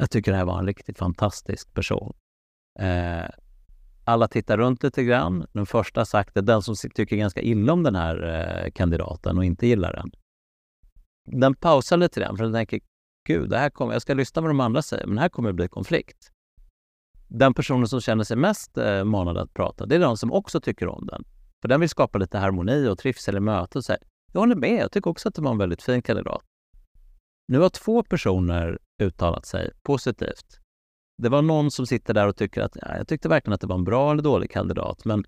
jag 0.00 0.10
tycker 0.10 0.32
det 0.32 0.38
här 0.38 0.44
var 0.44 0.58
en 0.58 0.66
riktigt 0.66 0.98
fantastisk 0.98 1.74
person. 1.74 2.14
Eh, 2.78 3.28
alla 4.04 4.28
tittar 4.28 4.58
runt 4.58 4.82
lite 4.82 5.04
grann. 5.04 5.46
Den 5.52 5.66
första 5.66 6.00
har 6.00 6.04
sagt 6.04 6.36
att 6.36 6.46
den 6.46 6.62
som 6.62 6.74
tycker 6.94 7.16
ganska 7.16 7.40
illa 7.40 7.72
om 7.72 7.82
den 7.82 7.94
här 7.94 8.22
eh, 8.64 8.70
kandidaten 8.70 9.38
och 9.38 9.44
inte 9.44 9.66
gillar 9.66 9.92
den. 9.92 10.10
Den 11.40 11.54
pausar 11.54 11.96
lite 11.96 12.20
grann 12.20 12.36
för 12.36 12.44
den 12.44 12.52
tänker, 12.52 12.80
gud, 13.28 13.50
det 13.50 13.58
här 13.58 13.70
kommer, 13.70 13.92
jag 13.92 14.02
ska 14.02 14.14
lyssna 14.14 14.42
vad 14.42 14.50
de 14.50 14.60
andra 14.60 14.82
säger, 14.82 15.06
men 15.06 15.18
här 15.18 15.28
kommer 15.28 15.48
det 15.48 15.54
bli 15.54 15.68
konflikt. 15.68 16.30
Den 17.28 17.54
personen 17.54 17.88
som 17.88 18.00
känner 18.00 18.24
sig 18.24 18.36
mest 18.36 18.78
eh, 18.78 19.04
manad 19.04 19.38
att 19.38 19.54
prata, 19.54 19.86
det 19.86 19.94
är 19.94 19.98
den 19.98 20.16
som 20.16 20.32
också 20.32 20.60
tycker 20.60 20.88
om 20.88 21.06
den. 21.06 21.24
För 21.64 21.68
den 21.68 21.80
vill 21.80 21.88
skapa 21.88 22.18
lite 22.18 22.38
harmoni 22.38 22.88
och 22.88 22.98
trivsel 22.98 23.36
i 23.36 23.40
mötet 23.40 23.76
och 23.76 23.84
säger, 23.84 24.02
jag 24.32 24.40
håller 24.40 24.56
med, 24.56 24.82
jag 24.82 24.92
tycker 24.92 25.10
också 25.10 25.28
att 25.28 25.34
det 25.34 25.42
var 25.42 25.50
en 25.50 25.58
väldigt 25.58 25.82
fin 25.82 26.02
kandidat. 26.02 26.42
Nu 27.48 27.58
har 27.58 27.68
två 27.68 28.02
personer 28.02 28.78
uttalat 29.02 29.46
sig 29.46 29.70
positivt 29.82 30.64
det 31.16 31.28
var 31.28 31.42
någon 31.42 31.70
som 31.70 31.86
sitter 31.86 32.14
där 32.14 32.28
och 32.28 32.36
tycker 32.36 32.62
att 32.62 32.76
ja, 32.82 32.96
jag 32.96 33.08
tyckte 33.08 33.28
verkligen 33.28 33.54
att 33.54 33.60
det 33.60 33.66
var 33.66 33.76
en 33.76 33.84
bra 33.84 34.12
eller 34.12 34.22
dålig 34.22 34.50
kandidat, 34.50 35.04
men 35.04 35.24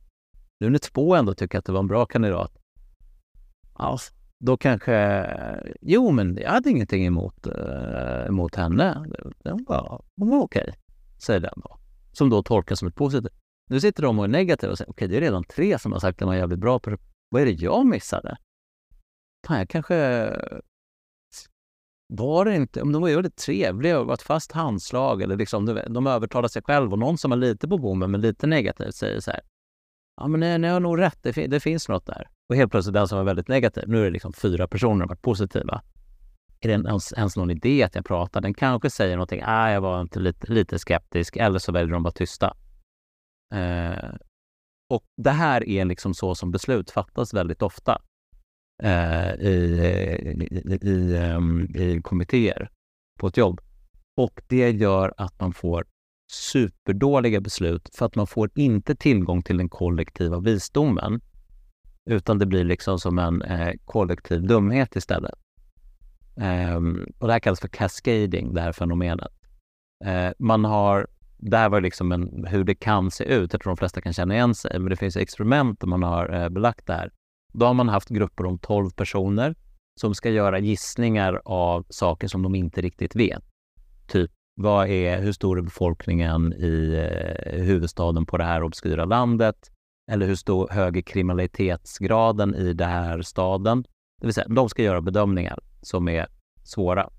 nu 0.60 0.70
när 0.70 0.78
två 0.78 1.14
ändå 1.14 1.34
tycker 1.34 1.58
att 1.58 1.64
det 1.64 1.72
var 1.72 1.80
en 1.80 1.86
bra 1.86 2.06
kandidat, 2.06 2.52
ja, 3.78 3.98
då 4.38 4.56
kanske, 4.56 5.26
jo 5.80 6.10
men 6.10 6.36
jag 6.36 6.50
hade 6.50 6.70
ingenting 6.70 7.06
emot, 7.06 7.46
eh, 7.46 8.26
emot 8.26 8.54
henne. 8.54 9.06
Den 9.38 9.64
var, 9.68 10.04
hon 10.16 10.30
var 10.30 10.40
okej, 10.40 10.62
okay, 10.62 10.74
säger 11.18 11.40
den 11.40 11.60
då. 11.64 11.78
Som 12.12 12.30
då 12.30 12.42
tolkas 12.42 12.78
som 12.78 12.88
ett 12.88 12.94
positivt. 12.94 13.32
Nu 13.70 13.80
sitter 13.80 14.02
de 14.02 14.18
och 14.18 14.24
är 14.24 14.28
negativa 14.28 14.70
och 14.70 14.78
säger, 14.78 14.90
okej 14.90 15.06
okay, 15.06 15.08
det 15.08 15.16
är 15.16 15.30
redan 15.30 15.44
tre 15.44 15.78
som 15.78 15.92
har 15.92 15.98
sagt 15.98 16.14
att 16.14 16.18
de 16.18 16.28
var 16.28 16.34
jävligt 16.34 16.58
bra. 16.58 16.78
På 16.78 16.96
Vad 17.28 17.42
är 17.42 17.46
det 17.46 17.52
jag 17.52 17.86
missade? 17.86 18.36
Fan, 19.46 19.58
jag 19.58 19.68
kanske 19.68 20.30
var 22.08 22.44
det 22.44 22.56
inte, 22.56 22.82
om 22.82 22.92
de 22.92 23.02
var 23.02 23.10
väldigt 23.10 23.36
trevliga 23.36 24.00
och 24.00 24.06
var 24.06 24.14
ett 24.14 24.22
fast 24.22 24.52
handslag 24.52 25.22
eller 25.22 25.36
liksom, 25.36 25.80
de 25.88 26.06
övertalar 26.06 26.48
sig 26.48 26.62
själva 26.62 26.92
och 26.92 26.98
någon 26.98 27.18
som 27.18 27.32
är 27.32 27.36
lite 27.36 27.68
på 27.68 27.78
bommen 27.78 28.10
men 28.10 28.20
lite 28.20 28.46
negativt 28.46 28.94
säger 28.94 29.20
så 29.20 29.30
här. 29.30 29.40
Ja, 30.20 30.28
men 30.28 30.40
ni, 30.40 30.58
ni 30.58 30.68
har 30.68 30.80
nog 30.80 31.00
rätt, 31.00 31.18
det, 31.22 31.46
det, 31.46 31.60
finns 31.60 31.88
något 31.88 32.06
där. 32.06 32.28
Och 32.48 32.56
helt 32.56 32.70
plötsligt 32.70 32.94
den 32.94 33.08
som 33.08 33.18
var 33.18 33.24
väldigt 33.24 33.48
negativ, 33.48 33.84
nu 33.86 34.00
är 34.00 34.04
det 34.04 34.10
liksom 34.10 34.32
fyra 34.32 34.68
personer 34.68 35.00
som 35.00 35.08
varit 35.08 35.22
positiva. 35.22 35.82
Är 36.60 36.68
det 36.68 36.74
ens, 36.74 37.12
ens 37.12 37.36
någon 37.36 37.50
idé 37.50 37.82
att 37.82 37.94
jag 37.94 38.04
pratar? 38.04 38.40
Den 38.40 38.54
kanske 38.54 38.90
säger 38.90 39.16
någonting, 39.16 39.42
ah, 39.44 39.70
jag 39.70 39.80
var 39.80 40.00
inte 40.00 40.20
lite, 40.20 40.52
lite 40.52 40.78
skeptisk, 40.78 41.36
eller 41.36 41.58
så 41.58 41.72
väljer 41.72 41.92
de 41.92 41.96
att 41.96 42.04
vara 42.04 42.12
tysta. 42.12 42.56
Eh, 43.54 44.14
och 44.90 45.04
det 45.16 45.30
här 45.30 45.68
är 45.68 45.84
liksom 45.84 46.14
så 46.14 46.34
som 46.34 46.50
beslut 46.50 46.90
fattas 46.90 47.34
väldigt 47.34 47.62
ofta. 47.62 48.02
eh, 48.82 49.34
i, 49.34 49.56
i, 50.50 50.88
i, 50.88 51.16
um, 51.18 51.62
i 51.76 52.00
kommittéer 52.02 52.70
på 53.20 53.26
ett 53.26 53.36
jobb. 53.36 53.60
Och 54.16 54.42
det 54.48 54.70
gör 54.70 55.14
att 55.16 55.40
man 55.40 55.52
får 55.52 55.84
superdåliga 56.32 57.40
beslut 57.40 57.90
för 57.94 58.06
att 58.06 58.14
man 58.14 58.26
får 58.26 58.50
inte 58.54 58.94
tillgång 58.96 59.42
till 59.42 59.56
den 59.56 59.68
kollektiva 59.68 60.40
visdomen 60.40 61.20
utan 62.10 62.38
det 62.38 62.46
blir 62.46 62.64
liksom 62.64 62.98
som 62.98 63.18
en 63.18 63.42
eh, 63.42 63.74
kollektiv 63.84 64.46
dumhet 64.46 64.96
istället. 64.96 65.34
Um, 66.76 67.06
och 67.18 67.26
det 67.26 67.32
här 67.32 67.40
kallas 67.40 67.60
för 67.60 67.68
cascading, 67.68 68.54
det 68.54 68.60
här 68.60 68.72
fenomenet. 68.72 69.32
Uh, 70.06 70.30
man 70.38 70.64
har, 70.64 71.06
det 71.38 71.56
här 71.56 71.68
var 71.68 71.80
liksom 71.80 72.12
en, 72.12 72.46
hur 72.46 72.64
det 72.64 72.74
kan 72.74 73.10
se 73.10 73.24
ut, 73.24 73.52
jag 73.52 73.60
tror 73.62 73.70
de 73.70 73.76
flesta 73.76 74.00
kan 74.00 74.12
känna 74.12 74.34
igen 74.34 74.54
sig, 74.54 74.78
men 74.78 74.90
det 74.90 74.96
finns 74.96 75.16
experiment 75.16 75.80
där 75.80 75.86
man 75.86 76.02
har 76.02 76.42
eh, 76.42 76.48
belagt 76.48 76.86
det 76.86 76.92
här. 76.92 77.10
Då 77.52 77.66
har 77.66 77.74
man 77.74 77.88
haft 77.88 78.08
grupper 78.08 78.46
om 78.46 78.58
12 78.58 78.90
personer 78.90 79.54
som 80.00 80.14
ska 80.14 80.30
göra 80.30 80.58
gissningar 80.58 81.42
av 81.44 81.86
saker 81.90 82.28
som 82.28 82.42
de 82.42 82.54
inte 82.54 82.80
riktigt 82.80 83.16
vet. 83.16 83.44
Typ, 84.08 84.30
vad 84.60 84.88
är, 84.88 85.22
hur 85.22 85.32
stor 85.32 85.58
är 85.58 85.62
befolkningen 85.62 86.52
i 86.52 86.94
eh, 86.94 87.60
huvudstaden 87.62 88.26
på 88.26 88.36
det 88.36 88.44
här 88.44 88.62
obskyra 88.62 89.04
landet? 89.04 89.70
Eller 90.12 90.26
hur 90.26 90.34
stor, 90.34 90.68
hög 90.70 90.96
är 90.96 91.02
kriminalitetsgraden 91.02 92.54
i 92.54 92.72
den 92.72 92.88
här 92.90 93.22
staden? 93.22 93.82
Det 94.20 94.26
vill 94.26 94.34
säga, 94.34 94.48
de 94.48 94.68
ska 94.68 94.82
göra 94.82 95.00
bedömningar 95.00 95.58
som 95.82 96.08
är 96.08 96.26
svåra. 96.64 97.10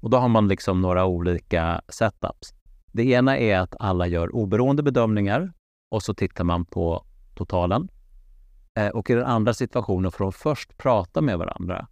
Och 0.00 0.10
då 0.10 0.16
har 0.16 0.28
man 0.28 0.48
liksom 0.48 0.80
några 0.80 1.04
olika 1.04 1.82
setups. 1.88 2.54
Det 2.92 3.04
ena 3.04 3.38
är 3.38 3.58
att 3.58 3.74
alla 3.78 4.06
gör 4.06 4.34
oberoende 4.34 4.82
bedömningar 4.82 5.52
och 5.90 6.02
så 6.02 6.14
tittar 6.14 6.44
man 6.44 6.64
på 6.64 7.04
totalen. 7.34 7.88
Eh, 8.74 8.88
och 8.88 9.10
i 9.10 9.14
den 9.14 9.24
andra 9.24 9.54
situationen 9.54 10.12
får 10.12 10.24
de 10.24 10.32
först 10.32 10.76
prata 10.76 11.20
med 11.20 11.38
varandra 11.38 11.88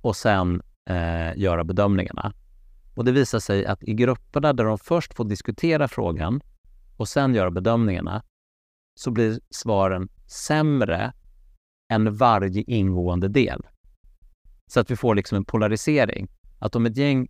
och 0.00 0.16
sen 0.16 0.62
eh, 0.90 1.38
göra 1.38 1.64
bedömningarna. 1.64 2.32
Och 2.94 3.04
det 3.04 3.12
visar 3.12 3.38
sig 3.38 3.66
att 3.66 3.82
i 3.82 3.94
grupperna 3.94 4.52
där 4.52 4.64
de 4.64 4.78
först 4.78 5.14
får 5.14 5.24
diskutera 5.24 5.88
frågan 5.88 6.40
och 6.96 7.08
sen 7.08 7.34
göra 7.34 7.50
bedömningarna 7.50 8.22
så 8.94 9.10
blir 9.10 9.40
svaren 9.50 10.08
sämre 10.26 11.12
än 11.92 12.16
varje 12.16 12.62
ingående 12.62 13.28
del. 13.28 13.66
Så 14.66 14.80
att 14.80 14.90
vi 14.90 14.96
får 14.96 15.14
liksom 15.14 15.36
en 15.36 15.44
polarisering. 15.44 16.28
Att 16.58 16.76
om 16.76 16.86
ett 16.86 16.96
gäng 16.96 17.28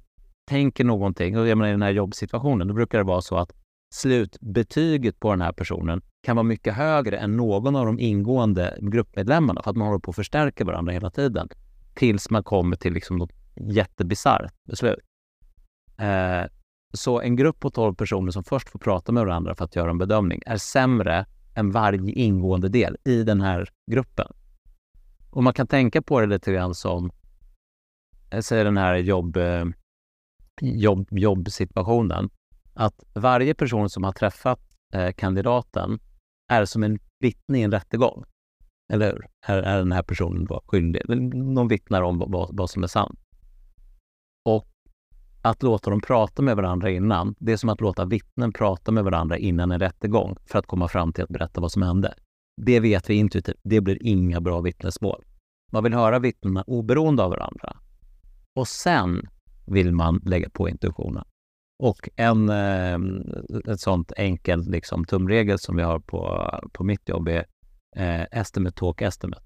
tänker 0.51 0.85
någonting, 0.85 1.39
och 1.39 1.49
jag 1.49 1.59
menar 1.59 1.69
i 1.69 1.73
den 1.73 1.83
här 1.83 1.91
jobbsituationen, 1.91 2.69
då 2.69 2.75
brukar 2.75 2.99
det 2.99 3.05
vara 3.05 3.21
så 3.21 3.37
att 3.37 3.53
slutbetyget 3.95 5.21
på 5.21 5.31
den 5.31 5.41
här 5.41 5.53
personen 5.53 6.03
kan 6.23 6.37
vara 6.37 6.45
mycket 6.45 6.75
högre 6.75 7.19
än 7.19 7.37
någon 7.37 7.77
av 7.77 7.87
de 7.87 8.01
ingående 8.01 8.79
gruppmedlemmarna 8.81 9.63
för 9.63 9.71
att 9.71 9.77
man 9.77 9.87
håller 9.87 10.01
på 10.01 10.11
att 10.11 10.17
förstärka 10.17 10.65
varandra 10.65 10.93
hela 10.93 11.11
tiden 11.11 11.49
tills 11.95 12.31
man 12.31 12.45
kommer 12.45 12.77
till 12.77 12.93
liksom 12.93 13.17
något 13.17 13.33
jättebisarrt 13.57 14.53
beslut. 14.69 14.99
Eh, 15.99 16.45
så 16.93 17.21
en 17.21 17.37
grupp 17.37 17.61
på 17.61 17.71
12 17.71 17.95
personer 17.95 18.31
som 18.31 18.45
först 18.45 18.69
får 18.69 18.79
prata 18.79 19.13
med 19.13 19.27
varandra 19.27 19.55
för 19.55 19.65
att 19.65 19.77
göra 19.77 19.91
en 19.91 19.99
bedömning 19.99 20.43
är 20.47 20.57
sämre 20.57 21.27
än 21.55 21.71
varje 21.71 22.13
ingående 22.13 22.69
del 22.69 22.97
i 23.05 23.23
den 23.23 23.41
här 23.41 23.69
gruppen. 23.91 24.33
Och 25.31 25.43
man 25.43 25.53
kan 25.53 25.67
tänka 25.67 26.03
på 26.03 26.21
det 26.21 26.27
lite 26.27 26.53
grann 26.53 26.75
som 26.75 27.11
säg 28.31 28.43
säger 28.43 28.65
den 28.65 28.77
här 28.77 28.97
jobb, 28.97 29.37
eh, 29.37 29.65
jobb, 30.63 31.09
jobbsituationen, 31.11 32.31
att 32.75 33.05
varje 33.15 33.55
person 33.55 33.91
som 33.91 34.05
har 34.05 34.13
träffat 34.13 34.61
eh, 34.95 35.13
kandidaten 35.13 35.99
är 36.53 36.65
som 36.65 36.83
en 36.83 36.99
vittne 37.21 37.59
i 37.59 37.63
en 37.63 37.71
rättegång. 37.71 38.25
Eller 38.93 39.13
hur? 39.13 39.27
Är, 39.47 39.63
är 39.63 39.79
den 39.79 39.93
här 39.93 40.03
personen 40.03 40.45
då 40.45 40.63
skyldig? 40.67 41.03
De 41.55 41.69
vittnar 41.69 42.03
om 42.03 42.19
vad, 42.19 42.57
vad 42.57 42.71
som 42.71 42.83
är 42.83 42.87
sant. 42.87 43.21
Och 44.45 44.69
att 45.43 45.63
låta 45.63 45.91
dem 45.91 46.01
prata 46.01 46.43
med 46.43 46.57
varandra 46.57 46.91
innan, 46.91 47.35
det 47.39 47.53
är 47.53 47.57
som 47.57 47.69
att 47.69 47.81
låta 47.81 48.05
vittnen 48.05 48.53
prata 48.53 48.93
med 48.93 49.05
varandra 49.05 49.39
innan 49.39 49.71
en 49.71 49.81
rättegång 49.81 50.37
för 50.47 50.59
att 50.59 50.67
komma 50.67 50.89
fram 50.89 51.13
till 51.13 51.25
att 51.25 51.31
berätta 51.31 51.61
vad 51.61 51.73
som 51.73 51.83
hände. 51.83 52.15
Det 52.63 52.81
vet 52.81 53.11
vi 53.11 53.15
intuitivt, 53.15 53.61
det 53.63 53.81
blir 53.81 54.07
inga 54.07 54.41
bra 54.41 54.61
vittnesmål. 54.61 55.25
Man 55.73 55.85
vill 55.85 55.95
höra 55.95 56.19
vittnena 56.19 56.65
oberoende 56.67 57.23
av 57.23 57.31
varandra 57.31 57.77
och 58.55 58.69
sen 58.69 59.29
vill 59.71 59.93
man 59.93 60.21
lägga 60.25 60.51
på 60.51 60.69
intuitionen. 60.69 61.25
Och 61.79 62.09
en 62.17 62.49
eh, 62.49 62.99
ett 63.73 63.81
sånt 63.81 64.13
enkelt 64.17 64.69
liksom, 64.69 65.05
tumregel 65.05 65.59
som 65.59 65.77
vi 65.77 65.83
har 65.83 65.99
på, 65.99 66.51
på 66.73 66.85
mitt 66.85 67.09
jobb 67.09 67.29
är 67.29 67.47
eh, 67.97 68.23
estimate 68.41 68.77
talk 68.77 69.03
estimate. 69.03 69.43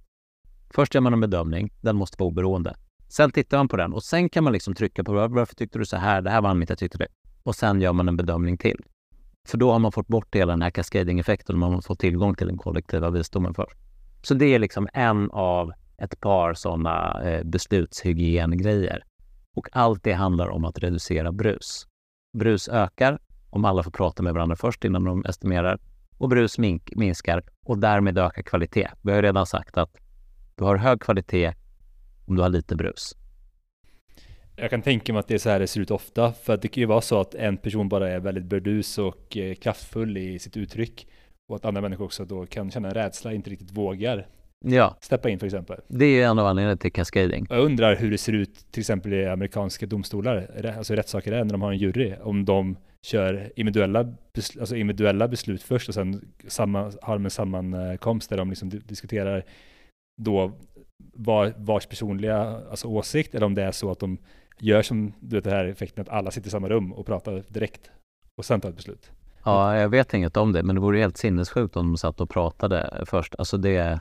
Först 0.75 0.95
gör 0.95 1.01
man 1.01 1.13
en 1.13 1.21
bedömning, 1.21 1.73
den 1.81 1.97
måste 1.97 2.17
vara 2.19 2.29
oberoende. 2.29 2.75
Sen 3.09 3.31
tittar 3.31 3.57
man 3.57 3.69
på 3.69 3.77
den 3.77 3.93
och 3.93 4.03
sen 4.03 4.29
kan 4.29 4.45
man 4.45 4.53
liksom 4.53 4.75
trycka 4.75 5.05
på 5.05 5.13
varför 5.13 5.55
tyckte 5.55 5.79
du 5.79 5.85
så 5.85 5.97
här, 5.97 6.23
det 6.23 6.31
här 6.31 6.41
var 6.41 6.51
anledningen 6.51 6.67
jag 6.69 6.79
tyckte 6.79 6.99
det. 6.99 7.09
Och 7.43 7.55
sen 7.55 7.81
gör 7.81 7.93
man 7.93 8.09
en 8.09 8.17
bedömning 8.17 8.59
till. 8.59 8.77
För 9.49 9.59
då 9.59 9.73
har 9.73 9.79
man 9.79 9.93
fått 9.93 10.09
bort 10.09 10.35
hela 10.35 10.53
den 10.53 10.63
här 10.63 10.71
cascading-effekten 10.71 11.55
och 11.55 11.61
man 11.61 11.75
har 11.75 11.81
fått 11.81 11.99
tillgång 11.99 12.35
till 12.35 12.47
den 12.47 12.59
kollektiva 12.59 13.11
visdomen 13.11 13.55
först. 13.55 13.77
Så 14.23 14.35
det 14.35 14.55
är 14.55 14.59
liksom 14.59 14.89
en 14.93 15.31
av 15.31 15.73
ett 15.99 16.21
par 16.21 16.55
sådana 16.55 17.23
eh, 17.23 17.45
beslutshygiengrejer. 17.45 19.05
Och 19.55 19.69
allt 19.73 20.05
det 20.05 20.13
handlar 20.13 20.49
om 20.49 20.65
att 20.65 20.79
reducera 20.79 21.33
brus. 21.33 21.87
Brus 22.39 22.69
ökar 22.69 23.19
om 23.51 23.65
alla 23.65 23.83
får 23.83 23.91
prata 23.91 24.23
med 24.23 24.35
varandra 24.35 24.57
först 24.57 24.85
innan 24.85 25.05
de 25.05 25.25
estimerar 25.25 25.79
och 26.19 26.29
brus 26.29 26.59
mink 26.59 26.91
minskar 26.97 27.43
och 27.65 27.79
därmed 27.79 28.19
ökar 28.19 28.43
kvalitet. 28.43 28.89
Vi 29.03 29.13
har 29.13 29.23
redan 29.23 29.47
sagt 29.47 29.79
att 29.79 29.91
du 30.55 30.65
har 30.65 30.77
hög 30.77 31.01
kvalitet 31.01 31.53
om 32.27 32.37
du 32.37 32.43
har 32.43 32.49
lite 32.49 32.77
brus. 32.77 33.15
Jag 34.57 34.71
kan 34.71 34.83
tänka 34.83 35.13
mig 35.13 35.21
att 35.21 35.29
det 35.29 35.35
är 35.35 35.39
så 35.39 35.51
här 35.51 35.61
det 35.61 35.67
ser 35.67 35.81
ut 35.81 35.91
ofta, 35.91 36.33
för 36.33 36.55
att 36.55 36.63
det 36.63 36.69
kan 36.69 36.81
ju 36.81 36.87
vara 36.87 37.01
så 37.01 37.21
att 37.21 37.35
en 37.35 37.57
person 37.57 37.89
bara 37.89 38.11
är 38.11 38.21
väldigt 38.21 38.45
burdus 38.45 38.99
och 38.99 39.37
eh, 39.37 39.55
kraftfull 39.55 40.17
i 40.17 40.39
sitt 40.39 40.57
uttryck 40.57 41.07
och 41.49 41.57
att 41.57 41.65
andra 41.65 41.81
människor 41.81 42.05
också 42.05 42.25
då 42.25 42.47
kan 42.47 42.71
känna 42.71 42.89
en 42.89 42.95
rädsla, 42.95 43.33
inte 43.33 43.51
riktigt 43.51 43.71
vågar 43.71 44.27
ja. 44.65 44.97
steppa 45.01 45.29
in 45.29 45.39
för 45.39 45.47
exempel. 45.47 45.81
Det 45.89 46.05
är 46.05 46.11
ju 46.11 46.23
en 46.23 46.39
av 46.39 46.47
anledningarna 46.47 46.77
till 46.77 46.93
cascading. 46.93 47.47
Jag 47.51 47.65
undrar 47.65 47.97
hur 47.97 48.11
det 48.11 48.19
ser 48.19 48.33
ut 48.33 48.67
till 48.71 48.81
exempel 48.81 49.13
i 49.13 49.27
amerikanska 49.27 49.87
domstolar, 49.87 50.65
alltså 50.79 50.95
rättssaker 50.95 51.31
där, 51.31 51.45
när 51.45 51.53
de 51.53 51.63
har 51.63 51.73
en 51.73 51.79
jury, 51.79 52.15
om 52.23 52.45
de 52.45 52.77
kör 53.07 53.53
individuella, 53.57 54.15
beslut, 54.33 54.61
alltså 54.61 54.77
individuella 54.77 55.29
beslut 55.29 55.63
först 55.63 55.89
och 55.89 55.95
sen 55.95 56.35
samma, 56.49 56.93
har 57.03 57.15
de 57.15 57.25
en 57.25 57.31
sammankomst 57.31 58.31
där 58.31 58.37
de 58.37 58.51
liksom 58.51 58.69
diskuterar 58.69 59.45
då 60.23 60.53
var, 61.15 61.55
vars 61.57 61.87
personliga 61.87 62.39
alltså 62.71 62.89
åsikt, 62.89 63.35
eller 63.35 63.47
om 63.47 63.55
det 63.55 63.63
är 63.63 63.73
så 63.73 63.91
att 63.91 63.99
de 63.99 64.19
gör 64.61 64.83
som 64.83 65.13
du 65.21 65.37
vet, 65.37 65.45
den 65.45 65.53
här 65.53 65.65
effekten 65.65 66.03
att 66.03 66.09
alla 66.09 66.31
sitter 66.31 66.49
i 66.49 66.51
samma 66.51 66.69
rum 66.69 66.93
och 66.93 67.07
pratar 67.07 67.43
direkt 67.49 67.91
och 68.37 68.45
sen 68.45 68.61
tar 68.61 68.69
ett 68.69 68.77
beslut. 68.77 69.11
Ja, 69.45 69.77
jag 69.77 69.89
vet 69.89 70.15
inget 70.15 70.37
om 70.37 70.53
det, 70.53 70.63
men 70.63 70.75
det 70.75 70.81
vore 70.81 70.99
helt 70.99 71.17
sinnessjukt 71.17 71.77
om 71.77 71.87
de 71.87 71.97
satt 71.97 72.21
och 72.21 72.31
pratade 72.31 73.03
först. 73.07 73.35
Alltså 73.39 73.57
det, 73.57 74.01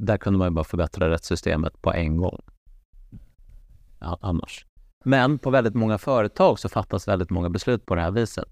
där 0.00 0.16
kunde 0.16 0.38
man 0.38 0.48
ju 0.48 0.54
bara 0.54 0.64
förbättra 0.64 1.10
rättssystemet 1.10 1.82
på 1.82 1.92
en 1.92 2.16
gång. 2.16 2.40
Ja, 4.00 4.18
annars. 4.20 4.66
Men 5.04 5.38
på 5.38 5.50
väldigt 5.50 5.74
många 5.74 5.98
företag 5.98 6.58
så 6.58 6.68
fattas 6.68 7.08
väldigt 7.08 7.30
många 7.30 7.50
beslut 7.50 7.86
på 7.86 7.94
det 7.94 8.00
här 8.00 8.10
viset. 8.10 8.48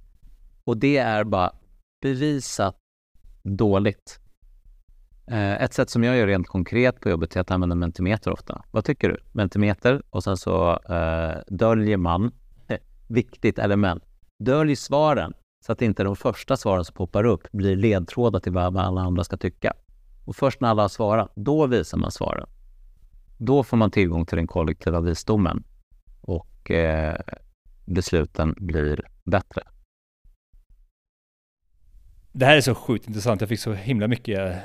Och 0.65 0.77
det 0.77 0.97
är 0.97 1.25
bara 1.25 1.53
bevisat 2.03 2.77
dåligt. 3.43 4.21
Eh, 5.27 5.63
ett 5.63 5.75
sätt 5.75 5.91
som 5.91 6.05
jag 6.05 6.17
gör 6.17 6.27
rent 6.27 6.49
konkret 6.49 7.01
på 7.01 7.09
jobbet 7.09 7.37
är 7.37 7.41
att 7.41 7.51
använda 7.51 7.75
Mentimeter 7.75 8.31
ofta. 8.33 8.65
Vad 8.71 8.85
tycker 8.85 9.09
du? 9.09 9.17
Mentimeter 9.33 10.03
och 10.11 10.25
sen 10.25 10.37
så 10.37 10.71
eh, 10.73 11.39
döljer 11.49 11.97
man, 11.97 12.33
viktigt 13.09 13.59
element, 13.59 14.03
dölj 14.39 14.77
svaren 14.77 15.35
så 15.67 15.73
att 15.73 15.83
inte 15.83 16.05
de 16.05 16.17
första 16.17 16.57
svaren 16.57 16.85
som 16.85 16.95
poppar 16.95 17.25
upp 17.25 17.53
blir 17.53 17.77
ledtrådar 17.77 18.41
till 18.41 18.53
vad 18.53 18.77
alla 18.77 19.01
andra 19.01 19.25
ska 19.25 19.37
tycka. 19.37 19.73
Och 20.29 20.37
först 20.37 20.61
när 20.61 20.69
alla 20.69 20.83
har 20.83 20.89
svarat, 20.89 21.33
då 21.35 21.67
visar 21.67 21.99
man 21.99 22.13
svaren. 22.13 22.49
Då 23.39 23.65
får 23.65 23.77
man 23.77 23.91
tillgång 23.91 24.27
till 24.27 24.37
den 24.37 24.47
kollektiva 24.47 25.01
visdomen 25.01 25.65
och 26.21 26.71
eh, 26.71 27.21
besluten 27.87 28.55
blir 28.59 29.09
bättre. 29.25 29.63
Det 32.33 32.47
här 32.47 32.57
är 32.57 32.61
så 32.61 32.75
sjukt 32.75 33.09
intressant. 33.09 33.41
Jag 33.41 33.49
fick 33.49 33.61
så 33.61 33.73
himla 33.73 34.09
mycket 34.09 34.57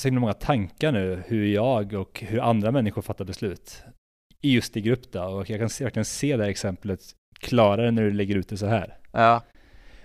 så 0.00 0.08
himla 0.08 0.20
många 0.20 0.32
tankar 0.32 0.92
nu 0.92 1.22
hur 1.26 1.46
jag 1.46 1.92
och 1.92 2.20
hur 2.20 2.40
andra 2.40 2.70
människor 2.70 3.02
fattar 3.02 3.24
beslut 3.24 3.82
i 4.40 4.54
just 4.54 4.76
i 4.76 4.80
grupp 4.80 5.12
då. 5.12 5.22
Och 5.22 5.50
jag 5.50 5.60
kan 5.60 5.68
se, 5.68 5.84
verkligen 5.84 6.04
se 6.04 6.36
det 6.36 6.42
här 6.42 6.50
exemplet 6.50 7.00
klarare 7.40 7.90
när 7.90 8.02
du 8.02 8.10
lägger 8.10 8.36
ut 8.36 8.48
det 8.48 8.56
så 8.56 8.66
här. 8.66 8.98
Ja. 9.12 9.42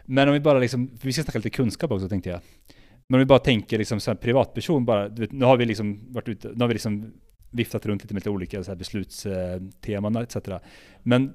Men 0.05 0.27
om 0.27 0.33
vi 0.33 0.39
bara 0.39 0.59
liksom, 0.59 0.97
vi 1.01 1.13
ska 1.13 1.23
snacka 1.23 1.39
lite 1.39 1.49
kunskap 1.49 1.91
också 1.91 2.09
tänkte 2.09 2.29
jag. 2.29 2.41
Men 3.07 3.15
om 3.15 3.19
vi 3.19 3.25
bara 3.25 3.39
tänker 3.39 3.77
liksom 3.77 3.99
så 3.99 4.11
här 4.11 4.15
privatperson 4.15 4.85
bara, 4.85 5.09
du 5.09 5.21
vet, 5.21 5.31
nu 5.31 5.45
har 5.45 5.57
vi 5.57 5.65
liksom 5.65 6.13
varit 6.13 6.29
ute, 6.29 6.47
nu 6.47 6.59
har 6.59 6.67
vi 6.67 6.73
liksom 6.73 7.13
viftat 7.51 7.85
runt 7.85 8.03
lite 8.03 8.13
med 8.13 8.21
lite 8.21 8.29
olika 8.29 8.63
så 8.63 8.71
här 8.71 8.75
beslutsteman 8.75 10.15
eh, 10.15 10.21
etc. 10.21 10.37
Men 11.03 11.33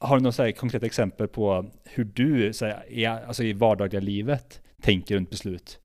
har 0.00 0.16
du 0.16 0.22
några 0.22 0.52
konkreta 0.52 0.86
exempel 0.86 1.28
på 1.28 1.70
hur 1.84 2.04
du 2.04 2.52
så 2.52 2.66
här, 2.66 2.92
i, 2.92 3.06
alltså 3.06 3.44
i 3.44 3.52
vardagliga 3.52 4.00
livet 4.00 4.60
tänker 4.82 5.16
runt 5.16 5.30
beslut? 5.30 5.80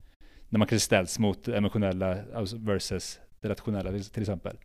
När 0.48 0.58
man 0.58 0.68
kanske 0.68 0.84
ställs 0.84 1.18
mot 1.18 1.48
emotionella 1.48 2.16
alltså 2.34 2.56
versus 2.58 3.20
det 3.40 3.48
rationella 3.48 3.90
till, 3.90 4.22
exempel? 4.22 4.56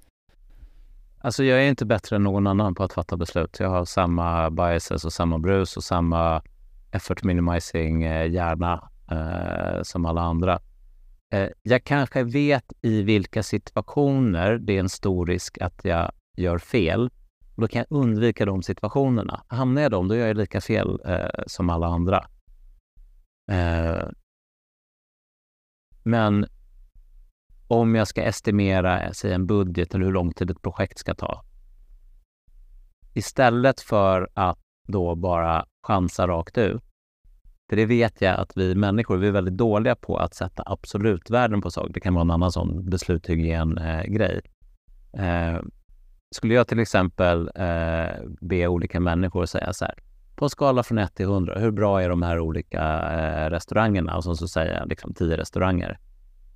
Alltså 1.20 1.44
jag 1.44 1.64
är 1.64 1.70
inte 1.70 1.86
bättre 1.86 2.16
än 2.16 2.24
någon 2.24 2.48
annan 2.48 2.76
på 2.76 2.84
att 2.84 2.94
fatta 2.94 3.18
beslut. 3.18 3.58
Jag 3.60 3.70
har 3.70 3.86
samma 3.86 4.50
biases 4.50 5.06
och 5.06 5.14
samma 5.14 5.40
brus 5.40 5.78
och 5.78 5.84
samma 5.84 6.42
effort 6.92 7.24
minimizing 7.24 8.04
eh, 8.04 8.32
hjärna 8.32 8.90
eh, 9.12 9.84
som 9.84 10.06
alla 10.06 10.22
andra. 10.22 10.60
Eh, 11.34 11.50
jag 11.64 11.84
kanske 11.84 12.24
vet 12.24 12.74
i 12.82 13.02
vilka 13.02 13.44
situationer 13.44 14.58
det 14.58 14.76
är 14.76 14.80
en 14.80 14.90
stor 14.90 15.26
risk 15.26 15.58
att 15.62 15.86
jag 15.86 16.12
gör 16.38 16.58
fel. 16.58 17.10
Och 17.56 17.62
då 17.62 17.68
kan 17.68 17.80
jag 17.80 17.98
undvika 17.98 18.46
de 18.46 18.64
situationerna. 18.64 19.44
Hamnar 19.48 19.82
jag 19.82 19.92
dem, 19.92 20.08
då 20.08 20.16
gör 20.16 20.28
jag 20.28 20.38
lika 20.38 20.62
fel 20.62 21.00
eh, 21.06 21.44
som 21.48 21.70
alla 21.70 21.88
andra. 21.88 22.28
Eh, 23.52 24.08
men 26.04 26.46
om 27.68 27.96
jag 27.96 28.08
ska 28.08 28.24
estimera 28.24 29.14
säg 29.14 29.34
en 29.34 29.48
budget 29.48 29.96
eller 29.96 30.06
hur 30.06 30.14
lång 30.14 30.34
tid 30.34 30.52
ett 30.52 30.62
projekt 30.62 31.00
ska 31.00 31.16
ta. 31.16 31.44
Istället 33.14 33.82
för 33.82 34.30
att 34.34 34.60
då 34.88 35.16
bara 35.16 35.66
chansa 35.88 36.28
rakt 36.28 36.58
ut. 36.58 36.84
För 37.70 37.76
det 37.76 37.86
vet 37.86 38.22
jag 38.22 38.40
att 38.40 38.58
vi 38.58 38.76
människor, 38.76 39.18
vi 39.18 39.28
är 39.28 39.32
väldigt 39.32 39.58
dåliga 39.58 39.96
på 39.96 40.18
att 40.18 40.34
sätta 40.34 40.64
absolutvärden 40.66 41.62
på 41.62 41.72
saker. 41.72 41.94
Det 41.94 42.00
kan 42.00 42.14
vara 42.14 42.22
en 42.22 42.32
annan 42.32 42.52
sån 42.52 42.90
beslutshygien-grej. 42.90 44.42
Eh, 45.14 45.56
eh, 45.56 45.62
skulle 46.32 46.54
jag 46.54 46.68
till 46.68 46.80
exempel 46.80 47.52
eh, 47.56 48.30
be 48.42 48.68
olika 48.68 49.00
människor 49.00 49.46
säga 49.46 49.74
så 49.74 49.86
här, 49.86 49.96
på 50.36 50.46
en 50.46 50.50
skala 50.50 50.84
från 50.84 50.98
1 50.98 51.16
till 51.16 51.26
100, 51.26 51.60
hur 51.60 51.72
bra 51.72 52.02
är 52.02 52.10
de 52.10 52.22
här 52.22 52.40
olika 52.40 52.82
eh, 53.12 53.50
restaurangerna? 53.50 54.18
Och 54.18 54.24
så, 54.24 54.36
så 54.36 54.48
säger 54.48 54.80
jag 54.80 54.90
liksom 54.90 55.14
10 55.14 55.38
restauranger. 55.38 56.00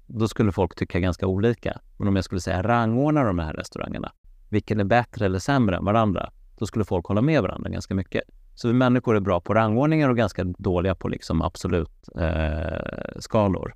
Då 0.08 0.28
skulle 0.28 0.52
folk 0.52 0.76
tycka 0.76 1.00
ganska 1.00 1.28
olika. 1.28 1.80
Men 1.98 2.08
om 2.08 2.16
jag 2.16 2.26
skulle 2.26 2.42
säga 2.42 2.64
rangordna 2.64 3.24
de 3.24 3.40
här 3.40 3.54
restaurangerna, 3.54 4.12
vilken 4.50 4.80
är 4.80 4.84
bättre 4.84 5.26
eller 5.26 5.40
sämre 5.40 5.78
än 5.78 5.86
varandra? 5.86 6.32
Då 6.58 6.66
skulle 6.66 6.86
folk 6.86 7.06
hålla 7.06 7.22
med 7.22 7.42
varandra 7.42 7.70
ganska 7.70 7.96
mycket. 7.96 8.24
Så 8.62 8.68
vi 8.68 8.74
människor 8.74 9.16
är 9.16 9.20
bra 9.20 9.42
på 9.42 9.54
rangordningar 9.54 10.10
och 10.10 10.18
ganska 10.18 10.44
dåliga 10.44 10.96
på 10.96 11.08
liksom 11.08 11.42
absolut 11.42 12.10
eh, 12.20 13.20
skalor. 13.20 13.74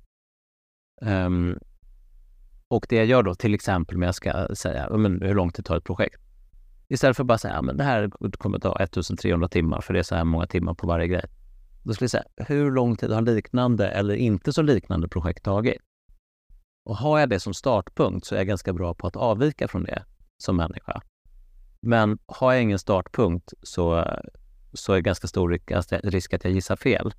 Um, 1.00 1.58
och 2.68 2.86
det 2.88 2.96
jag 2.96 3.06
gör 3.06 3.22
då, 3.22 3.34
till 3.34 3.54
exempel 3.54 3.96
om 3.96 4.02
jag 4.02 4.14
ska 4.14 4.48
säga 4.54 4.90
men 4.90 5.22
hur 5.22 5.34
lång 5.34 5.52
tid 5.52 5.64
tar 5.64 5.76
ett 5.76 5.84
projekt? 5.84 6.20
Istället 6.88 7.16
för 7.16 7.22
att 7.22 7.26
bara 7.26 7.38
säga 7.38 7.54
att 7.54 7.78
det 7.78 7.84
här 7.84 8.10
kommer 8.38 8.58
ta 8.58 8.76
1300 8.76 9.48
timmar 9.48 9.80
för 9.80 9.94
det 9.94 9.98
är 9.98 10.02
så 10.02 10.14
här 10.14 10.24
många 10.24 10.46
timmar 10.46 10.74
på 10.74 10.86
varje 10.86 11.06
grej. 11.06 11.24
Då 11.84 11.92
skulle 11.92 12.04
jag 12.04 12.10
säga, 12.10 12.24
hur 12.36 12.70
lång 12.70 12.96
tid 12.96 13.10
har 13.10 13.22
liknande 13.22 13.88
eller 13.88 14.14
inte 14.14 14.52
så 14.52 14.62
liknande 14.62 15.08
projekt 15.08 15.44
tagit? 15.44 15.78
Och 16.84 16.96
har 16.96 17.20
jag 17.20 17.28
det 17.28 17.40
som 17.40 17.54
startpunkt 17.54 18.26
så 18.26 18.34
är 18.34 18.38
jag 18.38 18.46
ganska 18.46 18.72
bra 18.72 18.94
på 18.94 19.06
att 19.06 19.16
avvika 19.16 19.68
från 19.68 19.84
det 19.84 20.04
som 20.38 20.56
människa. 20.56 21.02
Men 21.82 22.18
har 22.26 22.52
jag 22.52 22.62
ingen 22.62 22.78
startpunkt 22.78 23.52
så, 23.62 24.04
så 24.76 24.92
är 24.92 24.96
det 24.96 25.02
ganska 25.02 25.26
stor 25.26 25.58
risk 26.10 26.34
att 26.34 26.44
jag 26.44 26.52
gissar 26.52 26.76
fel. 26.76 27.12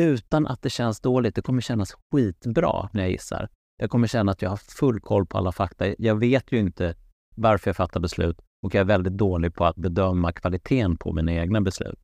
Utan 0.00 0.46
att 0.46 0.62
det 0.62 0.70
känns 0.70 1.00
dåligt. 1.00 1.34
Det 1.34 1.42
kommer 1.42 1.60
kännas 1.60 1.96
skitbra 2.12 2.88
när 2.92 3.02
jag 3.02 3.10
gissar. 3.10 3.48
Jag 3.76 3.90
kommer 3.90 4.06
känna 4.06 4.32
att 4.32 4.42
jag 4.42 4.50
har 4.50 4.56
full 4.56 5.00
koll 5.00 5.26
på 5.26 5.38
alla 5.38 5.52
fakta. 5.52 5.94
Jag 5.98 6.14
vet 6.14 6.52
ju 6.52 6.58
inte 6.58 6.94
varför 7.36 7.68
jag 7.68 7.76
fattar 7.76 8.00
beslut 8.00 8.40
och 8.62 8.74
jag 8.74 8.80
är 8.80 8.84
väldigt 8.84 9.12
dålig 9.12 9.54
på 9.54 9.64
att 9.64 9.76
bedöma 9.76 10.32
kvaliteten 10.32 10.96
på 10.96 11.12
mina 11.12 11.32
egna 11.32 11.60
beslut. 11.60 11.98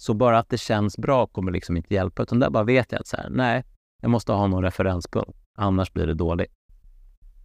Så 0.00 0.14
bara 0.14 0.38
att 0.38 0.48
det 0.48 0.58
känns 0.58 0.98
bra 0.98 1.26
kommer 1.26 1.52
liksom 1.52 1.76
inte 1.76 1.94
hjälpa, 1.94 2.22
utan 2.22 2.40
där 2.40 2.50
bara 2.50 2.64
vet 2.64 2.92
jag 2.92 3.00
att 3.00 3.06
så 3.06 3.16
här, 3.16 3.30
nej, 3.30 3.64
jag 4.02 4.10
måste 4.10 4.32
ha 4.32 4.46
någon 4.46 4.62
referenspunkt, 4.62 5.38
annars 5.58 5.92
blir 5.92 6.06
det 6.06 6.14
dåligt. 6.14 6.52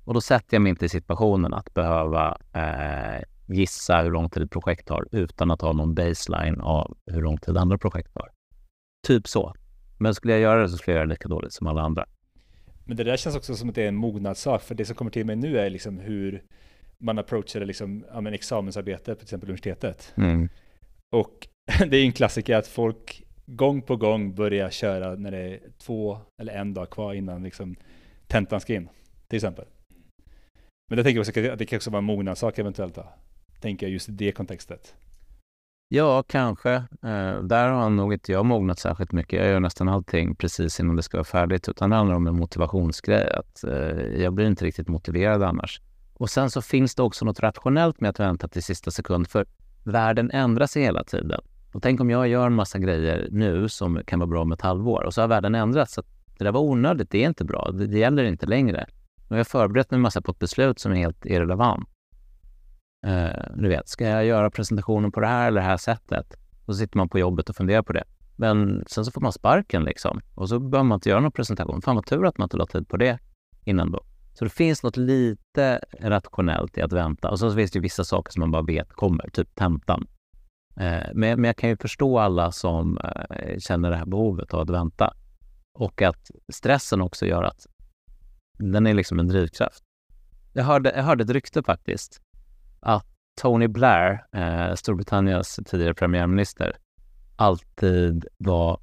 Och 0.05 0.13
då 0.13 0.21
sätter 0.21 0.55
jag 0.55 0.61
mig 0.61 0.69
inte 0.69 0.85
i 0.85 0.89
situationen 0.89 1.53
att 1.53 1.73
behöva 1.73 2.37
eh, 2.53 3.23
gissa 3.47 4.01
hur 4.01 4.11
lång 4.11 4.29
tid 4.29 4.43
ett 4.43 4.51
projekt 4.51 4.87
tar 4.87 5.07
utan 5.11 5.51
att 5.51 5.61
ha 5.61 5.73
någon 5.73 5.95
baseline 5.95 6.61
av 6.61 6.97
hur 7.11 7.21
lång 7.21 7.37
tid 7.37 7.57
andra 7.57 7.77
projekt 7.77 8.13
tar. 8.13 8.31
Typ 9.07 9.27
så. 9.27 9.53
Men 9.99 10.15
skulle 10.15 10.33
jag 10.33 10.41
göra 10.41 10.61
det 10.61 10.69
så 10.69 10.77
skulle 10.77 10.93
jag 10.93 10.99
göra 10.99 11.07
det 11.07 11.13
lika 11.13 11.27
dåligt 11.27 11.53
som 11.53 11.67
alla 11.67 11.81
andra. 11.81 12.05
Men 12.85 12.97
det 12.97 13.03
där 13.03 13.17
känns 13.17 13.35
också 13.35 13.55
som 13.55 13.69
att 13.69 13.75
det 13.75 13.83
är 13.83 13.87
en 13.87 13.95
mognadssak, 13.95 14.61
för 14.61 14.75
det 14.75 14.85
som 14.85 14.95
kommer 14.95 15.11
till 15.11 15.25
mig 15.25 15.35
nu 15.35 15.57
är 15.57 15.69
liksom 15.69 15.99
hur 15.99 16.43
man 16.97 17.19
approachade 17.19 17.65
liksom, 17.65 18.05
ja, 18.13 18.21
men 18.21 18.33
examensarbete 18.33 19.11
på 19.11 19.15
till 19.15 19.25
exempel 19.25 19.49
universitetet. 19.49 20.13
Mm. 20.17 20.49
Och 21.15 21.47
det 21.87 21.97
är 21.97 22.05
en 22.05 22.11
klassiker 22.11 22.55
att 22.55 22.67
folk 22.67 23.23
gång 23.45 23.81
på 23.81 23.95
gång 23.95 24.35
börjar 24.35 24.69
köra 24.69 25.15
när 25.15 25.31
det 25.31 25.37
är 25.37 25.59
två 25.77 26.19
eller 26.41 26.53
en 26.53 26.73
dag 26.73 26.89
kvar 26.89 27.13
innan 27.13 27.43
liksom, 27.43 27.75
tentan 28.27 28.61
ska 28.61 28.75
in, 28.75 28.89
till 29.27 29.37
exempel. 29.37 29.65
Men 30.89 30.97
jag 30.97 31.05
tänker 31.05 31.19
också 31.19 31.51
att 31.51 31.59
det 31.59 31.65
kan 31.65 31.77
också 31.77 31.89
vara 31.89 31.97
en 31.97 32.03
mognadssak 32.03 32.59
eventuellt 32.59 32.95
då. 32.95 33.09
Tänker 33.61 33.85
jag 33.85 33.93
just 33.93 34.09
i 34.09 34.11
det 34.11 34.31
kontextet. 34.31 34.95
Ja, 35.89 36.23
kanske. 36.27 36.73
Eh, 37.03 37.41
där 37.43 37.69
har 37.69 37.89
nog 37.89 38.13
inte 38.13 38.31
jag 38.31 38.45
mognat 38.45 38.79
särskilt 38.79 39.11
mycket. 39.11 39.39
Jag 39.39 39.49
gör 39.49 39.59
nästan 39.59 39.89
allting 39.89 40.35
precis 40.35 40.79
innan 40.79 40.95
det 40.95 41.03
ska 41.03 41.17
vara 41.17 41.25
färdigt. 41.25 41.69
Utan 41.69 41.89
det 41.89 41.95
handlar 41.95 42.15
om 42.15 42.27
en 42.27 42.35
motivationsgrej. 42.35 43.31
Att, 43.31 43.63
eh, 43.63 44.21
jag 44.21 44.33
blir 44.33 44.47
inte 44.47 44.65
riktigt 44.65 44.87
motiverad 44.87 45.43
annars. 45.43 45.81
Och 46.13 46.29
sen 46.29 46.49
så 46.49 46.61
finns 46.61 46.95
det 46.95 47.03
också 47.03 47.25
något 47.25 47.39
rationellt 47.39 48.01
med 48.01 48.09
att 48.09 48.19
vänta 48.19 48.47
till 48.47 48.63
sista 48.63 48.91
sekund. 48.91 49.27
För 49.27 49.45
världen 49.83 50.31
ändrar 50.31 50.67
sig 50.67 50.83
hela 50.83 51.03
tiden. 51.03 51.41
Och 51.73 51.83
tänk 51.83 52.01
om 52.01 52.09
jag 52.09 52.27
gör 52.27 52.47
en 52.47 52.53
massa 52.53 52.79
grejer 52.79 53.27
nu 53.31 53.69
som 53.69 54.01
kan 54.05 54.19
vara 54.19 54.27
bra 54.27 54.41
om 54.41 54.51
ett 54.51 54.61
halvår. 54.61 55.03
Och 55.03 55.13
så 55.13 55.21
har 55.21 55.27
världen 55.27 55.55
ändrats. 55.55 55.93
Så 55.93 56.01
det 56.37 56.43
där 56.43 56.51
var 56.51 56.61
onödigt. 56.61 57.11
Det 57.11 57.23
är 57.23 57.27
inte 57.27 57.45
bra. 57.45 57.71
Det, 57.71 57.87
det 57.87 57.97
gäller 57.97 58.23
inte 58.23 58.45
längre. 58.45 58.85
Nu 59.17 59.33
har 59.33 59.37
jag 59.37 59.47
förberett 59.47 59.91
mig 59.91 59.99
massa 59.99 60.21
på 60.21 60.31
ett 60.31 60.39
beslut 60.39 60.79
som 60.79 60.91
är 60.91 60.95
helt 60.95 61.25
irrelevant. 61.25 61.89
Eh, 63.05 63.53
du 63.55 63.69
vet, 63.69 63.87
ska 63.87 64.07
jag 64.07 64.25
göra 64.25 64.51
presentationen 64.51 65.11
på 65.11 65.19
det 65.19 65.27
här 65.27 65.47
eller 65.47 65.61
det 65.61 65.67
här 65.67 65.77
sättet? 65.77 66.33
Och 66.65 66.73
så 66.75 66.79
sitter 66.79 66.97
man 66.97 67.09
på 67.09 67.19
jobbet 67.19 67.49
och 67.49 67.55
funderar 67.55 67.81
på 67.81 67.93
det. 67.93 68.03
Men 68.35 68.83
sen 68.87 69.05
så 69.05 69.11
får 69.11 69.21
man 69.21 69.33
sparken 69.33 69.83
liksom. 69.83 70.21
Och 70.35 70.49
så 70.49 70.59
behöver 70.59 70.87
man 70.87 70.95
inte 70.95 71.09
göra 71.09 71.19
någon 71.19 71.31
presentation. 71.31 71.81
Fan 71.81 71.95
vad 71.95 72.05
tur 72.05 72.25
att 72.25 72.37
man 72.37 72.45
inte 72.45 72.57
la 72.57 72.65
tid 72.65 72.87
på 72.87 72.97
det 72.97 73.19
innan 73.63 73.91
då. 73.91 74.03
Så 74.33 74.43
det 74.43 74.49
finns 74.49 74.83
något 74.83 74.97
lite 74.97 75.79
rationellt 75.99 76.77
i 76.77 76.81
att 76.81 76.93
vänta. 76.93 77.29
Och 77.29 77.39
så 77.39 77.51
finns 77.51 77.71
det 77.71 77.79
vissa 77.79 78.03
saker 78.03 78.31
som 78.31 78.39
man 78.39 78.51
bara 78.51 78.61
vet 78.61 78.93
kommer, 78.93 79.29
typ 79.29 79.55
tentan. 79.55 80.07
Eh, 80.79 81.03
men, 81.13 81.41
men 81.41 81.43
jag 81.43 81.57
kan 81.57 81.69
ju 81.69 81.77
förstå 81.77 82.19
alla 82.19 82.51
som 82.51 82.97
eh, 82.97 83.59
känner 83.59 83.89
det 83.89 83.97
här 83.97 84.05
behovet 84.05 84.53
av 84.53 84.59
att 84.59 84.69
vänta. 84.69 85.13
Och 85.73 86.01
att 86.01 86.31
stressen 86.53 87.01
också 87.01 87.25
gör 87.25 87.43
att 87.43 87.67
den 88.57 88.87
är 88.87 88.93
liksom 88.93 89.19
en 89.19 89.27
drivkraft. 89.27 89.83
Jag 90.53 90.63
hörde, 90.63 90.93
jag 90.95 91.03
hörde 91.03 91.23
ett 91.23 91.29
rykte 91.29 91.63
faktiskt 91.63 92.21
att 92.79 93.05
Tony 93.41 93.67
Blair, 93.67 94.25
eh, 94.31 94.73
Storbritanniens 94.75 95.59
tidigare 95.65 95.93
premiärminister, 95.93 96.77
alltid 97.35 98.25
var 98.37 98.79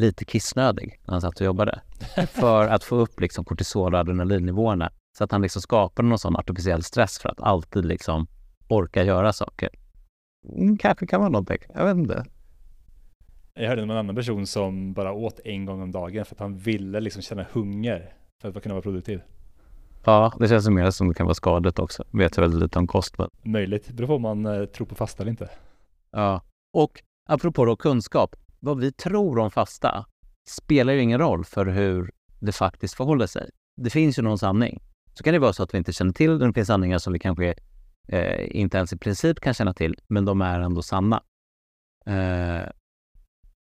lite 0.00 0.24
kissnödig 0.24 1.00
när 1.04 1.12
han 1.12 1.20
satt 1.20 1.40
och 1.40 1.46
jobbade. 1.46 1.80
för 2.28 2.68
att 2.68 2.84
få 2.84 2.96
upp 2.96 3.20
liksom 3.20 3.44
kortisol 3.44 3.94
och 3.94 4.00
adrenalinnivåerna. 4.00 4.90
Så 5.18 5.24
att 5.24 5.32
han 5.32 5.42
liksom 5.42 5.62
skapade 5.62 6.08
någon 6.08 6.18
sån 6.18 6.36
artificiell 6.36 6.82
stress 6.82 7.18
för 7.18 7.28
att 7.28 7.40
alltid 7.40 7.84
liksom 7.84 8.26
orka 8.68 9.02
göra 9.04 9.32
saker. 9.32 9.68
Mm, 10.48 10.78
kanske 10.78 11.06
kan 11.06 11.20
vara 11.20 11.30
någonting, 11.30 11.58
jag 11.74 11.84
vet 11.84 11.96
inte. 11.96 12.24
Jag 13.54 13.68
hörde 13.68 13.82
om 13.82 13.90
en 13.90 13.96
annan 13.96 14.16
person 14.16 14.46
som 14.46 14.92
bara 14.92 15.12
åt 15.12 15.40
en 15.44 15.64
gång 15.64 15.82
om 15.82 15.92
dagen 15.92 16.24
för 16.24 16.34
att 16.34 16.40
han 16.40 16.56
ville 16.56 17.00
liksom 17.00 17.22
känna 17.22 17.46
hunger 17.52 18.14
för 18.42 18.48
att 18.48 18.62
kunna 18.62 18.74
vara 18.74 18.82
produktiv. 18.82 19.20
Ja, 20.04 20.32
det 20.38 20.48
känns 20.48 20.68
mer 20.68 20.90
som 20.90 21.08
det 21.08 21.14
kan 21.14 21.26
vara 21.26 21.34
skadligt 21.34 21.78
också. 21.78 22.04
Vet 22.10 22.36
jag 22.36 22.42
väldigt 22.42 22.62
lite 22.62 22.78
om 22.78 22.86
kost. 22.86 23.18
Men... 23.18 23.28
Möjligt, 23.42 23.86
det 23.86 23.92
beror 23.92 24.06
på 24.06 24.14
om 24.14 24.22
man 24.22 24.46
eh, 24.46 24.64
tror 24.64 24.86
på 24.86 24.94
fasta 24.94 25.22
eller 25.22 25.30
inte. 25.30 25.48
Ja, 26.10 26.42
och 26.72 27.02
apropå 27.28 27.64
då 27.64 27.76
kunskap. 27.76 28.36
Vad 28.60 28.80
vi 28.80 28.92
tror 28.92 29.38
om 29.38 29.50
fasta 29.50 30.06
spelar 30.48 30.92
ju 30.92 31.02
ingen 31.02 31.18
roll 31.18 31.44
för 31.44 31.66
hur 31.66 32.10
det 32.40 32.52
faktiskt 32.52 32.94
förhåller 32.94 33.26
sig. 33.26 33.50
Det 33.76 33.90
finns 33.90 34.18
ju 34.18 34.22
någon 34.22 34.38
sanning. 34.38 34.82
Så 35.14 35.24
kan 35.24 35.32
det 35.32 35.38
vara 35.38 35.52
så 35.52 35.62
att 35.62 35.74
vi 35.74 35.78
inte 35.78 35.92
känner 35.92 36.12
till. 36.12 36.38
Det 36.38 36.52
finns 36.52 36.68
sanningar 36.68 36.98
som 36.98 37.12
vi 37.12 37.18
kanske 37.18 37.54
eh, 38.08 38.56
inte 38.56 38.76
ens 38.76 38.92
i 38.92 38.98
princip 38.98 39.40
kan 39.40 39.54
känna 39.54 39.74
till, 39.74 39.98
men 40.06 40.24
de 40.24 40.40
är 40.40 40.60
ändå 40.60 40.82
sanna. 40.82 41.22
Eh, 42.06 42.68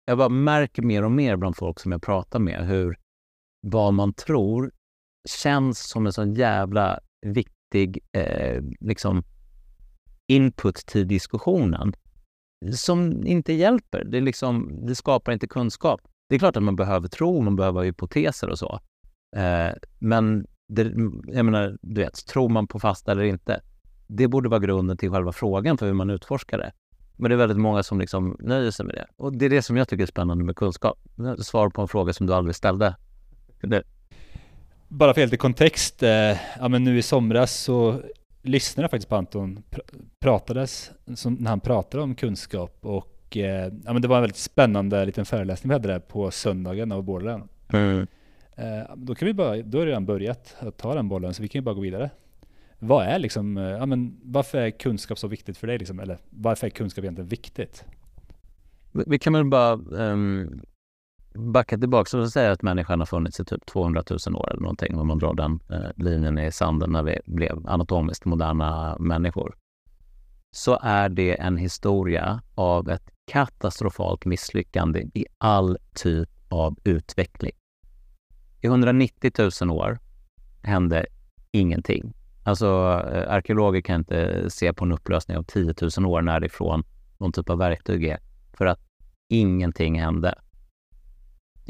jag 0.05 0.19
bara 0.19 0.29
märker 0.29 0.83
mer 0.83 1.05
och 1.05 1.11
mer 1.11 1.37
bland 1.37 1.57
folk 1.57 1.81
som 1.81 1.93
jag 1.93 2.03
pratar 2.03 2.39
med 2.39 2.67
hur 2.67 2.97
vad 3.67 3.95
man 3.95 4.13
tror 4.13 4.73
känns 5.29 5.89
som 5.89 6.07
en 6.07 6.13
sån 6.13 6.35
jävla 6.35 7.01
viktig 7.27 7.99
eh, 8.13 8.63
liksom 8.81 9.23
input 10.27 10.77
till 10.77 11.09
diskussionen 11.09 11.93
som 12.73 13.27
inte 13.27 13.53
hjälper. 13.53 14.05
Det, 14.05 14.21
liksom, 14.21 14.79
det 14.87 14.95
skapar 14.95 15.33
inte 15.33 15.47
kunskap. 15.47 16.01
Det 16.29 16.35
är 16.35 16.39
klart 16.39 16.57
att 16.57 16.63
man 16.63 16.77
behöver 16.77 17.09
tro, 17.09 17.41
man 17.41 17.57
behöver 17.57 17.83
hypoteser 17.83 18.49
och 18.49 18.59
så. 18.59 18.81
Eh, 19.37 19.73
men 19.99 20.47
det, 20.69 20.83
jag 21.27 21.45
menar, 21.45 21.79
du 21.83 22.01
vet, 22.01 22.27
tror 22.27 22.49
man 22.49 22.67
på 22.67 22.79
fasta 22.79 23.13
eller 23.13 23.23
inte? 23.23 23.61
Det 24.07 24.29
borde 24.29 24.49
vara 24.49 24.61
grunden 24.61 24.97
till 24.97 25.11
själva 25.11 25.33
frågan 25.33 25.79
för 25.79 25.87
hur 25.87 25.93
man 25.93 26.11
utforskar 26.11 26.59
det. 26.59 26.73
Men 27.17 27.29
det 27.29 27.35
är 27.35 27.39
väldigt 27.39 27.59
många 27.59 27.83
som 27.83 28.01
liksom 28.01 28.37
nöjer 28.41 28.71
sig 28.71 28.87
med 28.87 28.95
det. 28.95 29.07
Och 29.17 29.37
det 29.37 29.45
är 29.45 29.51
det 29.51 29.63
som 29.63 29.77
jag 29.77 29.89
tycker 29.89 30.03
är 30.03 30.07
spännande 30.07 30.45
med 30.45 30.57
kunskap. 30.57 30.99
Svar 31.39 31.69
på 31.69 31.83
en 31.83 31.89
fråga 31.89 32.13
som 32.13 32.27
du 32.27 32.35
aldrig 32.35 32.55
ställde. 32.55 32.97
Det 33.61 33.83
bara 34.91 35.15
för 35.15 35.21
lite 35.21 35.37
kontext, 35.37 36.03
eh, 36.03 36.37
ja 36.59 36.69
men 36.69 36.85
nu 36.85 36.99
i 36.99 37.03
somras 37.03 37.57
så 37.57 38.03
lyssnade 38.43 38.85
jag 38.85 38.91
faktiskt 38.91 39.09
på 39.09 39.17
Anton 39.17 39.63
pr- 39.71 40.05
pratades, 40.21 40.91
som, 41.15 41.35
när 41.35 41.51
han 41.51 41.61
pratade 41.61 42.03
om 42.03 42.15
kunskap 42.15 42.79
och 42.81 43.37
eh, 43.37 43.73
ja 43.85 43.93
men 43.93 44.03
det 44.03 44.09
var 44.09 44.17
en 44.17 44.23
väldigt 44.23 44.37
spännande 44.37 45.05
liten 45.05 45.25
föreläsning 45.25 45.69
vi 45.69 45.75
hade 45.75 45.89
där 45.89 45.99
på 45.99 46.31
söndagen 46.31 46.93
av 46.93 47.03
Borderland. 47.03 47.49
Mm. 47.73 48.07
Eh, 48.57 48.95
då 48.97 49.15
kan 49.15 49.27
vi 49.27 49.35
bara, 49.35 49.63
då 49.63 49.79
har 49.79 49.87
redan 49.87 50.07
börjat 50.07 50.57
att 50.59 50.77
ta 50.77 50.95
den 50.95 51.09
bollen 51.09 51.35
så 51.35 51.43
vi 51.43 51.49
kan 51.49 51.59
ju 51.59 51.65
bara 51.65 51.75
gå 51.75 51.81
vidare. 51.81 52.11
Vad 52.79 53.07
är 53.07 53.19
liksom, 53.19 53.57
ja 53.57 53.87
men 53.87 54.17
varför 54.23 54.59
är 54.59 54.71
kunskap 54.71 55.19
så 55.19 55.29
viktigt 55.29 55.59
för 55.59 55.67
dig 55.67 55.79
liksom? 55.79 56.01
Eller 56.01 56.19
varför 56.31 56.67
är 56.67 56.71
kunskap 56.71 57.05
egentligen 57.05 57.29
viktigt? 57.29 57.85
Vi 58.93 59.05
vi 59.07 59.19
kan 59.19 59.33
väl 59.33 59.45
bara 59.45 59.73
um, 59.73 60.61
backa 61.35 61.79
tillbaka 61.79 62.19
och 62.19 62.33
säga 62.33 62.53
att 62.53 62.63
människan 62.63 62.99
har 62.99 63.07
funnits 63.07 63.41
i 63.41 63.45
typ 63.45 63.67
200 63.67 64.03
000 64.27 64.37
år 64.37 64.51
eller 64.51 64.61
någonting 64.61 64.99
om 64.99 65.07
man 65.07 65.19
drar 65.19 65.35
den 65.35 65.61
eh, 65.71 65.91
linjen 65.97 66.39
i 66.39 66.53
sanden 66.53 66.93
när 66.93 67.03
vi 67.03 67.19
blev 67.27 67.69
anatomiskt 67.69 68.25
moderna 68.25 68.97
människor. 69.01 69.57
Så 70.57 70.79
är 70.83 71.09
det 71.09 71.41
en 71.41 71.57
historia 71.57 72.43
av 72.55 72.89
ett 72.89 73.11
katastrofalt 73.27 74.25
misslyckande 74.25 75.01
i 75.15 75.27
all 75.39 75.79
typ 75.95 76.29
av 76.49 76.77
utveckling. 76.85 77.53
I 78.61 78.67
190 78.67 79.33
000 79.63 79.71
år 79.71 79.99
hände 80.63 81.07
ingenting. 81.53 82.13
Alltså 82.45 82.67
eh, 83.13 83.33
arkeologer 83.33 83.81
kan 83.81 84.01
inte 84.01 84.51
se 84.51 84.73
på 84.73 84.85
en 84.85 84.93
upplösning 84.93 85.37
av 85.37 85.43
10 85.43 85.75
000 85.99 86.07
år 86.07 86.23
närifrån 86.23 86.85
någon 87.19 87.33
typ 87.33 87.51
av 87.51 87.59
verktyg 87.59 88.05
är, 88.05 88.19
för 88.53 88.67
att 88.67 88.81
ingenting 89.29 90.01
hände. 90.01 90.35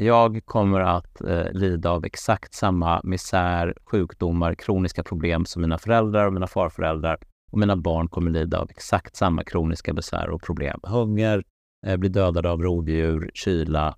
Jag 0.03 0.45
kommer 0.45 0.79
att 0.79 1.21
eh, 1.21 1.51
lida 1.51 1.89
av 1.89 2.05
exakt 2.05 2.53
samma 2.53 3.01
misär, 3.03 3.77
sjukdomar, 3.85 4.55
kroniska 4.55 5.03
problem 5.03 5.45
som 5.45 5.61
mina 5.61 5.77
föräldrar 5.77 6.27
och 6.27 6.33
mina 6.33 6.47
farföräldrar 6.47 7.17
och 7.51 7.59
mina 7.59 7.75
barn 7.75 8.07
kommer 8.07 8.31
lida 8.31 8.59
av 8.59 8.69
exakt 8.69 9.15
samma 9.15 9.43
kroniska 9.43 9.93
besvär 9.93 10.29
och 10.29 10.41
problem. 10.41 10.79
Hunger, 10.83 11.43
eh, 11.87 11.97
bli 11.97 12.09
dödade 12.09 12.49
av 12.49 12.61
rovdjur, 12.61 13.31
kyla, 13.33 13.95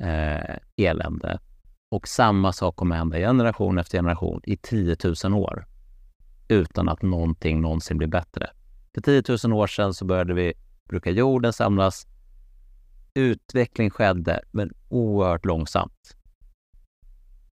eh, 0.00 0.56
elände. 0.76 1.38
Och 1.90 2.08
samma 2.08 2.52
sak 2.52 2.76
kommer 2.76 2.96
hända 2.96 3.18
generation 3.18 3.78
efter 3.78 3.98
generation 3.98 4.40
i 4.44 4.56
10 4.56 4.96
000 5.24 5.34
år 5.34 5.66
utan 6.48 6.88
att 6.88 7.02
någonting 7.02 7.60
någonsin 7.60 7.98
blir 7.98 8.08
bättre. 8.08 8.50
För 8.94 9.00
10 9.00 9.22
000 9.44 9.52
år 9.52 9.66
sedan 9.66 9.94
så 9.94 10.04
började 10.04 10.34
vi 10.34 10.52
bruka 10.88 11.10
jorden 11.10 11.52
samlas. 11.52 12.06
Utveckling 13.16 13.90
skedde, 13.90 14.40
men 14.50 14.72
oerhört 14.88 15.44
långsamt. 15.44 16.16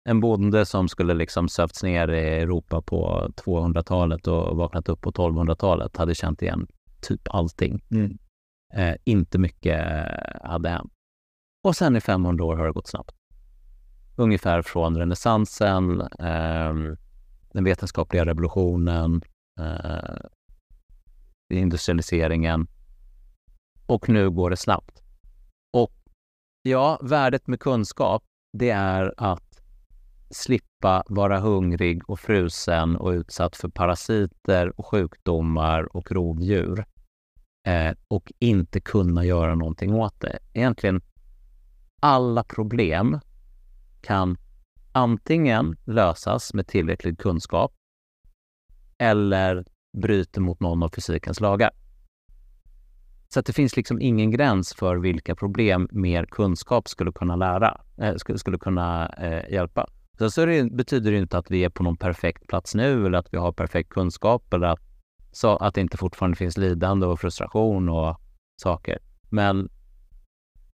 En 0.04 0.20
bonde 0.20 0.66
som 0.66 0.88
skulle 0.88 1.14
liksom 1.14 1.48
sövts 1.48 1.82
ner 1.82 2.08
i 2.08 2.40
Europa 2.40 2.82
på 2.82 3.30
200-talet 3.36 4.26
och 4.26 4.56
vaknat 4.56 4.88
upp 4.88 5.00
på 5.00 5.12
1200-talet 5.12 5.96
hade 5.96 6.14
känt 6.14 6.42
igen 6.42 6.66
typ 7.00 7.20
allting. 7.30 7.82
Mm. 7.90 8.18
Eh, 8.74 8.96
inte 9.04 9.38
mycket 9.38 9.86
hade 10.42 10.68
hänt. 10.68 10.92
Och 11.64 11.76
sen 11.76 11.96
i 11.96 12.00
500 12.00 12.44
år 12.44 12.56
har 12.56 12.66
det 12.66 12.72
gått 12.72 12.88
snabbt. 12.88 13.14
Ungefär 14.16 14.62
från 14.62 14.96
renässansen, 14.96 16.00
eh, 16.00 16.74
den 17.52 17.64
vetenskapliga 17.64 18.24
revolutionen, 18.24 19.22
eh, 19.60 20.16
industrialiseringen 21.52 22.66
och 23.86 24.08
nu 24.08 24.30
går 24.30 24.50
det 24.50 24.56
snabbt. 24.56 25.01
Ja, 26.64 26.98
värdet 27.02 27.46
med 27.46 27.60
kunskap, 27.60 28.22
det 28.52 28.70
är 28.70 29.14
att 29.16 29.62
slippa 30.30 31.02
vara 31.06 31.40
hungrig 31.40 32.10
och 32.10 32.20
frusen 32.20 32.96
och 32.96 33.10
utsatt 33.10 33.56
för 33.56 33.68
parasiter 33.68 34.80
och 34.80 34.86
sjukdomar 34.86 35.96
och 35.96 36.12
rovdjur 36.12 36.84
eh, 37.66 37.94
och 38.08 38.32
inte 38.38 38.80
kunna 38.80 39.24
göra 39.24 39.54
någonting 39.54 39.94
åt 39.94 40.20
det. 40.20 40.38
Egentligen 40.52 41.00
alla 42.00 42.44
problem 42.44 43.20
kan 44.00 44.36
antingen 44.92 45.76
lösas 45.84 46.54
med 46.54 46.66
tillräcklig 46.66 47.18
kunskap 47.18 47.72
eller 48.98 49.64
bryter 49.98 50.40
mot 50.40 50.60
någon 50.60 50.82
av 50.82 50.88
fysikens 50.88 51.40
lagar. 51.40 51.70
Så 53.32 53.40
att 53.40 53.46
det 53.46 53.52
finns 53.52 53.76
liksom 53.76 54.00
ingen 54.00 54.30
gräns 54.30 54.74
för 54.74 54.96
vilka 54.96 55.34
problem 55.34 55.88
mer 55.92 56.24
kunskap 56.24 56.88
skulle 56.88 57.12
kunna 57.12 57.36
lära, 57.36 57.80
eh, 57.98 58.14
skulle, 58.16 58.58
kunna 58.58 59.08
eh, 59.08 59.52
hjälpa. 59.52 59.86
Så, 60.18 60.30
så 60.30 60.46
det 60.46 60.72
betyder 60.72 61.12
det 61.12 61.18
inte 61.18 61.38
att 61.38 61.50
vi 61.50 61.64
är 61.64 61.68
på 61.68 61.82
någon 61.82 61.96
perfekt 61.96 62.46
plats 62.46 62.74
nu 62.74 63.06
eller 63.06 63.18
att 63.18 63.34
vi 63.34 63.38
har 63.38 63.52
perfekt 63.52 63.90
kunskap 63.90 64.54
eller 64.54 64.66
att, 64.66 64.80
så 65.32 65.56
att 65.56 65.74
det 65.74 65.80
inte 65.80 65.96
fortfarande 65.96 66.36
finns 66.36 66.56
lidande 66.56 67.06
och 67.06 67.20
frustration 67.20 67.88
och 67.88 68.20
saker. 68.62 68.98
Men 69.30 69.68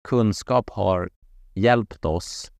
kunskap 0.08 0.70
har 0.70 1.10
hjälpt 1.54 2.04
oss 2.04 2.52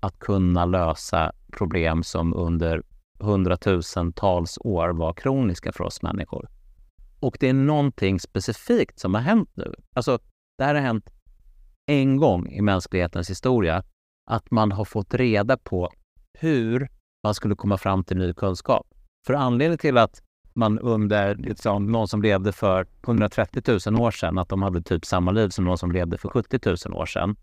att 0.00 0.18
kunna 0.18 0.64
lösa 0.64 1.32
problem 1.52 2.02
som 2.02 2.34
under 2.34 2.82
hundratusentals 3.18 4.58
år 4.60 4.88
var 4.88 5.12
kroniska 5.12 5.72
för 5.72 5.84
oss 5.84 6.02
människor. 6.02 6.48
Och 7.20 7.36
det 7.40 7.48
är 7.48 7.52
någonting 7.52 8.20
specifikt 8.20 8.98
som 8.98 9.14
har 9.14 9.20
hänt 9.20 9.50
nu. 9.54 9.74
Alltså, 9.94 10.18
det 10.58 10.64
här 10.64 10.74
har 10.74 10.82
hänt 10.82 11.10
en 11.86 12.16
gång 12.16 12.48
i 12.48 12.60
mänsklighetens 12.60 13.30
historia, 13.30 13.84
att 14.30 14.50
man 14.50 14.72
har 14.72 14.84
fått 14.84 15.14
reda 15.14 15.56
på 15.56 15.90
hur 16.38 16.88
man 17.24 17.34
skulle 17.34 17.54
komma 17.54 17.78
fram 17.78 18.04
till 18.04 18.16
ny 18.16 18.34
kunskap. 18.34 18.86
För 19.26 19.34
anledningen 19.34 19.78
till 19.78 19.98
att 19.98 20.22
man 20.54 20.78
under 20.78 21.34
liksom, 21.34 21.92
någon 21.92 22.08
som 22.08 22.22
levde 22.22 22.52
för 22.52 22.86
130 23.04 23.62
000 23.86 24.00
år 24.00 24.10
sedan, 24.10 24.38
att 24.38 24.48
de 24.48 24.62
hade 24.62 24.82
typ 24.82 25.04
samma 25.04 25.30
liv 25.30 25.48
som 25.48 25.64
någon 25.64 25.78
som 25.78 25.92
levde 25.92 26.18
för 26.18 26.28
70 26.28 26.88
000 26.88 27.00
år 27.00 27.06
sedan. 27.06 27.36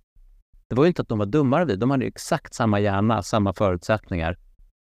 Det 0.68 0.76
var 0.76 0.84
ju 0.84 0.88
inte 0.88 1.02
att 1.02 1.08
de 1.08 1.20
var 1.20 1.26
dummare 1.26 1.66
vi, 1.66 1.76
de 1.76 1.92
hade 1.92 2.06
exakt 2.06 2.54
samma 2.54 2.80
hjärna, 2.80 3.24
samma 3.24 3.54
förutsättningar. 3.54 4.38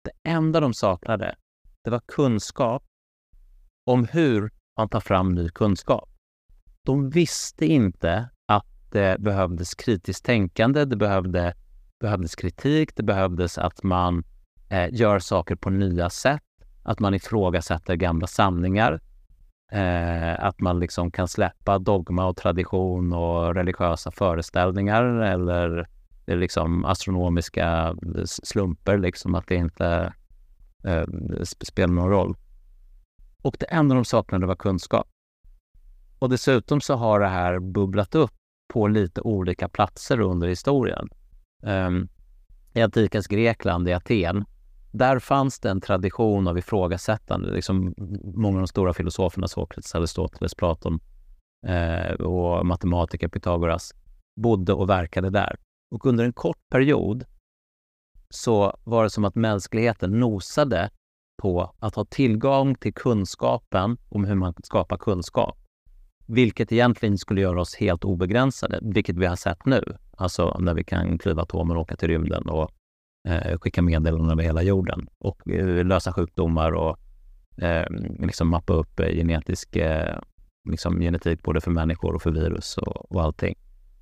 Det 0.03 0.29
enda 0.29 0.59
de 0.59 0.73
saknade, 0.73 1.35
det 1.83 1.89
var 1.89 2.01
kunskap 2.07 2.83
om 3.85 4.05
hur 4.05 4.51
man 4.79 4.89
tar 4.89 4.99
fram 4.99 5.35
ny 5.35 5.49
kunskap. 5.49 6.09
De 6.85 7.09
visste 7.09 7.65
inte 7.65 8.29
att 8.45 8.65
det 8.91 9.19
behövdes 9.19 9.75
kritiskt 9.75 10.25
tänkande, 10.25 10.85
det 10.85 10.95
behövde, 10.95 11.53
behövdes 11.99 12.35
kritik, 12.35 12.95
det 12.95 13.03
behövdes 13.03 13.57
att 13.57 13.83
man 13.83 14.23
eh, 14.69 14.93
gör 14.93 15.19
saker 15.19 15.55
på 15.55 15.69
nya 15.69 16.09
sätt, 16.09 16.43
att 16.83 16.99
man 16.99 17.13
ifrågasätter 17.13 17.95
gamla 17.95 18.27
sanningar, 18.27 19.01
eh, 19.71 20.45
att 20.45 20.59
man 20.59 20.79
liksom 20.79 21.11
kan 21.11 21.27
släppa 21.27 21.79
dogma 21.79 22.25
och 22.25 22.37
tradition 22.37 23.13
och 23.13 23.55
religiösa 23.55 24.11
föreställningar 24.11 25.03
eller 25.03 25.87
eh, 26.25 26.37
liksom 26.37 26.85
astronomiska 26.85 27.95
eh, 28.15 28.23
slumper, 28.25 28.97
liksom 28.97 29.35
att 29.35 29.47
det 29.47 29.55
inte 29.55 30.13
eh, 30.83 31.03
spelar 31.61 31.93
någon 31.93 32.09
roll. 32.09 32.35
Och 33.41 33.55
det 33.59 33.65
enda 33.65 33.95
de 33.95 34.05
saknade 34.05 34.45
var 34.45 34.55
kunskap. 34.55 35.07
Och 36.19 36.29
dessutom 36.29 36.81
så 36.81 36.95
har 36.95 37.19
det 37.19 37.27
här 37.27 37.59
bubblat 37.59 38.15
upp 38.15 38.31
på 38.73 38.87
lite 38.87 39.21
olika 39.21 39.69
platser 39.69 40.19
under 40.19 40.47
historien. 40.47 41.09
Um, 41.63 42.09
I 42.73 42.81
antikens 42.81 43.27
Grekland, 43.27 43.89
i 43.89 43.93
Aten, 43.93 44.45
där 44.91 45.19
fanns 45.19 45.59
det 45.59 45.69
en 45.69 45.81
tradition 45.81 46.47
av 46.47 46.57
ifrågasättande. 46.57 47.51
Liksom, 47.51 47.93
många 48.23 48.57
av 48.57 48.61
de 48.61 48.67
stora 48.67 48.93
filosoferna, 48.93 49.47
Sokrates, 49.47 49.95
Aristoteles, 49.95 50.55
Platon 50.55 50.99
eh, 51.67 52.11
och 52.11 52.65
matematiker 52.65 53.27
Pythagoras, 53.27 53.93
bodde 54.41 54.73
och 54.73 54.89
verkade 54.89 55.29
där. 55.29 55.55
Och 55.91 56.05
under 56.05 56.25
en 56.25 56.33
kort 56.33 56.69
period 56.71 57.25
så 58.29 58.77
var 58.83 59.03
det 59.03 59.09
som 59.09 59.25
att 59.25 59.35
mänskligheten 59.35 60.19
nosade 60.19 60.89
på 61.39 61.73
att 61.79 61.95
ha 61.95 62.05
tillgång 62.05 62.75
till 62.75 62.93
kunskapen 62.93 63.97
om 64.09 64.25
hur 64.25 64.35
man 64.35 64.53
skapar 64.63 64.97
kunskap. 64.97 65.57
Vilket 66.25 66.71
egentligen 66.71 67.17
skulle 67.17 67.41
göra 67.41 67.61
oss 67.61 67.75
helt 67.75 68.03
obegränsade, 68.03 68.79
vilket 68.81 69.15
vi 69.15 69.25
har 69.25 69.35
sett 69.35 69.65
nu. 69.65 69.83
Alltså 70.17 70.57
när 70.59 70.73
vi 70.73 70.83
kan 70.83 71.17
klyva 71.17 71.41
atomer 71.41 71.75
och 71.75 71.81
åka 71.81 71.95
till 71.95 72.07
rymden 72.07 72.49
och 72.49 72.71
eh, 73.27 73.57
skicka 73.59 73.81
meddelanden 73.81 74.31
över 74.31 74.43
hela 74.43 74.61
jorden 74.61 75.07
och 75.17 75.47
eh, 75.47 75.85
lösa 75.85 76.13
sjukdomar 76.13 76.71
och 76.71 76.97
eh, 77.63 77.85
liksom 78.19 78.47
mappa 78.47 78.73
upp 78.73 78.99
eh, 78.99 79.07
genetisk 79.07 79.75
eh, 79.75 80.19
liksom 80.69 80.99
genetik 80.99 81.43
både 81.43 81.61
för 81.61 81.71
människor 81.71 82.15
och 82.15 82.21
för 82.21 82.31
virus 82.31 82.77
och, 82.77 83.11
och 83.11 83.21
allting. 83.21 83.55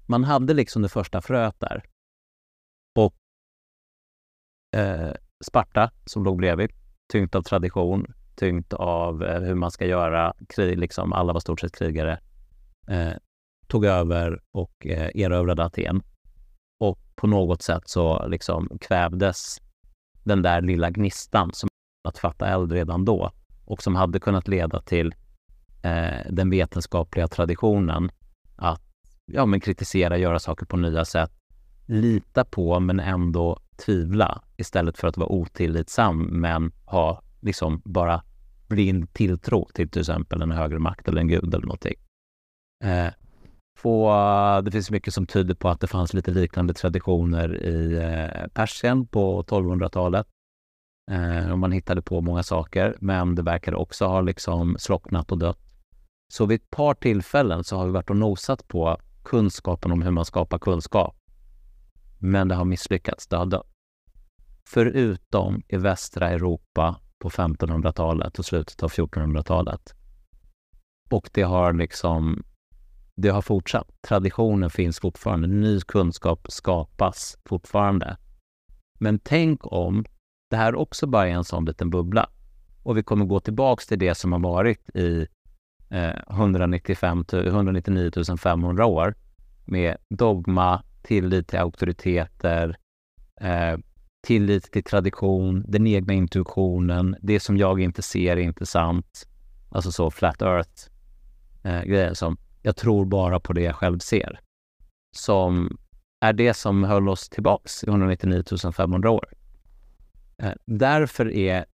Man 0.08 0.24
hade 0.24 0.54
liksom 0.54 0.82
det 0.82 0.90
första 0.90 1.22
fröet 1.22 1.60
där. 1.60 1.84
Och 2.96 3.16
eh, 4.80 5.12
Sparta, 5.46 5.92
som 6.06 6.24
låg 6.24 6.38
bredvid, 6.38 6.72
tyngt 7.12 7.36
av 7.36 7.42
tradition, 7.42 8.14
tyngt 8.36 8.74
av 8.74 9.24
eh, 9.24 9.42
hur 9.42 9.56
man 9.56 9.72
ska 9.72 9.86
göra, 9.86 10.34
krig, 10.50 10.78
liksom, 10.78 11.14
alla 11.14 11.34
var 11.34 11.40
stort 11.40 11.60
sett 11.60 11.78
krigare, 11.78 12.20
eh, 12.88 13.14
tog 13.68 13.86
över 13.86 14.42
och 14.52 14.88
eh, 14.88 15.10
erövrade 15.16 15.64
Aten. 15.66 16.02
Och 16.80 17.00
på 17.16 17.28
något 17.28 17.62
sätt 17.62 17.84
så 17.86 18.28
liksom 18.28 18.78
kvävdes 18.82 19.62
den 20.24 20.42
där 20.42 20.62
lilla 20.62 20.90
gnistan 20.90 21.50
som 21.54 21.70
att 22.08 22.18
fatta 22.18 22.48
eld 22.48 22.72
redan 22.72 23.06
då 23.06 23.32
och 23.66 23.84
som 23.84 23.96
hade 23.96 24.20
kunnat 24.20 24.48
leda 24.48 24.82
till 24.82 25.16
eh, 25.84 26.32
den 26.32 26.50
vetenskapliga 26.50 27.28
traditionen 27.28 28.10
att 28.56 28.82
ja, 29.32 29.46
men 29.46 29.60
kritisera, 29.60 30.18
göra 30.18 30.40
saker 30.40 30.66
på 30.66 30.78
nya 30.78 31.06
sätt, 31.06 31.32
lita 31.86 32.46
på 32.46 32.80
men 32.80 33.00
ändå 33.00 33.60
tvivla 33.78 34.42
istället 34.58 34.98
för 34.98 35.08
att 35.08 35.18
vara 35.18 35.30
otillitsam 35.30 36.24
men 36.24 36.72
ha 36.86 37.22
liksom 37.42 37.82
bara 37.86 38.24
blind 38.68 39.14
tilltro 39.14 39.70
till 39.74 39.90
till 39.90 40.02
exempel 40.02 40.42
en 40.42 40.52
högre 40.52 40.80
makt 40.80 41.08
eller 41.08 41.22
en 41.22 41.28
gud 41.28 41.54
eller 41.54 41.66
någonting. 41.66 41.96
Eh, 42.84 43.14
få, 43.80 44.10
eh, 44.10 44.64
det 44.64 44.72
finns 44.72 44.92
mycket 44.92 45.14
som 45.14 45.26
tyder 45.26 45.56
på 45.56 45.70
att 45.70 45.80
det 45.80 45.88
fanns 45.88 46.14
lite 46.14 46.32
liknande 46.32 46.74
traditioner 46.74 47.64
i 47.64 47.96
eh, 47.96 48.48
Persien 48.48 49.08
på 49.08 49.44
1200-talet. 49.44 50.28
Eh, 51.12 51.52
och 51.52 51.60
man 51.60 51.72
hittade 51.72 52.02
på 52.02 52.22
många 52.22 52.44
saker, 52.44 52.96
men 53.00 53.36
det 53.36 53.42
verkar 53.42 53.76
också 53.76 54.06
ha 54.06 54.22
liksom 54.22 54.76
slocknat 54.80 55.32
och 55.32 55.38
dött. 55.38 55.60
Så 56.34 56.46
vid 56.46 56.62
ett 56.62 56.70
par 56.70 56.94
tillfällen 56.94 57.64
så 57.64 57.78
har 57.78 57.86
vi 57.86 57.92
varit 57.92 58.10
och 58.10 58.18
nosat 58.18 58.68
på 58.68 58.98
kunskapen 59.24 59.92
om 59.92 60.02
hur 60.02 60.12
man 60.12 60.26
skapar 60.26 60.60
kunskap. 60.60 61.17
Men 62.20 62.48
det 62.48 62.56
har 62.56 62.66
misslyckats, 62.66 63.28
det 63.28 63.38
har 63.38 63.46
dött. 63.46 63.68
Förutom 64.70 65.62
i 65.68 65.78
västra 65.78 66.30
Europa 66.30 67.00
på 67.20 67.30
1500-talet 67.30 68.40
och 68.40 68.46
slutet 68.46 68.84
av 68.84 68.92
1400-talet. 68.92 69.94
Och 71.10 71.30
det 71.34 71.42
har 71.42 71.74
liksom 71.74 72.44
det 73.16 73.30
har 73.30 73.42
fortsatt. 73.42 73.88
Traditionen 74.08 74.70
finns 74.70 75.00
fortfarande. 75.00 75.48
Ny 75.48 75.80
kunskap 75.80 76.48
skapas 76.50 77.38
fortfarande. 77.46 78.18
Men 79.00 79.20
tänk 79.20 79.72
om 79.72 80.06
det 80.50 80.58
här 80.58 80.76
också 80.76 81.08
bara 81.08 81.28
är 81.28 81.32
en 81.32 81.44
sån 81.44 81.66
liten 81.66 81.90
bubbla 81.90 82.30
och 82.84 82.98
vi 82.98 83.04
kommer 83.04 83.26
gå 83.26 83.40
tillbaks 83.40 83.88
till 83.88 84.00
det 84.00 84.16
som 84.16 84.32
har 84.32 84.40
varit 84.40 84.96
i 84.96 85.28
eh, 85.90 86.16
195 86.30 87.26
199 87.34 88.12
500 88.38 88.86
år 88.86 89.16
med 89.66 89.98
dogma, 90.10 90.84
tillit 91.08 91.48
till 91.48 91.60
auktoriteter, 91.60 92.78
eh, 93.42 93.78
tillit 94.28 94.72
till 94.72 94.84
tradition, 94.84 95.64
den 95.68 95.88
egna 95.88 96.14
intuitionen, 96.14 97.16
det 97.22 97.40
som 97.40 97.58
jag 97.58 97.82
inte 97.82 98.02
ser 98.02 98.38
är 98.38 98.42
inte 98.42 98.66
sant. 98.66 99.28
Alltså 99.70 99.92
så 99.92 100.12
flat 100.12 100.42
earth 100.42 100.90
eh, 101.64 101.82
grejer 101.82 102.14
som 102.14 102.38
jag 102.62 102.76
tror 102.76 103.06
bara 103.06 103.40
på 103.40 103.54
det 103.54 103.62
jag 103.62 103.76
själv 103.76 104.00
ser. 104.00 104.40
Som 105.16 105.78
är 106.20 106.34
det 106.34 106.54
som 106.54 106.84
höll 106.84 107.10
oss 107.10 107.30
tillbaks 107.30 107.84
i 107.84 107.88
199 107.88 108.44
500 108.72 109.10
år. 109.12 109.30
Eh, 110.44 110.54
därför 110.66 111.32
är 111.32 111.66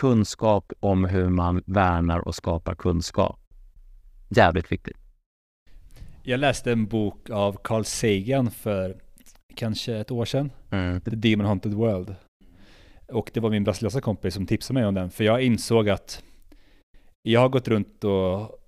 kunskap 0.00 0.72
om 0.80 1.04
hur 1.04 1.28
man 1.28 1.62
värnar 1.66 2.18
och 2.18 2.34
skapar 2.34 2.74
kunskap 2.74 3.40
jävligt 4.28 4.72
viktigt. 4.72 4.99
Jag 6.22 6.40
läste 6.40 6.72
en 6.72 6.86
bok 6.86 7.30
av 7.30 7.58
Carl 7.62 7.84
Sagan 7.84 8.50
för 8.50 8.96
kanske 9.54 9.96
ett 9.96 10.10
år 10.10 10.24
sedan. 10.24 10.50
Mm. 10.70 11.00
The 11.00 11.10
Demon 11.10 11.46
Haunted 11.46 11.74
World. 11.74 12.14
Och 13.08 13.30
det 13.34 13.40
var 13.40 13.50
min 13.50 13.64
brasilianska 13.64 14.00
kompis 14.00 14.34
som 14.34 14.46
tipsade 14.46 14.80
mig 14.80 14.86
om 14.86 14.94
den. 14.94 15.10
För 15.10 15.24
jag 15.24 15.42
insåg 15.42 15.88
att 15.88 16.24
jag 17.22 17.40
har 17.40 17.48
gått 17.48 17.68
runt 17.68 18.04
och 18.04 18.58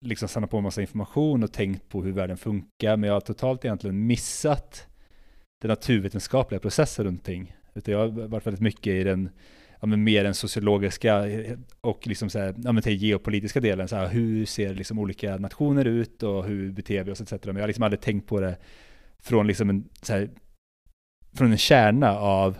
liksom 0.00 0.28
samlat 0.28 0.50
på 0.50 0.56
en 0.56 0.62
massa 0.62 0.80
information 0.80 1.44
och 1.44 1.52
tänkt 1.52 1.88
på 1.88 2.02
hur 2.02 2.12
världen 2.12 2.36
funkar. 2.36 2.96
Men 2.96 3.08
jag 3.08 3.14
har 3.14 3.20
totalt 3.20 3.64
egentligen 3.64 4.06
missat 4.06 4.86
den 5.60 5.68
naturvetenskapliga 5.68 6.60
processen 6.60 7.04
runt 7.04 7.24
ting. 7.24 7.56
Utan 7.74 7.92
jag 7.94 8.00
har 8.00 8.26
varit 8.26 8.46
väldigt 8.46 8.62
mycket 8.62 8.86
i 8.86 9.04
den 9.04 9.30
ja, 9.84 9.88
men 9.88 10.04
mer 10.04 10.24
den 10.24 10.34
sociologiska 10.34 11.24
och 11.80 12.06
liksom 12.06 12.30
så 12.30 12.38
här, 12.38 12.54
ja, 12.64 12.72
men 12.72 12.82
till 12.82 13.02
geopolitiska 13.02 13.60
delen. 13.60 13.88
Så 13.88 13.96
här, 13.96 14.08
hur 14.08 14.46
ser 14.46 14.74
liksom 14.74 14.98
olika 14.98 15.36
nationer 15.36 15.84
ut 15.84 16.22
och 16.22 16.44
hur 16.44 16.72
beter 16.72 17.04
vi 17.04 17.12
oss 17.12 17.20
etc. 17.20 17.32
Men 17.44 17.56
jag 17.56 17.62
har 17.62 17.66
liksom 17.66 17.84
aldrig 17.84 18.00
tänkt 18.00 18.28
på 18.28 18.40
det 18.40 18.56
från 19.22 19.46
liksom 19.46 19.70
en, 19.70 19.88
här, 20.08 20.30
från 21.36 21.52
en 21.52 21.58
kärna 21.58 22.18
av 22.18 22.56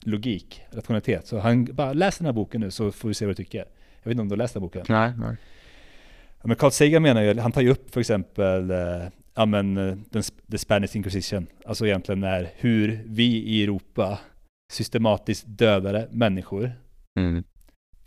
logik, 0.00 0.62
rationalitet. 0.70 1.26
Så 1.26 1.38
han 1.38 1.64
bara 1.64 1.92
läs 1.92 2.18
den 2.18 2.26
här 2.26 2.32
boken 2.32 2.60
nu 2.60 2.70
så 2.70 2.92
får 2.92 3.08
vi 3.08 3.14
se 3.14 3.26
vad 3.26 3.36
du 3.36 3.44
tycker. 3.44 3.58
Jag 4.02 4.04
vet 4.04 4.10
inte 4.10 4.22
om 4.22 4.28
du 4.28 4.32
har 4.32 4.38
läst 4.38 4.54
den 4.54 4.62
här 4.62 4.66
boken? 4.66 4.84
Nej, 4.88 5.12
nej. 5.18 5.36
Ja, 6.40 6.46
men 6.48 6.56
Carl 6.56 6.70
Sagan 6.70 7.02
menar 7.02 7.22
ju, 7.22 7.38
han 7.40 7.52
tar 7.52 7.60
ju 7.60 7.70
upp 7.70 7.90
för 7.90 8.00
exempel 8.00 8.70
eh, 8.70 8.76
ja, 9.34 9.46
men, 9.46 9.76
eh, 9.76 9.96
den, 10.10 10.22
the 10.50 10.58
Spanish 10.58 10.96
Inquisition. 10.96 11.46
Alltså 11.64 11.86
egentligen 11.86 12.24
är 12.24 12.50
hur 12.56 13.02
vi 13.06 13.24
i 13.24 13.64
Europa 13.64 14.18
systematiskt 14.72 15.44
dödade 15.48 16.08
människor. 16.10 16.72
Mm. 17.18 17.44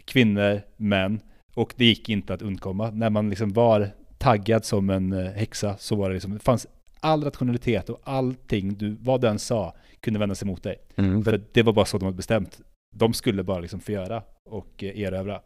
Kvinnor, 0.06 0.62
män. 0.78 1.22
Och 1.54 1.74
det 1.78 1.86
gick 1.86 2.10
inte 2.10 2.34
att 2.34 2.42
undkomma. 2.42 2.92
När 2.92 3.10
man 3.10 3.30
liksom 3.30 3.54
var 3.54 3.90
taggad 4.18 4.66
som 4.66 4.90
en 4.90 5.14
eh, 5.14 5.32
häxa 5.32 5.78
så 5.78 5.96
var 5.96 6.10
det 6.10 6.14
liksom, 6.14 6.34
det 6.34 6.40
fanns 6.40 6.68
all 7.00 7.24
rationalitet 7.24 7.90
och 7.90 8.02
allting, 8.04 8.74
du, 8.78 8.98
vad 9.00 9.22
den 9.22 9.40
sa, 9.40 9.76
kunde 10.00 10.20
vända 10.20 10.36
sig 10.36 10.48
mot 10.48 10.64
dig. 10.64 10.76
Mm. 10.96 11.24
För 11.24 11.42
det 11.52 11.64
var 11.64 11.74
bara 11.74 11.86
så 11.86 11.98
de 11.98 12.06
hade 12.06 12.18
bestämt. 12.18 12.62
De 12.96 13.14
skulle 13.14 13.44
bara 13.44 13.60
liksom 13.60 13.80
förgöra 13.80 14.24
och 14.46 14.84
eh, 14.84 15.00
erövra. 15.00 15.42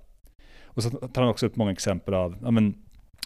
Och 0.63 0.83
så 0.83 0.89
tar 0.89 1.21
han 1.21 1.31
också 1.31 1.45
upp 1.45 1.55
många 1.55 1.71
exempel 1.71 2.13
av, 2.13 2.37
ja 2.41 2.51
men, 2.51 2.75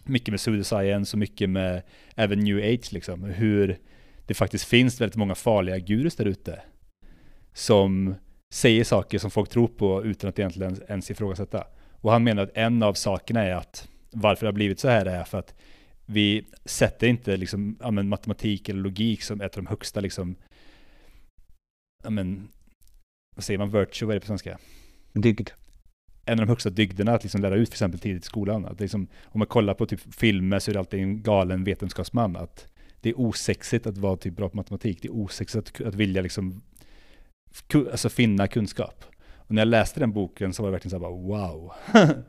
mycket 0.03 0.31
med 0.31 0.39
pseudoscience 0.39 1.15
och 1.15 1.19
mycket 1.19 1.49
med 1.49 1.81
även 2.15 2.39
new 2.39 2.57
age 2.57 2.93
liksom. 2.93 3.23
Hur 3.23 3.77
det 4.25 4.33
faktiskt 4.33 4.65
finns 4.65 5.01
väldigt 5.01 5.15
många 5.15 5.35
farliga 5.35 5.77
gurus 5.77 6.15
där 6.15 6.25
ute 6.25 6.61
som 7.57 8.15
säger 8.53 8.83
saker 8.83 9.19
som 9.19 9.31
folk 9.31 9.49
tror 9.49 9.67
på 9.67 10.03
utan 10.03 10.29
att 10.29 10.39
egentligen 10.39 10.81
ens 10.87 11.11
ifrågasätta. 11.11 11.67
Och 11.91 12.11
han 12.11 12.23
menar 12.23 12.43
att 12.43 12.57
en 12.57 12.83
av 12.83 12.93
sakerna 12.93 13.43
är 13.43 13.55
att 13.55 13.87
varför 14.11 14.45
det 14.45 14.47
har 14.47 14.53
blivit 14.53 14.79
så 14.79 14.87
här 14.87 15.05
är 15.05 15.23
för 15.23 15.37
att 15.37 15.55
vi 16.05 16.45
sätter 16.65 17.07
inte 17.07 17.37
liksom, 17.37 17.77
ja, 17.81 17.91
men, 17.91 18.09
matematik 18.09 18.69
eller 18.69 18.81
logik 18.81 19.23
som 19.23 19.41
ett 19.41 19.57
av 19.57 19.63
de 19.63 19.69
högsta 19.69 19.99
liksom, 19.99 20.35
ja, 22.03 22.09
men, 22.09 22.47
vad 23.35 23.43
säger 23.43 23.57
man, 23.57 23.71
virtue, 23.71 24.05
vad 24.05 24.15
är 24.15 24.19
det 24.19 24.21
på 24.21 24.27
svenska? 24.27 24.57
Dygd. 25.13 25.49
En 26.25 26.39
av 26.39 26.45
de 26.45 26.49
högsta 26.49 26.69
dygderna 26.69 27.13
att 27.13 27.23
liksom 27.23 27.41
lära 27.41 27.55
ut 27.55 27.69
för 27.69 27.75
exempel 27.75 27.99
tidigt 27.99 28.23
i 28.23 28.25
skolan. 28.25 28.65
Att 28.65 28.79
liksom, 28.79 29.07
om 29.23 29.39
man 29.39 29.47
kollar 29.47 29.73
på 29.73 29.85
typ 29.85 30.15
filmer 30.15 30.59
så 30.59 30.71
är 30.71 30.73
det 30.73 30.79
alltid 30.79 30.99
en 30.99 31.21
galen 31.21 31.63
vetenskapsman. 31.63 32.35
Att 32.35 32.67
det 33.01 33.09
är 33.09 33.19
osexigt 33.19 33.87
att 33.87 33.97
vara 33.97 34.17
typ 34.17 34.35
bra 34.35 34.49
på 34.49 34.57
matematik. 34.57 35.01
Det 35.01 35.07
är 35.07 35.15
osexigt 35.15 35.81
att, 35.81 35.87
att 35.87 35.95
vilja 35.95 36.21
liksom 36.21 36.61
alltså 37.91 38.09
finna 38.09 38.47
kunskap. 38.47 39.05
Och 39.35 39.51
när 39.51 39.61
jag 39.61 39.67
läste 39.67 39.99
den 39.99 40.11
boken 40.11 40.53
så 40.53 40.63
var 40.63 40.69
det 40.69 40.71
verkligen 40.71 40.99
så 40.99 41.05
här 41.05 41.11
bara 41.11 41.21
wow. 41.21 41.73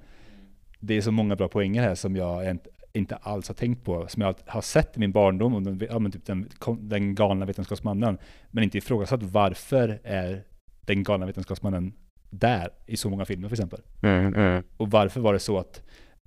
det 0.81 0.97
är 0.97 1.01
så 1.01 1.13
många 1.13 1.37
bra 1.37 1.49
poänger 1.49 1.83
här 1.83 1.95
som 1.95 2.17
jag 2.17 2.59
inte 2.93 3.17
alls 3.17 3.49
har 3.49 3.55
tänkt 3.55 3.85
på, 3.85 4.09
som 4.09 4.23
jag 4.23 4.35
har 4.47 4.61
sett 4.61 4.97
i 4.97 5.01
min 5.01 5.13
barndom, 5.13 5.55
och 5.55 5.63
den, 5.63 5.89
ja, 5.91 6.11
typ 6.11 6.27
den, 6.27 6.49
den 6.79 7.15
galna 7.15 7.47
vetenskapsmannen, 7.47 8.19
men 8.51 8.65
inte 8.65 8.79
ifrågasatt 8.79 9.23
varför 9.23 10.01
är 10.05 10.45
den 10.81 11.03
galna 11.03 11.27
vetenskapsmannen 11.27 11.93
där 12.31 12.71
i 12.87 12.97
så 12.97 13.11
många 13.11 13.25
filmer 13.25 13.49
för 13.49 13.55
exempel. 13.55 13.81
Mm, 14.03 14.35
mm. 14.35 14.63
Och 14.77 14.91
varför 14.91 15.21
var 15.21 15.33
det 15.33 15.39
så 15.39 15.59
att 15.59 15.83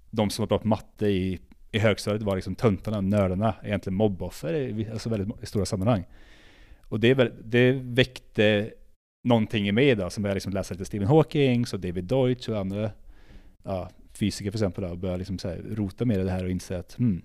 de 0.09 0.29
som 0.29 0.43
var 0.43 0.47
bra 0.47 0.59
på 0.59 0.67
matte 0.67 1.07
i, 1.07 1.39
i 1.71 1.79
högstadiet 1.79 2.23
var 2.23 2.35
liksom 2.35 2.55
töntarna, 2.55 3.01
nördarna, 3.01 3.55
egentligen 3.63 3.95
mobboffer 3.95 4.53
i 4.53 4.89
alltså 4.91 5.09
väldigt 5.09 5.43
i 5.43 5.45
stora 5.45 5.65
sammanhang. 5.65 6.05
Och 6.81 6.99
det, 6.99 7.13
det 7.43 7.71
väckte 7.71 8.71
någonting 9.23 9.67
i 9.67 9.71
mig 9.71 9.95
då, 9.95 10.09
som 10.09 10.23
började 10.23 10.35
liksom 10.35 10.53
läsa 10.53 10.73
lite 10.73 10.85
Stephen 10.85 11.07
Hawking 11.07 11.65
och 11.73 11.79
David 11.79 12.03
Deutsch 12.03 12.49
och 12.49 12.57
andra 12.57 12.91
ja, 13.63 13.89
fysiker 14.13 14.51
för 14.51 14.57
exempel, 14.57 14.83
och 14.83 14.97
började 14.97 15.17
liksom 15.17 15.37
rota 15.69 16.05
med 16.05 16.25
det 16.25 16.31
här 16.31 16.43
och 16.43 16.49
inse 16.49 16.79
att 16.79 16.93
hmm, 16.93 17.21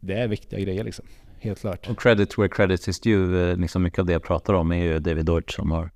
det 0.00 0.14
är 0.14 0.28
viktiga 0.28 0.60
grejer 0.60 0.84
liksom. 0.84 1.04
Helt 1.38 1.60
klart. 1.60 1.88
Och 1.88 2.00
credit 2.00 2.38
where 2.38 2.48
credit 2.48 2.88
is 2.88 3.00
due, 3.00 3.50
eh, 3.50 3.56
liksom 3.56 3.82
mycket 3.82 3.98
av 3.98 4.06
det 4.06 4.12
jag 4.12 4.22
pratar 4.22 4.54
om 4.54 4.72
är 4.72 4.84
ju 4.84 4.98
David 4.98 5.26
Deutsch 5.26 5.54
som 5.56 5.70
har 5.70 5.90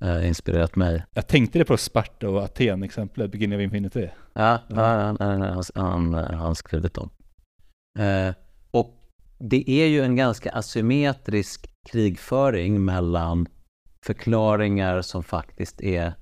eh, 0.00 0.28
inspirerat 0.28 0.76
mig. 0.76 1.04
Jag 1.14 1.26
tänkte 1.26 1.58
det 1.58 1.64
på 1.64 1.76
Sparta 1.76 2.28
och 2.28 2.42
Aten-exemplet, 2.42 3.30
Beginning 3.30 3.58
of 3.58 3.62
Infinity. 3.62 4.08
Ja, 4.32 4.58
ja. 4.68 5.16
Han, 5.18 5.42
han, 5.74 6.14
han, 6.14 6.54
skrivit 6.54 6.94
dem. 6.94 7.10
Eh, 7.98 8.34
och 8.70 8.94
det 9.38 9.70
är 9.70 9.86
ju 9.86 10.00
en 10.00 10.16
ganska 10.16 10.50
asymmetrisk 10.50 11.70
krigföring 11.90 12.84
mellan 12.84 13.46
förklaringar 14.04 15.02
som 15.02 15.22
faktiskt 15.22 15.80
är 15.80 16.14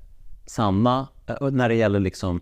sanna 0.46 1.08
eh, 1.26 1.50
när 1.50 1.68
det 1.68 1.74
gäller 1.74 2.00
liksom 2.00 2.40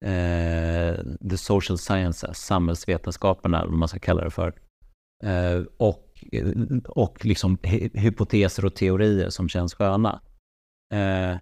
eh, 0.00 0.94
the 1.30 1.36
social 1.36 1.78
sciences, 1.78 2.38
samhällsvetenskaperna, 2.38 3.58
eller 3.58 3.70
vad 3.70 3.78
man 3.78 3.88
ska 3.88 3.98
kalla 3.98 4.24
det 4.24 4.30
för. 4.30 4.54
Eh, 5.24 5.62
och, 5.76 6.24
och 6.88 7.24
liksom 7.24 7.58
hypoteser 7.94 8.64
och 8.64 8.74
teorier 8.74 9.30
som 9.30 9.48
känns 9.48 9.74
sköna. 9.74 10.20
Eh, 10.94 11.36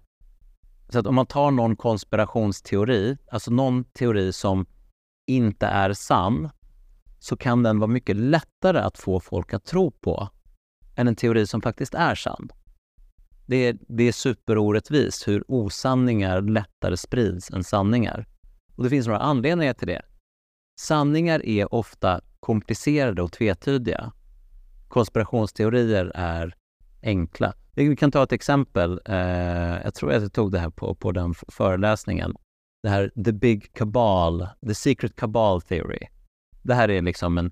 så 0.89 0.99
att 0.99 1.07
om 1.07 1.15
man 1.15 1.25
tar 1.25 1.51
någon 1.51 1.75
konspirationsteori, 1.75 3.17
alltså 3.31 3.51
någon 3.51 3.83
teori 3.83 4.33
som 4.33 4.65
inte 5.27 5.65
är 5.65 5.93
sann, 5.93 6.49
så 7.19 7.37
kan 7.37 7.63
den 7.63 7.79
vara 7.79 7.87
mycket 7.87 8.15
lättare 8.15 8.79
att 8.79 8.97
få 8.97 9.19
folk 9.19 9.53
att 9.53 9.65
tro 9.65 9.91
på 9.91 10.29
än 10.95 11.07
en 11.07 11.15
teori 11.15 11.47
som 11.47 11.61
faktiskt 11.61 11.93
är 11.93 12.15
sann. 12.15 12.49
Det 13.51 13.67
är, 13.67 13.77
det 13.87 14.03
är 14.03 14.11
superorättvist 14.11 15.27
hur 15.27 15.43
osanningar 15.47 16.41
lättare 16.41 16.97
sprids 16.97 17.51
än 17.51 17.63
sanningar. 17.63 18.27
Och 18.75 18.83
det 18.83 18.89
finns 18.89 19.07
några 19.07 19.19
anledningar 19.19 19.73
till 19.73 19.87
det. 19.87 20.01
Sanningar 20.79 21.45
är 21.45 21.73
ofta 21.73 22.21
komplicerade 22.39 23.21
och 23.21 23.31
tvetydiga. 23.31 24.11
Konspirationsteorier 24.87 26.11
är 26.15 26.55
enkla. 27.03 27.53
Vi 27.75 27.95
kan 27.95 28.11
ta 28.11 28.23
ett 28.23 28.31
exempel. 28.31 29.01
Eh, 29.05 29.81
jag 29.83 29.93
tror 29.93 30.11
att 30.11 30.21
jag 30.21 30.33
tog 30.33 30.51
det 30.51 30.59
här 30.59 30.69
på, 30.69 30.95
på 30.95 31.11
den 31.11 31.33
föreläsningen. 31.47 32.35
Det 32.83 32.89
här 32.89 33.11
The 33.25 33.31
Big 33.31 33.73
Cabal, 33.73 34.47
The 34.67 34.75
Secret 34.75 35.15
Cabal 35.15 35.61
Theory. 35.61 36.07
Det 36.61 36.73
här 36.73 36.89
är 36.89 37.01
liksom 37.01 37.37
en, 37.37 37.51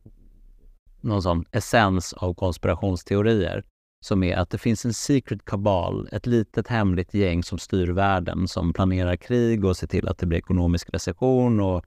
någon 1.02 1.22
sån 1.22 1.45
essens 1.52 2.14
av 2.14 2.34
konspirationsteorier 2.34 3.64
som 4.06 4.24
är 4.24 4.38
att 4.38 4.50
det 4.50 4.58
finns 4.58 4.86
en 4.86 4.93
secret 4.93 5.45
kabal, 5.45 6.10
ett 6.12 6.26
litet 6.26 6.68
hemligt 6.68 7.14
gäng 7.14 7.43
som 7.43 7.58
styr 7.58 7.88
världen, 7.88 8.47
som 8.47 8.74
planerar 8.74 9.16
krig 9.16 9.66
och 9.66 9.78
ser 9.78 9.88
till 9.88 10.08
att 10.08 10.18
det 10.18 10.26
blir 10.26 10.39
ekonomisk 10.39 10.89
recession 10.93 11.60
och 11.60 11.86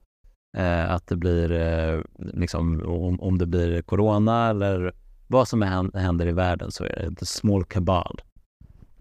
eh, 0.57 0.91
att 0.91 1.07
det 1.07 1.15
blir, 1.15 1.51
eh, 1.51 2.01
liksom, 2.17 2.81
om, 2.85 3.21
om 3.21 3.37
det 3.37 3.45
blir 3.45 3.81
corona 3.81 4.49
eller 4.49 4.93
vad 5.27 5.47
som 5.47 5.61
händer 5.93 6.27
i 6.27 6.31
världen 6.31 6.71
så 6.71 6.83
är 6.83 7.09
det 7.09 7.15
the 7.15 7.25
small 7.25 7.63
kabal. 7.63 8.21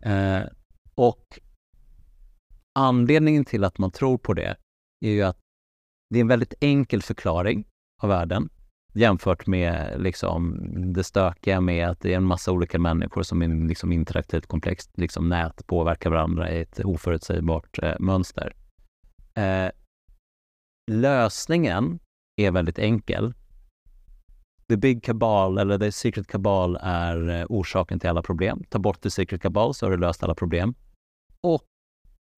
Eh, 0.02 0.40
och 0.94 1.38
anledningen 2.74 3.44
till 3.44 3.64
att 3.64 3.78
man 3.78 3.90
tror 3.90 4.18
på 4.18 4.34
det 4.34 4.56
är 5.00 5.10
ju 5.10 5.22
att 5.22 5.38
det 6.10 6.18
är 6.18 6.20
en 6.20 6.28
väldigt 6.28 6.54
enkel 6.60 7.02
förklaring 7.02 7.64
av 8.02 8.08
världen 8.08 8.48
jämfört 8.92 9.46
med 9.46 9.94
liksom, 9.98 10.58
det 10.92 11.04
stökiga 11.04 11.60
med 11.60 11.88
att 11.88 12.00
det 12.00 12.12
är 12.12 12.16
en 12.16 12.24
massa 12.24 12.52
olika 12.52 12.78
människor 12.78 13.22
som 13.22 13.42
är 13.42 13.68
liksom, 13.68 13.92
interaktivt 13.92 14.46
komplext 14.46 14.90
liksom, 14.94 15.28
nät 15.28 15.66
påverkar 15.66 16.10
varandra 16.10 16.50
i 16.50 16.60
ett 16.60 16.80
oförutsägbart 16.84 17.78
eh, 17.82 17.94
mönster. 17.98 18.54
Eh, 19.34 19.70
lösningen 20.90 21.98
är 22.36 22.50
väldigt 22.50 22.78
enkel. 22.78 23.34
The 24.68 24.76
Big 24.76 25.02
Cabal, 25.04 25.58
eller 25.58 25.78
The 25.78 25.92
Secret 25.92 26.26
Cabal, 26.26 26.78
är 26.82 27.40
eh, 27.40 27.46
orsaken 27.48 28.00
till 28.00 28.10
alla 28.10 28.22
problem. 28.22 28.64
Ta 28.68 28.78
bort 28.78 29.00
The 29.00 29.10
Secret 29.10 29.42
Cabal 29.42 29.74
så 29.74 29.86
har 29.86 29.90
du 29.90 29.96
löst 29.96 30.22
alla 30.22 30.34
problem. 30.34 30.74
Och 31.40 31.62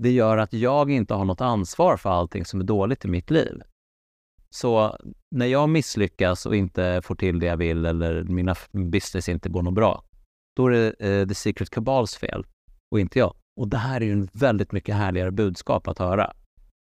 det 0.03 0.11
gör 0.11 0.37
att 0.37 0.53
jag 0.53 0.91
inte 0.91 1.15
har 1.15 1.25
något 1.25 1.41
ansvar 1.41 1.97
för 1.97 2.11
allting 2.11 2.45
som 2.45 2.61
är 2.61 2.65
dåligt 2.65 3.05
i 3.05 3.09
mitt 3.09 3.31
liv. 3.31 3.63
Så 4.55 4.97
när 5.31 5.47
jag 5.47 5.69
misslyckas 5.69 6.47
och 6.47 6.57
inte 6.57 7.01
får 7.05 7.15
till 7.15 7.39
det 7.39 7.47
jag 7.47 7.57
vill 7.57 7.87
eller 7.87 8.25
mina 8.25 8.55
business 8.73 9.29
inte 9.29 9.49
går 9.49 9.63
något 9.63 9.75
bra, 9.75 10.05
då 10.57 10.67
är 10.67 10.71
det 10.71 10.95
eh, 10.99 11.29
The 11.29 11.35
Secret 11.35 11.71
Cabals 11.71 12.17
fel 12.17 12.47
och 12.91 13.01
inte 13.01 13.19
jag. 13.19 13.35
Och 13.61 13.69
det 13.69 13.77
här 13.77 14.01
är 14.01 14.05
ju 14.05 14.13
en 14.13 14.29
väldigt 14.33 14.73
mycket 14.73 14.95
härligare 14.95 15.31
budskap 15.31 15.89
att 15.89 15.99
höra. 15.99 16.33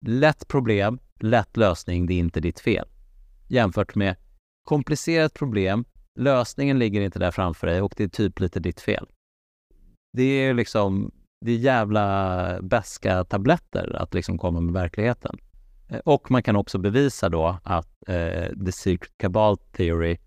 Lätt 0.05 0.47
problem, 0.47 0.99
lätt 1.19 1.57
lösning, 1.57 2.05
det 2.05 2.13
är 2.13 2.19
inte 2.19 2.39
ditt 2.39 2.59
fel. 2.59 2.87
Jämfört 3.47 3.95
med 3.95 4.15
komplicerat 4.63 5.33
problem, 5.33 5.85
lösningen 6.19 6.79
ligger 6.79 7.01
inte 7.01 7.19
där 7.19 7.31
framför 7.31 7.67
dig 7.67 7.81
och 7.81 7.93
det 7.97 8.03
är 8.03 8.07
typ 8.07 8.39
lite 8.39 8.59
ditt 8.59 8.81
fel. 8.81 9.07
Det 10.13 10.23
är 10.23 10.53
liksom, 10.53 11.11
det 11.45 11.51
är 11.51 11.57
jävla 11.57 12.61
bäska 12.61 13.23
tabletter 13.23 13.95
att 13.95 14.13
liksom 14.13 14.37
komma 14.37 14.61
med 14.61 14.73
verkligheten. 14.73 15.37
Eh, 15.91 15.99
och 15.99 16.31
man 16.31 16.43
kan 16.43 16.55
också 16.55 16.77
bevisa 16.77 17.29
då 17.29 17.59
att 17.63 18.09
eh, 18.09 18.49
the 18.65 18.71
secret 18.71 19.17
cabal 19.17 19.57
theory 19.57 20.17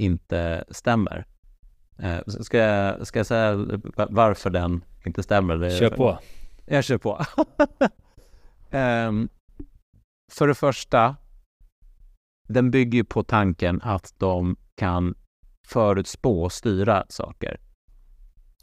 inte 0.00 0.64
stämmer. 0.70 1.26
Eh, 1.98 2.20
ska, 2.26 2.58
jag, 2.58 3.06
ska 3.06 3.18
jag 3.18 3.26
säga 3.26 3.80
varför 4.10 4.50
den 4.50 4.84
inte 5.06 5.22
stämmer? 5.22 5.56
Det, 5.56 5.70
kör 5.70 5.90
på. 5.90 6.18
Jag 6.66 6.84
kör 6.84 6.98
på. 6.98 7.24
um, 8.70 9.28
för 10.32 10.48
det 10.48 10.54
första, 10.54 11.16
den 12.48 12.70
bygger 12.70 13.02
på 13.02 13.22
tanken 13.22 13.80
att 13.82 14.14
de 14.18 14.56
kan 14.76 15.14
förutspå 15.66 16.42
och 16.42 16.52
styra 16.52 17.06
saker. 17.08 17.60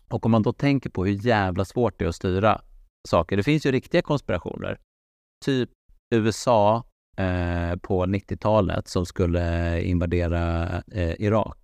Och 0.10 0.26
om 0.26 0.32
man 0.32 0.43
då 0.43 0.53
tänker 0.53 0.89
på 0.89 1.05
hur 1.05 1.26
jävla 1.26 1.66
svårt 1.66 1.99
det 1.99 2.05
är 2.05 2.10
att 2.10 2.16
styra 2.16 2.62
saker. 3.08 3.38
Det 3.38 3.43
finns 3.43 3.66
ju 3.66 3.72
riktiga 3.72 4.01
konspirationer. 4.01 4.80
Typ 5.45 5.70
USA 6.10 6.84
eh, 7.18 7.76
på 7.76 8.05
90-talet 8.05 8.88
som 8.88 9.05
skulle 9.05 9.82
invadera 9.82 10.68
eh, 10.91 11.16
Irak. 11.20 11.58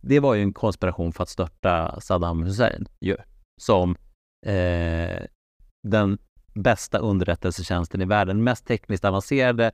Det 0.00 0.20
var 0.20 0.34
ju 0.34 0.42
en 0.42 0.52
konspiration 0.52 1.12
för 1.12 1.22
att 1.22 1.28
störta 1.28 2.00
Saddam 2.00 2.42
Hussein 2.42 2.86
ju, 3.00 3.16
som 3.60 3.96
eh, 4.46 5.22
den 5.82 6.18
bästa 6.54 6.98
underrättelsetjänsten 6.98 8.00
i 8.00 8.04
världen, 8.04 8.44
mest 8.44 8.66
tekniskt 8.66 9.04
avancerade 9.04 9.72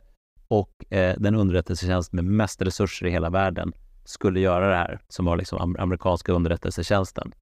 och 0.48 0.92
eh, 0.92 1.16
den 1.18 1.34
underrättelsetjänst 1.34 2.12
med 2.12 2.24
mest 2.24 2.62
resurser 2.62 3.06
i 3.06 3.11
hela 3.11 3.30
världen 3.30 3.72
skulle 4.04 4.40
göra 4.40 4.68
det 4.68 4.76
här, 4.76 5.00
som 5.09 5.24
var 5.24 5.36
liksom 5.36 5.76
amerikanska 5.78 6.32
underrättelsetjänsten. 6.32 7.32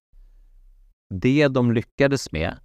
Det 1.13 1.47
de 1.47 1.71
lyckades 1.71 2.31
med 2.31 2.57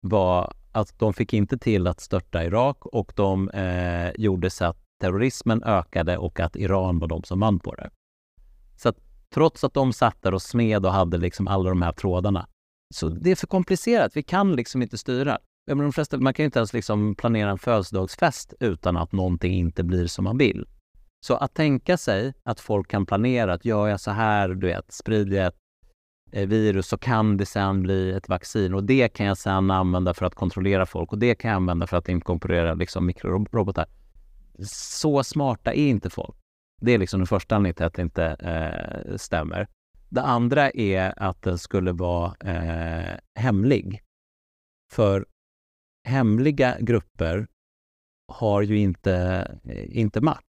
var 0.00 0.52
att 0.76 0.98
de 0.98 1.12
fick 1.12 1.32
inte 1.32 1.58
till 1.58 1.86
att 1.86 2.00
störta 2.00 2.44
Irak 2.44 2.86
och 2.86 3.12
de 3.16 3.50
eh, 3.50 4.10
gjorde 4.16 4.50
så 4.50 4.64
att 4.64 4.76
terrorismen 5.00 5.62
ökade 5.62 6.16
och 6.16 6.40
att 6.40 6.56
Iran 6.56 6.98
var 6.98 7.08
de 7.08 7.22
som 7.22 7.40
vann 7.40 7.58
på 7.58 7.74
det. 7.74 7.90
Så 8.76 8.88
att 8.88 8.96
trots 9.34 9.64
att 9.64 9.74
de 9.74 9.92
satt 9.92 10.22
där 10.22 10.34
och 10.34 10.42
smed 10.42 10.86
och 10.86 10.92
hade 10.92 11.18
liksom 11.18 11.48
alla 11.48 11.68
de 11.68 11.82
här 11.82 11.92
trådarna, 11.92 12.48
så 12.94 13.08
det 13.08 13.30
är 13.30 13.36
för 13.36 13.46
komplicerat. 13.46 14.16
Vi 14.16 14.22
kan 14.22 14.56
liksom 14.56 14.82
inte 14.82 14.98
styra. 14.98 15.38
Menar, 15.66 15.82
de 15.82 15.92
flesta, 15.92 16.18
man 16.18 16.34
kan 16.34 16.42
ju 16.42 16.46
inte 16.46 16.58
ens 16.58 16.72
liksom 16.72 17.14
planera 17.14 17.50
en 17.50 17.58
födelsedagsfest 17.58 18.54
utan 18.60 18.96
att 18.96 19.12
någonting 19.12 19.52
inte 19.52 19.84
blir 19.84 20.06
som 20.06 20.24
man 20.24 20.38
vill. 20.38 20.66
Så 21.26 21.34
att 21.36 21.54
tänka 21.54 21.96
sig 21.96 22.34
att 22.42 22.60
folk 22.60 22.90
kan 22.90 23.06
planera 23.06 23.52
att 23.52 23.64
gör 23.64 23.88
jag 23.88 24.00
så 24.00 24.10
här, 24.10 24.48
du 24.48 24.66
vet, 24.66 24.92
sprider 24.92 25.36
jag 25.36 25.46
ett 25.46 25.58
Eh, 26.36 26.46
virus 26.46 26.88
så 26.88 26.98
kan 26.98 27.36
det 27.36 27.46
sen 27.46 27.82
bli 27.82 28.12
ett 28.12 28.28
vaccin 28.28 28.74
och 28.74 28.84
det 28.84 29.08
kan 29.08 29.26
jag 29.26 29.38
sen 29.38 29.70
använda 29.70 30.14
för 30.14 30.26
att 30.26 30.34
kontrollera 30.34 30.86
folk 30.86 31.12
och 31.12 31.18
det 31.18 31.34
kan 31.34 31.50
jag 31.50 31.56
använda 31.56 31.86
för 31.86 31.96
att 31.96 32.08
inkorporera 32.08 32.74
liksom 32.74 33.06
mikrorobotar. 33.06 33.86
Så 34.68 35.24
smarta 35.24 35.72
är 35.72 35.88
inte 35.88 36.10
folk. 36.10 36.36
Det 36.80 36.92
är 36.92 36.98
liksom 36.98 37.20
den 37.20 37.26
första 37.26 37.56
anledningen 37.56 37.74
till 37.74 37.84
att 37.86 37.94
det 37.94 38.02
inte 38.02 38.24
eh, 38.26 39.16
stämmer. 39.16 39.68
Det 40.08 40.22
andra 40.22 40.70
är 40.70 41.22
att 41.22 41.42
den 41.42 41.58
skulle 41.58 41.92
vara 41.92 42.34
eh, 42.40 43.18
hemlig. 43.34 44.02
För 44.92 45.26
hemliga 46.04 46.76
grupper 46.80 47.46
har 48.32 48.62
ju 48.62 48.78
inte, 48.78 49.14
eh, 49.64 49.98
inte 49.98 50.20
makt 50.20 50.45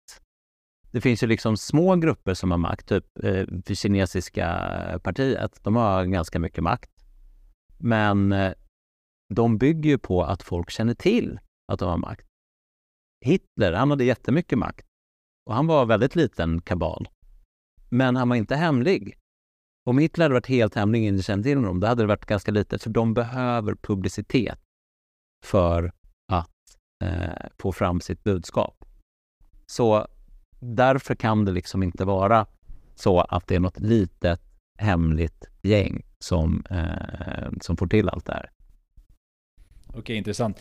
det 0.94 1.00
finns 1.00 1.22
ju 1.22 1.26
liksom 1.26 1.56
små 1.56 1.96
grupper 1.96 2.34
som 2.34 2.50
har 2.50 2.58
makt, 2.58 2.88
typ 2.88 3.24
eh, 3.24 3.46
det 3.46 3.74
kinesiska 3.74 5.00
partiet. 5.02 5.60
De 5.62 5.76
har 5.76 6.04
ganska 6.04 6.38
mycket 6.38 6.64
makt. 6.64 6.90
Men 7.78 8.32
eh, 8.32 8.52
de 9.34 9.58
bygger 9.58 9.90
ju 9.90 9.98
på 9.98 10.24
att 10.24 10.42
folk 10.42 10.70
känner 10.70 10.94
till 10.94 11.40
att 11.72 11.78
de 11.78 11.88
har 11.88 11.96
makt. 11.96 12.26
Hitler, 13.24 13.72
han 13.72 13.90
hade 13.90 14.04
jättemycket 14.04 14.58
makt 14.58 14.86
och 15.46 15.54
han 15.54 15.66
var 15.66 15.86
väldigt 15.86 16.16
liten 16.16 16.60
kabal. 16.60 17.08
Men 17.88 18.16
han 18.16 18.28
var 18.28 18.36
inte 18.36 18.56
hemlig. 18.56 19.14
Om 19.86 19.98
Hitler 19.98 20.24
hade 20.24 20.34
varit 20.34 20.46
helt 20.46 20.74
hemlig 20.74 21.00
och 21.00 21.02
ingen 21.02 21.22
kände 21.22 21.44
till 21.44 21.56
honom, 21.56 21.80
då 21.80 21.86
hade 21.86 22.02
det 22.02 22.06
varit 22.06 22.26
ganska 22.26 22.52
litet, 22.52 22.82
för 22.82 22.90
de 22.90 23.14
behöver 23.14 23.74
publicitet 23.74 24.58
för 25.44 25.92
att 26.32 26.78
eh, 27.04 27.46
få 27.58 27.72
fram 27.72 28.00
sitt 28.00 28.24
budskap. 28.24 28.84
Så 29.66 30.06
därför 30.64 31.14
kan 31.14 31.44
det 31.44 31.52
liksom 31.52 31.82
inte 31.82 32.04
vara 32.04 32.46
så 32.94 33.20
att 33.20 33.46
det 33.46 33.54
är 33.54 33.60
något 33.60 33.80
litet 33.80 34.40
hemligt 34.78 35.44
gäng 35.62 36.02
som, 36.18 36.64
eh, 36.70 37.50
som 37.60 37.76
får 37.76 37.86
till 37.86 38.08
allt 38.08 38.26
det 38.26 38.32
här. 38.32 38.50
Okej, 39.86 40.16
intressant. 40.16 40.60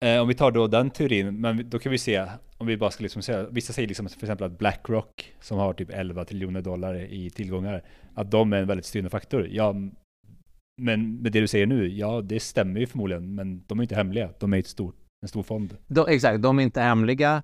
Eh, 0.00 0.20
om 0.20 0.28
vi 0.28 0.34
tar 0.34 0.50
då 0.50 0.66
den 0.66 0.90
teorin, 0.90 1.40
men 1.40 1.70
då 1.70 1.78
kan 1.78 1.92
vi 1.92 1.98
se, 1.98 2.26
om 2.58 2.66
vi 2.66 2.76
bara 2.76 2.90
ska 2.90 3.02
liksom 3.02 3.22
säga, 3.22 3.48
vissa 3.50 3.72
säger 3.72 3.88
liksom 3.88 4.08
för 4.08 4.26
exempel 4.26 4.46
att 4.46 4.58
Blackrock, 4.58 5.34
som 5.40 5.58
har 5.58 5.72
typ 5.72 5.90
11 5.90 6.24
triljoner 6.24 6.60
dollar 6.60 7.12
i 7.12 7.30
tillgångar, 7.30 7.84
att 8.14 8.30
de 8.30 8.52
är 8.52 8.56
en 8.56 8.66
väldigt 8.66 8.86
styrande 8.86 9.10
faktor. 9.10 9.48
Ja, 9.50 9.74
men 10.82 11.22
med 11.22 11.32
det 11.32 11.40
du 11.40 11.46
säger 11.46 11.66
nu, 11.66 11.88
ja 11.88 12.20
det 12.20 12.40
stämmer 12.40 12.80
ju 12.80 12.86
förmodligen, 12.86 13.34
men 13.34 13.64
de 13.66 13.78
är 13.78 13.82
inte 13.82 13.94
hemliga, 13.94 14.30
de 14.38 14.54
är 14.54 14.58
ett 14.58 14.66
stort, 14.66 14.96
en 15.22 15.28
stor 15.28 15.42
fond. 15.42 15.76
De, 15.86 16.06
exakt, 16.08 16.42
de 16.42 16.58
är 16.58 16.62
inte 16.62 16.80
hemliga 16.80 17.42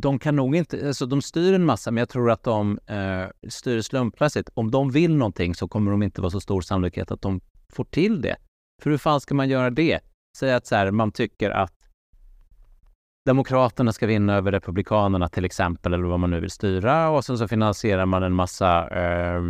de 0.00 0.18
kan 0.18 0.36
nog 0.36 0.56
inte, 0.56 0.86
alltså 0.86 1.06
de 1.06 1.22
styr 1.22 1.54
en 1.54 1.64
massa, 1.64 1.90
men 1.90 1.98
jag 1.98 2.08
tror 2.08 2.30
att 2.30 2.42
de 2.42 2.78
eh, 2.86 3.48
styr 3.48 3.80
slumpmässigt. 3.80 4.50
Om 4.54 4.70
de 4.70 4.90
vill 4.90 5.16
någonting 5.16 5.54
så 5.54 5.68
kommer 5.68 5.90
de 5.90 6.02
inte 6.02 6.20
vara 6.20 6.30
så 6.30 6.40
stor 6.40 6.60
sannolikhet 6.60 7.10
att 7.10 7.22
de 7.22 7.40
får 7.72 7.84
till 7.84 8.22
det. 8.22 8.36
För 8.82 8.90
hur 8.90 8.98
fan 8.98 9.20
ska 9.20 9.34
man 9.34 9.48
göra 9.48 9.70
det? 9.70 10.00
Säg 10.36 10.52
att 10.52 10.66
så 10.66 10.76
här, 10.76 10.90
man 10.90 11.12
tycker 11.12 11.50
att 11.50 11.72
Demokraterna 13.26 13.92
ska 13.92 14.06
vinna 14.06 14.34
över 14.34 14.52
Republikanerna 14.52 15.28
till 15.28 15.44
exempel, 15.44 15.94
eller 15.94 16.04
vad 16.04 16.20
man 16.20 16.30
nu 16.30 16.40
vill 16.40 16.50
styra 16.50 17.10
och 17.10 17.24
sen 17.24 17.38
så 17.38 17.48
finansierar 17.48 18.06
man 18.06 18.22
en 18.22 18.32
massa 18.32 18.88
eh, 18.88 19.42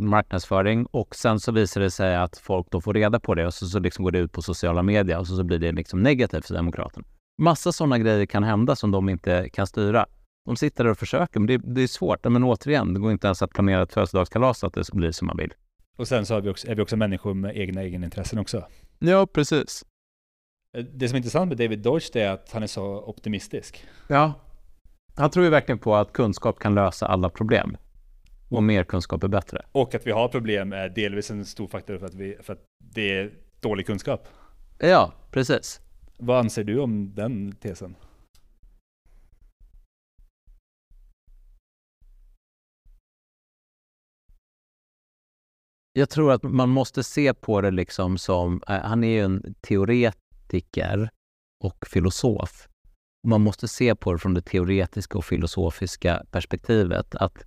marknadsföring 0.00 0.86
och 0.86 1.14
sen 1.14 1.40
så 1.40 1.52
visar 1.52 1.80
det 1.80 1.90
sig 1.90 2.16
att 2.16 2.36
folk 2.36 2.70
då 2.70 2.80
får 2.80 2.94
reda 2.94 3.20
på 3.20 3.34
det 3.34 3.46
och 3.46 3.54
så, 3.54 3.66
så 3.66 3.78
liksom 3.78 4.04
går 4.04 4.10
det 4.10 4.18
ut 4.18 4.32
på 4.32 4.42
sociala 4.42 4.82
medier 4.82 5.18
och 5.18 5.26
så, 5.26 5.36
så 5.36 5.44
blir 5.44 5.58
det 5.58 5.72
liksom 5.72 6.02
negativt 6.02 6.46
för 6.46 6.54
Demokraterna. 6.54 7.06
Massa 7.38 7.72
sådana 7.72 7.98
grejer 7.98 8.26
kan 8.26 8.44
hända 8.44 8.76
som 8.76 8.90
de 8.90 9.08
inte 9.08 9.48
kan 9.48 9.66
styra. 9.66 10.06
De 10.44 10.56
sitter 10.56 10.84
där 10.84 10.90
och 10.90 10.98
försöker, 10.98 11.40
men 11.40 11.46
det, 11.46 11.56
det 11.74 11.82
är 11.82 11.86
svårt. 11.86 12.24
Men 12.24 12.44
återigen, 12.44 12.94
det 12.94 13.00
går 13.00 13.12
inte 13.12 13.26
ens 13.26 13.42
att 13.42 13.50
planera 13.50 13.82
ett 13.82 13.92
födelsedagskalas 13.92 14.58
så 14.58 14.66
att 14.66 14.74
det 14.74 14.92
blir 14.92 15.12
som 15.12 15.26
man 15.26 15.36
vill. 15.36 15.54
Och 15.96 16.08
sen 16.08 16.26
så 16.26 16.34
har 16.34 16.40
vi 16.40 16.50
också, 16.50 16.68
är 16.68 16.74
vi 16.74 16.82
också 16.82 16.96
människor 16.96 17.34
med 17.34 17.56
egna 17.56 17.82
egenintressen 17.82 18.38
också. 18.38 18.66
Ja, 18.98 19.26
precis. 19.26 19.84
Eh, 20.76 20.84
det 20.84 21.08
som 21.08 21.14
är 21.14 21.16
intressant 21.16 21.48
med 21.48 21.58
David 21.58 21.78
Deutsch 21.78 22.16
är 22.16 22.30
att 22.30 22.52
han 22.52 22.62
är 22.62 22.66
så 22.66 23.00
optimistisk. 23.00 23.84
Ja. 24.08 24.32
Han 25.14 25.30
tror 25.30 25.44
ju 25.44 25.50
verkligen 25.50 25.78
på 25.78 25.94
att 25.96 26.12
kunskap 26.12 26.58
kan 26.58 26.74
lösa 26.74 27.06
alla 27.06 27.28
problem. 27.28 27.76
Och 28.48 28.62
mer 28.62 28.84
kunskap 28.84 29.24
är 29.24 29.28
bättre. 29.28 29.62
Och 29.72 29.94
att 29.94 30.06
vi 30.06 30.10
har 30.10 30.28
problem 30.28 30.72
är 30.72 30.88
delvis 30.88 31.30
en 31.30 31.44
stor 31.44 31.68
faktor 31.68 31.98
för 31.98 32.06
att, 32.06 32.14
vi, 32.14 32.36
för 32.42 32.52
att 32.52 32.64
det 32.94 33.18
är 33.18 33.32
dålig 33.60 33.86
kunskap. 33.86 34.28
Ja, 34.78 35.12
precis. 35.30 35.80
Vad 36.18 36.38
anser 36.38 36.64
du 36.64 36.80
om 36.80 37.14
den 37.14 37.52
tesen? 37.52 37.96
Jag 45.92 46.10
tror 46.10 46.32
att 46.32 46.42
man 46.42 46.68
måste 46.68 47.04
se 47.04 47.34
på 47.34 47.60
det 47.60 47.70
liksom 47.70 48.18
som, 48.18 48.62
eh, 48.68 48.80
han 48.80 49.04
är 49.04 49.08
ju 49.08 49.20
en 49.20 49.54
teoretiker 49.60 51.10
och 51.64 51.86
filosof. 51.86 52.68
Man 53.28 53.40
måste 53.40 53.68
se 53.68 53.94
på 53.94 54.12
det 54.12 54.18
från 54.18 54.34
det 54.34 54.42
teoretiska 54.42 55.18
och 55.18 55.24
filosofiska 55.24 56.24
perspektivet 56.30 57.14
att 57.14 57.44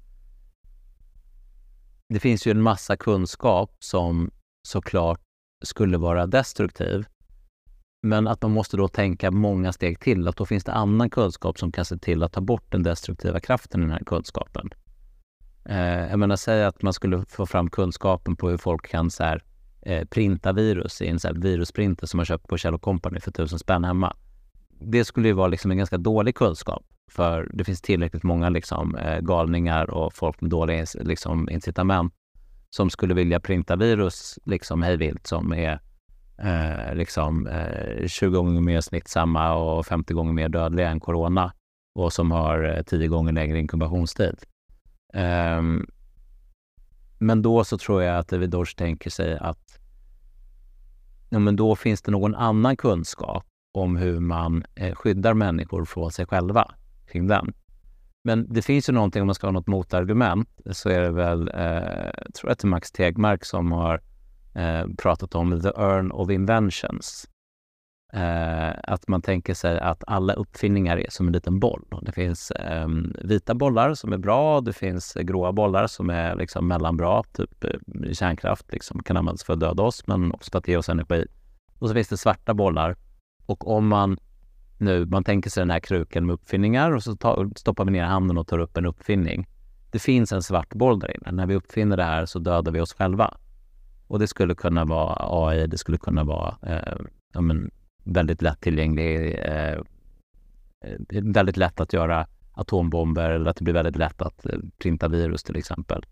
det 2.14 2.20
finns 2.20 2.48
ju 2.48 2.52
en 2.52 2.62
massa 2.62 2.98
kunskap 2.98 3.76
som 3.80 4.32
såklart 4.68 5.22
skulle 5.66 5.98
vara 5.98 6.28
destruktiv. 6.28 7.06
Men 8.02 8.28
att 8.28 8.42
man 8.42 8.52
måste 8.52 8.78
då 8.78 8.88
tänka 8.88 9.32
många 9.32 9.74
steg 9.74 10.00
till, 10.00 10.28
att 10.28 10.38
då 10.38 10.46
finns 10.46 10.64
det 10.64 10.72
annan 10.74 11.10
kunskap 11.10 11.60
som 11.60 11.72
kan 11.72 11.86
se 11.86 11.98
till 11.98 12.24
att 12.24 12.34
ta 12.34 12.42
bort 12.42 12.72
den 12.72 12.84
destruktiva 12.84 13.40
kraften 13.40 13.82
i 13.82 13.84
den 13.84 13.92
här 13.92 14.04
kunskapen. 14.06 14.70
Eh, 15.66 16.10
jag 16.10 16.20
menar, 16.20 16.36
säg 16.36 16.64
att 16.64 16.82
man 16.82 16.94
skulle 16.94 17.26
få 17.30 17.46
fram 17.46 17.70
kunskapen 17.70 18.36
på 18.36 18.50
hur 18.50 18.58
folk 18.58 18.88
kan 18.88 19.12
så 19.12 19.24
här, 19.24 19.44
eh, 19.82 20.08
printa 20.08 20.54
virus 20.54 21.02
i 21.02 21.08
en 21.08 21.20
så 21.20 21.28
här 21.28 21.36
virusprinter 21.36 22.08
som 22.08 22.18
man 22.18 22.26
köpt 22.26 22.48
på 22.48 22.58
Kjell 22.58 22.80
Company 22.80 23.20
för 23.20 23.32
tusen 23.32 23.60
spänn 23.60 23.84
hemma. 23.84 24.16
Det 24.82 25.06
skulle 25.06 25.28
ju 25.28 25.34
vara 25.34 25.48
liksom 25.48 25.72
en 25.72 25.78
ganska 25.78 25.98
dålig 25.98 26.36
kunskap, 26.36 26.86
för 27.12 27.50
det 27.54 27.64
finns 27.64 27.82
tillräckligt 27.82 28.24
många 28.24 28.50
liksom, 28.50 28.96
eh, 28.96 29.20
galningar 29.20 29.90
och 29.90 30.14
folk 30.14 30.42
med 30.42 30.50
dåliga 30.50 30.86
liksom, 30.94 31.50
incitament 31.50 32.14
som 32.70 32.90
skulle 32.90 33.14
vilja 33.14 33.40
printa 33.40 33.76
virus 33.76 34.40
liksom 34.46 34.82
hejvilt 34.82 35.28
som 35.28 35.54
är 35.54 35.80
eh, 36.44 36.96
liksom, 36.96 37.48
eh, 37.48 38.08
20 38.08 38.38
gånger 38.38 38.62
mer 38.62 38.82
smittsamma 38.82 39.54
och 39.54 39.86
50 39.86 40.14
gånger 40.14 40.34
mer 40.34 40.50
dödliga 40.50 40.90
än 40.90 41.00
corona 41.00 41.54
och 41.96 42.14
som 42.14 42.32
har 42.32 42.64
eh, 42.78 42.84
10 42.84 43.08
gånger 43.08 43.32
längre 43.32 43.60
inkubationstid. 43.60 44.36
Um, 45.14 45.88
men 47.20 47.42
då 47.42 47.64
så 47.64 47.78
tror 47.78 48.04
jag 48.04 48.18
att 48.18 48.28
David 48.28 48.50
Dorsch 48.50 48.76
tänker 48.76 49.10
sig 49.10 49.38
att 49.38 49.80
ja, 51.30 51.40
men 51.40 51.56
då 51.56 51.76
finns 51.76 52.02
det 52.02 52.12
någon 52.12 52.36
annan 52.36 52.78
kunskap 52.78 53.46
om 53.72 53.98
hur 53.98 54.20
man 54.20 54.64
eh, 54.76 54.96
skyddar 54.96 55.34
människor 55.34 55.86
från 55.86 56.12
sig 56.12 56.26
själva 56.26 56.72
kring 57.08 57.28
den. 57.28 57.54
Men 58.24 58.54
det 58.54 58.62
finns 58.62 58.90
ju 58.90 58.94
någonting, 58.94 59.22
om 59.22 59.26
man 59.26 59.36
ska 59.36 59.48
ha 59.48 59.52
något 59.52 59.68
motargument, 59.68 60.50
så 60.72 60.90
är 60.90 61.02
det 61.02 61.12
väl, 61.12 61.42
eh, 61.42 62.12
tror 62.34 62.44
jag 62.44 62.52
att 62.52 62.60
det 62.60 62.66
är 62.66 62.70
Max 62.70 62.92
Tegmark 62.92 63.46
som 63.46 63.72
har 63.72 64.02
eh, 64.60 64.88
pratat 64.98 65.36
om 65.36 65.62
the 65.62 65.68
earn 65.68 66.12
of 66.12 66.30
inventions. 66.30 67.28
Eh, 68.14 68.70
att 68.84 69.08
man 69.08 69.22
tänker 69.22 69.54
sig 69.54 69.80
att 69.80 70.04
alla 70.08 70.34
uppfinningar 70.34 70.98
är 70.98 71.10
som 71.10 71.28
en 71.28 71.34
liten 71.34 71.60
boll. 71.60 71.86
Det 72.02 72.12
finns 72.12 72.52
eh, 72.52 72.88
vita 73.24 73.56
bollar 73.56 73.94
som 73.94 74.14
är 74.14 74.18
bra, 74.18 74.62
det 74.62 74.74
finns 74.74 75.14
gråa 75.14 75.52
bollar 75.52 75.88
som 75.88 76.10
är 76.10 76.36
liksom 76.36 76.68
mellanbra, 76.68 77.24
typ 77.24 77.64
eh, 77.64 78.12
kärnkraft 78.12 78.72
liksom, 78.72 79.04
kan 79.04 79.18
användas 79.18 79.44
för 79.44 79.54
att 79.54 79.60
döda 79.60 79.84
oss, 79.84 80.08
men 80.08 80.32
också 80.32 80.52
för 80.52 80.60
att 80.60 80.68
ge 80.68 80.78
oss 80.78 80.90
energi. 80.90 81.26
Och 81.80 81.88
så 81.88 81.94
finns 81.94 82.08
det 82.08 82.18
svarta 82.18 82.54
bollar. 82.54 82.96
Och 83.46 83.68
om 83.68 83.88
man 83.88 84.18
nu, 84.78 85.06
man 85.06 85.24
tänker 85.24 85.50
sig 85.50 85.62
den 85.62 85.72
här 85.72 85.80
krukan 85.80 86.26
med 86.26 86.34
uppfinningar 86.34 86.92
och 86.92 87.04
så 87.04 87.16
ta, 87.16 87.50
stoppar 87.56 87.86
vi 87.86 87.92
ner 87.92 88.04
handen 88.04 88.38
och 88.38 88.48
tar 88.48 88.60
upp 88.60 88.78
en 88.78 88.86
uppfinning. 88.86 89.48
Det 89.92 90.00
finns 90.00 90.32
en 90.32 90.44
svart 90.44 90.70
boll 90.70 91.00
där 91.00 91.18
inne. 91.18 91.32
När 91.32 91.46
vi 91.46 91.56
uppfinner 91.56 91.98
det 91.98 92.04
här 92.04 92.26
så 92.26 92.40
dödar 92.40 92.72
vi 92.72 92.82
oss 92.82 92.94
själva. 92.94 93.38
Och 94.10 94.20
det 94.20 94.28
skulle 94.28 94.56
kunna 94.56 94.86
vara 94.86 95.16
AI, 95.20 95.68
det 95.68 95.78
skulle 95.78 95.98
kunna 95.98 96.24
vara 96.24 96.58
eh, 96.64 96.98
ja, 97.34 97.42
men, 97.42 97.72
väldigt 98.04 98.42
lättillgänglig, 98.42 99.36
eh, 99.40 99.74
eh, 100.86 101.24
väldigt 101.24 101.58
lätt 101.58 101.80
att 101.80 101.94
göra 101.94 102.28
atombomber 102.54 103.30
eller 103.30 103.50
att 103.50 103.58
det 103.58 103.64
blir 103.64 103.74
väldigt 103.74 103.96
lätt 103.96 104.22
att 104.22 104.46
eh, 104.46 104.60
printa 104.78 105.08
virus 105.08 105.44
till 105.44 105.56
exempel. 105.56 106.06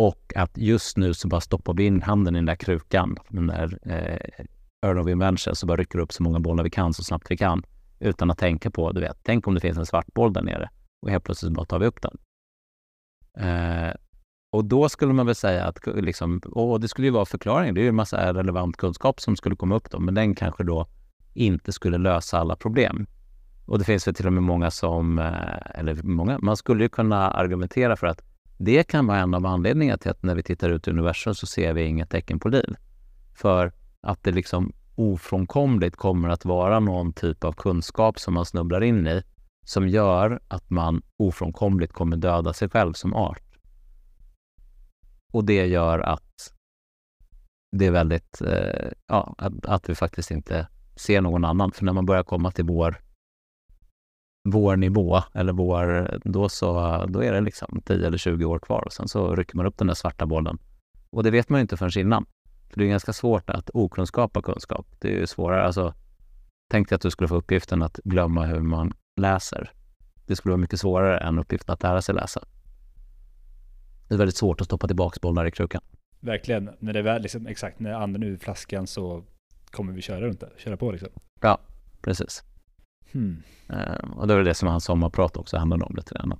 Och 0.00 0.32
att 0.36 0.58
just 0.58 0.96
nu 0.96 1.14
så 1.14 1.28
bara 1.28 1.40
stoppar 1.40 1.74
vi 1.74 1.84
in 1.84 2.02
handen 2.02 2.34
i 2.34 2.38
den 2.38 2.46
där 2.46 2.54
krukan, 2.54 3.16
den 3.28 3.46
där 3.46 3.78
eh, 3.82 4.44
Earn 4.86 4.98
of 4.98 5.08
Invention, 5.08 5.56
så 5.56 5.66
bara 5.66 5.76
rycker 5.76 5.98
upp 5.98 6.12
så 6.12 6.22
många 6.22 6.40
bollar 6.40 6.64
vi 6.64 6.70
kan 6.70 6.94
så 6.94 7.04
snabbt 7.04 7.30
vi 7.30 7.36
kan 7.36 7.62
utan 8.00 8.30
att 8.30 8.38
tänka 8.38 8.70
på, 8.70 8.92
du 8.92 9.00
vet, 9.00 9.18
tänk 9.22 9.46
om 9.46 9.54
det 9.54 9.60
finns 9.60 9.78
en 9.78 9.86
svart 9.86 10.14
boll 10.14 10.32
där 10.32 10.42
nere 10.42 10.70
och 11.02 11.10
helt 11.10 11.24
plötsligt 11.24 11.52
bara 11.52 11.66
tar 11.66 11.78
vi 11.78 11.86
upp 11.86 12.02
den. 12.02 12.18
Eh, 13.38 13.94
och 14.52 14.64
då 14.64 14.88
skulle 14.88 15.12
man 15.12 15.26
väl 15.26 15.34
säga 15.34 15.64
att 15.64 15.78
liksom, 15.86 16.38
och 16.38 16.80
det 16.80 16.88
skulle 16.88 17.06
ju 17.06 17.12
vara 17.12 17.24
förklaringen, 17.24 17.74
Det 17.74 17.80
är 17.80 17.82
ju 17.82 17.88
en 17.88 17.94
massa 17.94 18.34
relevant 18.34 18.76
kunskap 18.76 19.20
som 19.20 19.36
skulle 19.36 19.56
komma 19.56 19.74
upp 19.74 19.90
då, 19.90 20.00
men 20.00 20.14
den 20.14 20.34
kanske 20.34 20.64
då 20.64 20.86
inte 21.34 21.72
skulle 21.72 21.98
lösa 21.98 22.38
alla 22.38 22.56
problem. 22.56 23.06
Och 23.66 23.78
det 23.78 23.84
finns 23.84 24.06
väl 24.06 24.14
till 24.14 24.26
och 24.26 24.32
med 24.32 24.42
många 24.42 24.70
som, 24.70 25.18
eh, 25.18 25.80
eller 25.80 26.02
många, 26.02 26.38
man 26.38 26.56
skulle 26.56 26.84
ju 26.84 26.88
kunna 26.88 27.30
argumentera 27.30 27.96
för 27.96 28.06
att 28.06 28.22
det 28.58 28.84
kan 28.84 29.06
vara 29.06 29.18
en 29.18 29.34
av 29.34 29.46
anledningarna 29.46 29.98
till 29.98 30.10
att 30.10 30.22
när 30.22 30.34
vi 30.34 30.42
tittar 30.42 30.70
ut 30.70 30.88
i 30.88 30.90
universum 30.90 31.34
så 31.34 31.46
ser 31.46 31.72
vi 31.72 31.82
inget 31.82 32.10
tecken 32.10 32.38
på 32.38 32.48
liv. 32.48 32.74
För 33.34 33.72
att 34.00 34.24
det 34.24 34.32
liksom 34.32 34.72
ofrånkomligt 34.94 35.96
kommer 35.96 36.28
att 36.28 36.44
vara 36.44 36.80
någon 36.80 37.12
typ 37.12 37.44
av 37.44 37.52
kunskap 37.52 38.18
som 38.18 38.34
man 38.34 38.46
snubblar 38.46 38.82
in 38.82 39.06
i 39.06 39.22
som 39.64 39.88
gör 39.88 40.40
att 40.48 40.70
man 40.70 41.02
ofrånkomligt 41.16 41.92
kommer 41.92 42.16
döda 42.16 42.52
sig 42.52 42.68
själv 42.68 42.92
som 42.92 43.14
art. 43.14 43.51
Och 45.32 45.44
det 45.44 45.66
gör 45.66 45.98
att 45.98 46.52
det 47.76 47.86
är 47.86 47.90
väldigt, 47.90 48.42
eh, 48.42 48.90
ja, 49.06 49.34
att, 49.38 49.66
att, 49.66 49.88
vi 49.88 49.94
faktiskt 49.94 50.30
inte 50.30 50.68
ser 50.96 51.20
någon 51.20 51.44
annan. 51.44 51.72
För 51.72 51.84
när 51.84 51.92
man 51.92 52.06
börjar 52.06 52.22
komma 52.22 52.50
till 52.50 52.64
vår, 52.64 52.96
vår 54.48 54.76
nivå, 54.76 55.22
eller 55.34 55.52
vår, 55.52 56.18
då, 56.24 56.48
så, 56.48 57.04
då 57.08 57.22
är 57.22 57.32
det 57.32 57.40
liksom 57.40 57.80
10 57.84 58.06
eller 58.06 58.18
20 58.18 58.44
år 58.44 58.58
kvar 58.58 58.82
och 58.86 58.92
sen 58.92 59.08
så 59.08 59.34
rycker 59.34 59.56
man 59.56 59.66
upp 59.66 59.78
den 59.78 59.86
där 59.86 59.94
svarta 59.94 60.26
bollen. 60.26 60.58
Och 61.10 61.22
det 61.22 61.30
vet 61.30 61.48
man 61.48 61.58
ju 61.58 61.62
inte 61.62 61.76
förrän 61.76 62.06
innan. 62.06 62.26
För 62.70 62.80
det 62.80 62.84
är 62.84 62.88
ganska 62.88 63.12
svårt 63.12 63.50
att 63.50 63.70
okunskapa 63.74 64.42
kunskap. 64.42 64.86
Det 64.98 65.08
är 65.08 65.20
ju 65.20 65.26
svårare. 65.26 65.62
Alltså, 65.62 65.94
tänk 66.70 66.88
dig 66.88 66.96
att 66.96 67.02
du 67.02 67.10
skulle 67.10 67.28
få 67.28 67.36
uppgiften 67.36 67.82
att 67.82 68.00
glömma 68.04 68.46
hur 68.46 68.60
man 68.60 68.92
läser. 69.20 69.70
Det 70.26 70.36
skulle 70.36 70.52
vara 70.52 70.60
mycket 70.60 70.80
svårare 70.80 71.18
än 71.18 71.38
uppgiften 71.38 71.72
att 71.72 71.82
lära 71.82 72.02
sig 72.02 72.14
läsa. 72.14 72.44
Det 74.12 74.16
är 74.16 74.18
väldigt 74.18 74.36
svårt 74.36 74.60
att 74.60 74.66
stoppa 74.66 74.86
tillbaka 74.86 75.18
bollar 75.22 75.46
i 75.46 75.50
krukan. 75.50 75.82
Verkligen. 76.20 76.70
När 76.78 76.92
det 76.92 76.98
är 76.98 77.02
väl, 77.02 77.22
liksom, 77.22 77.46
exakt, 77.46 77.80
när 77.80 77.92
anden 77.92 78.22
ur 78.22 78.36
flaskan 78.36 78.86
så 78.86 79.24
kommer 79.70 79.92
vi 79.92 80.02
köra 80.02 80.20
runt 80.20 80.40
det, 80.40 80.50
köra 80.56 80.76
på 80.76 80.92
liksom. 80.92 81.08
Ja, 81.40 81.58
precis. 82.02 82.42
Hmm. 83.12 83.42
Uh, 83.70 84.18
och 84.18 84.26
det 84.26 84.34
är 84.34 84.44
det 84.44 84.54
som 84.54 84.68
hans 84.68 84.84
sommarprat 84.84 85.36
också 85.36 85.56
handlade 85.56 85.84
om 85.84 85.96
lite 85.96 86.14
grann. 86.14 86.38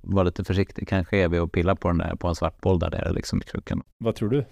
Var 0.00 0.24
lite 0.24 0.44
försiktig, 0.44 0.88
kanske 0.88 1.18
är 1.18 1.28
vi 1.28 1.38
och 1.38 1.52
pillar 1.52 1.74
på 1.74 1.88
den 1.88 1.98
där, 1.98 2.14
på 2.16 2.28
en 2.28 2.34
svart 2.34 2.60
boll 2.60 2.78
där 2.78 2.90
nere 2.90 3.12
liksom 3.12 3.38
i 3.38 3.44
krukan. 3.44 3.82
Vad 3.98 4.14
tror 4.14 4.28
du? 4.28 4.44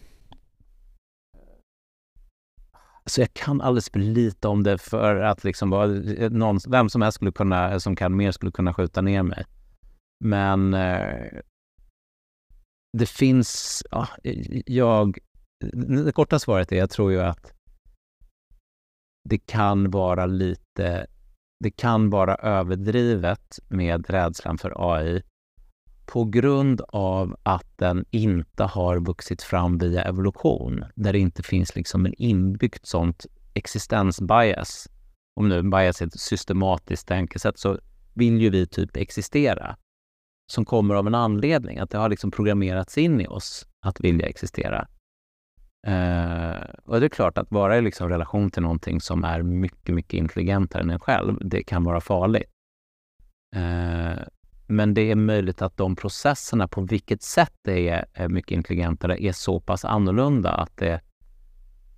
Alltså 3.05 3.21
jag 3.21 3.35
kan 3.35 3.61
alldeles 3.61 3.91
för 3.91 3.99
lite 3.99 4.49
om 4.49 4.63
det 4.63 4.79
för 4.79 5.17
att 5.17 5.45
liksom 5.45 5.71
vara, 5.71 5.87
någon, 6.29 6.59
vem 6.69 6.89
som 6.89 7.03
helst 7.03 7.17
skulle 7.17 7.33
kunna, 7.33 7.81
som 7.81 7.97
kan 7.97 8.17
mer 8.17 8.31
skulle 8.31 8.53
kunna 8.53 8.75
skjuta 8.75 9.01
ner 9.01 9.23
mig. 9.23 9.45
Men 10.25 10.75
eh, 10.75 11.41
det 12.99 13.07
finns, 13.07 13.83
ja, 13.91 14.09
jag, 14.67 15.19
det 16.05 16.13
korta 16.13 16.39
svaret 16.39 16.73
är, 16.73 16.77
jag 16.77 16.91
tror 16.91 17.13
ju 17.13 17.21
att 17.21 17.53
det 19.29 19.39
kan 19.39 19.91
vara 19.91 20.27
lite, 20.27 21.07
det 21.65 21.71
kan 21.71 22.11
vara 22.11 22.35
överdrivet 22.35 23.59
med 23.69 24.11
rädslan 24.11 24.59
för 24.59 24.95
AI 24.95 25.23
på 26.07 26.25
grund 26.25 26.81
av 26.89 27.37
att 27.43 27.79
den 27.79 28.05
inte 28.11 28.65
har 28.65 29.01
vuxit 29.01 29.43
fram 29.43 29.79
via 29.79 30.03
evolution, 30.03 30.85
där 30.95 31.13
det 31.13 31.19
inte 31.19 31.43
finns 31.43 31.77
liksom 31.77 32.07
en 32.07 32.15
inbyggt 32.15 32.87
sånt 32.87 33.27
existensbias. 33.55 34.89
Om 35.41 35.49
nu 35.49 35.63
bias 35.63 36.03
är 36.03 36.07
ett 36.07 36.21
systematiskt 36.21 37.09
tänkesätt 37.09 37.59
så 37.59 37.79
vill 38.15 38.41
ju 38.41 38.51
vi 38.51 38.67
typ 38.67 38.97
existera 38.97 39.77
som 40.47 40.65
kommer 40.65 40.95
av 40.95 41.07
en 41.07 41.15
anledning, 41.15 41.79
att 41.79 41.91
det 41.91 41.99
har 41.99 42.09
liksom 42.09 42.31
programmerats 42.31 42.99
in 42.99 43.21
i 43.21 43.27
oss 43.27 43.67
att 43.81 44.01
vilja 44.01 44.27
existera. 44.27 44.89
Eh, 45.87 46.65
och 46.85 47.01
det 47.01 47.07
är 47.07 47.09
klart 47.09 47.39
att 47.39 47.51
vara 47.51 47.79
i 47.79 47.83
liksom 47.83 48.09
relation 48.09 48.51
till 48.51 48.63
någonting 48.63 49.01
som 49.01 49.25
är 49.25 49.43
mycket, 49.43 49.95
mycket 49.95 50.15
intelligentare 50.15 50.83
än 50.83 50.91
en 50.91 51.01
själv, 51.01 51.39
det 51.41 51.63
kan 51.63 51.85
vara 51.85 52.01
farligt. 52.01 52.51
Eh, 53.57 54.23
men 54.67 54.95
det 54.95 55.11
är 55.11 55.17
möjligt 55.17 55.63
att 55.63 55.77
de 55.77 55.97
processerna, 55.97 56.69
på 56.69 56.81
vilket 56.81 57.23
sätt 57.23 57.53
det 57.63 57.89
är, 57.89 58.07
är 58.13 58.29
mycket 58.29 58.53
intelligentare, 58.53 59.25
är 59.25 59.33
så 59.33 59.61
pass 59.61 59.85
annorlunda 59.85 60.51
att 60.51 60.77
det 60.77 61.01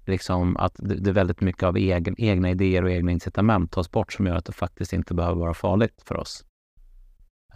liksom 0.07 0.57
att 0.57 0.75
det 0.79 1.11
är 1.11 1.13
väldigt 1.13 1.41
mycket 1.41 1.63
av 1.63 1.77
egen, 1.77 2.15
egna 2.19 2.51
idéer 2.51 2.85
och 2.85 2.91
egna 2.91 3.13
incitament 3.13 3.73
tas 3.73 3.91
bort 3.91 4.13
som 4.13 4.27
gör 4.27 4.37
att 4.37 4.45
det 4.45 4.53
faktiskt 4.53 4.93
inte 4.93 5.15
behöver 5.15 5.41
vara 5.41 5.55
farligt 5.55 6.03
för 6.05 6.17
oss. 6.17 6.45